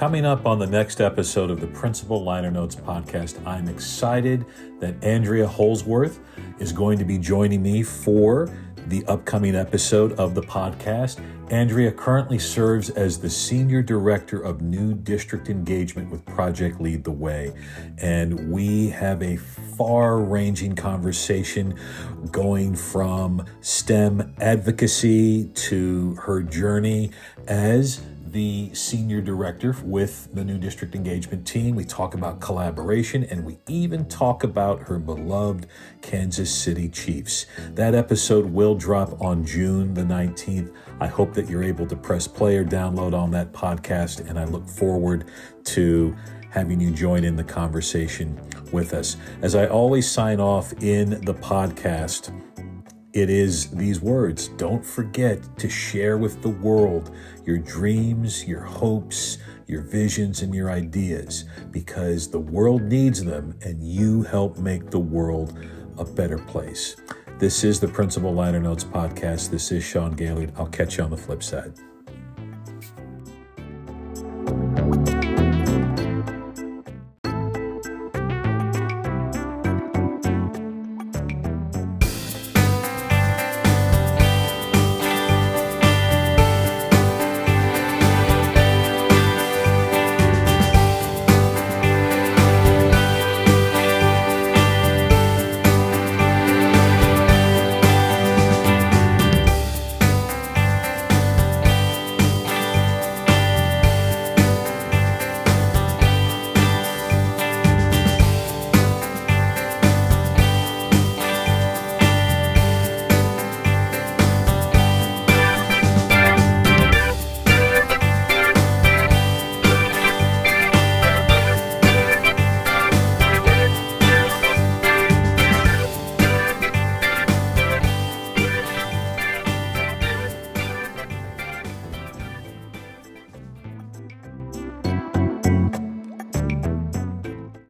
Coming 0.00 0.24
up 0.24 0.46
on 0.46 0.58
the 0.58 0.66
next 0.66 1.02
episode 1.02 1.50
of 1.50 1.60
the 1.60 1.66
Principal 1.66 2.24
Liner 2.24 2.50
Notes 2.50 2.74
podcast, 2.74 3.46
I'm 3.46 3.68
excited 3.68 4.46
that 4.78 4.94
Andrea 5.04 5.46
Holsworth 5.46 6.20
is 6.58 6.72
going 6.72 6.98
to 7.00 7.04
be 7.04 7.18
joining 7.18 7.62
me 7.62 7.82
for 7.82 8.48
the 8.86 9.04
upcoming 9.04 9.54
episode 9.54 10.12
of 10.14 10.34
the 10.34 10.40
podcast. 10.40 11.22
Andrea 11.50 11.92
currently 11.92 12.38
serves 12.38 12.88
as 12.88 13.18
the 13.18 13.28
Senior 13.28 13.82
Director 13.82 14.40
of 14.40 14.62
New 14.62 14.94
District 14.94 15.50
Engagement 15.50 16.10
with 16.10 16.24
Project 16.24 16.80
Lead 16.80 17.04
the 17.04 17.10
Way. 17.10 17.52
And 17.98 18.50
we 18.50 18.88
have 18.88 19.22
a 19.22 19.36
far 19.36 20.18
ranging 20.18 20.74
conversation 20.74 21.78
going 22.30 22.74
from 22.74 23.44
STEM 23.60 24.34
advocacy 24.40 25.48
to 25.48 26.14
her 26.14 26.42
journey 26.42 27.10
as 27.46 28.00
the 28.32 28.72
senior 28.74 29.20
director 29.20 29.74
with 29.82 30.28
the 30.32 30.44
new 30.44 30.58
district 30.58 30.94
engagement 30.94 31.46
team. 31.46 31.74
We 31.74 31.84
talk 31.84 32.14
about 32.14 32.40
collaboration 32.40 33.24
and 33.24 33.44
we 33.44 33.58
even 33.68 34.06
talk 34.06 34.44
about 34.44 34.82
her 34.82 34.98
beloved 34.98 35.66
Kansas 36.00 36.54
City 36.54 36.88
Chiefs. 36.88 37.46
That 37.70 37.94
episode 37.94 38.46
will 38.46 38.74
drop 38.74 39.20
on 39.20 39.44
June 39.44 39.94
the 39.94 40.02
19th. 40.02 40.72
I 41.00 41.06
hope 41.06 41.34
that 41.34 41.48
you're 41.48 41.64
able 41.64 41.86
to 41.86 41.96
press 41.96 42.28
play 42.28 42.56
or 42.56 42.64
download 42.64 43.14
on 43.14 43.30
that 43.32 43.52
podcast, 43.52 44.28
and 44.28 44.38
I 44.38 44.44
look 44.44 44.68
forward 44.68 45.24
to 45.64 46.16
having 46.50 46.80
you 46.80 46.90
join 46.90 47.24
in 47.24 47.36
the 47.36 47.44
conversation 47.44 48.40
with 48.72 48.92
us. 48.92 49.16
As 49.42 49.54
I 49.54 49.66
always 49.66 50.10
sign 50.10 50.40
off 50.40 50.72
in 50.82 51.10
the 51.24 51.34
podcast, 51.34 52.32
it 53.12 53.28
is 53.28 53.70
these 53.70 54.00
words 54.00 54.48
don't 54.56 54.86
forget 54.86 55.58
to 55.58 55.68
share 55.68 56.16
with 56.16 56.42
the 56.42 56.48
world 56.48 57.12
your 57.44 57.58
dreams, 57.58 58.46
your 58.46 58.60
hopes, 58.60 59.38
your 59.66 59.82
visions, 59.82 60.42
and 60.42 60.54
your 60.54 60.70
ideas 60.70 61.44
because 61.72 62.30
the 62.30 62.38
world 62.38 62.82
needs 62.82 63.24
them 63.24 63.58
and 63.62 63.82
you 63.82 64.22
help 64.22 64.58
make 64.58 64.90
the 64.90 65.00
world 65.00 65.58
a 65.98 66.04
better 66.04 66.38
place. 66.38 66.94
This 67.40 67.64
is 67.64 67.80
the 67.80 67.88
Principal 67.88 68.32
Liner 68.32 68.60
Notes 68.60 68.84
Podcast. 68.84 69.50
This 69.50 69.72
is 69.72 69.82
Sean 69.82 70.12
Gaylord. 70.12 70.52
I'll 70.56 70.66
catch 70.66 70.98
you 70.98 71.02
on 71.02 71.10
the 71.10 71.16
flip 71.16 71.42
side. 71.42 71.72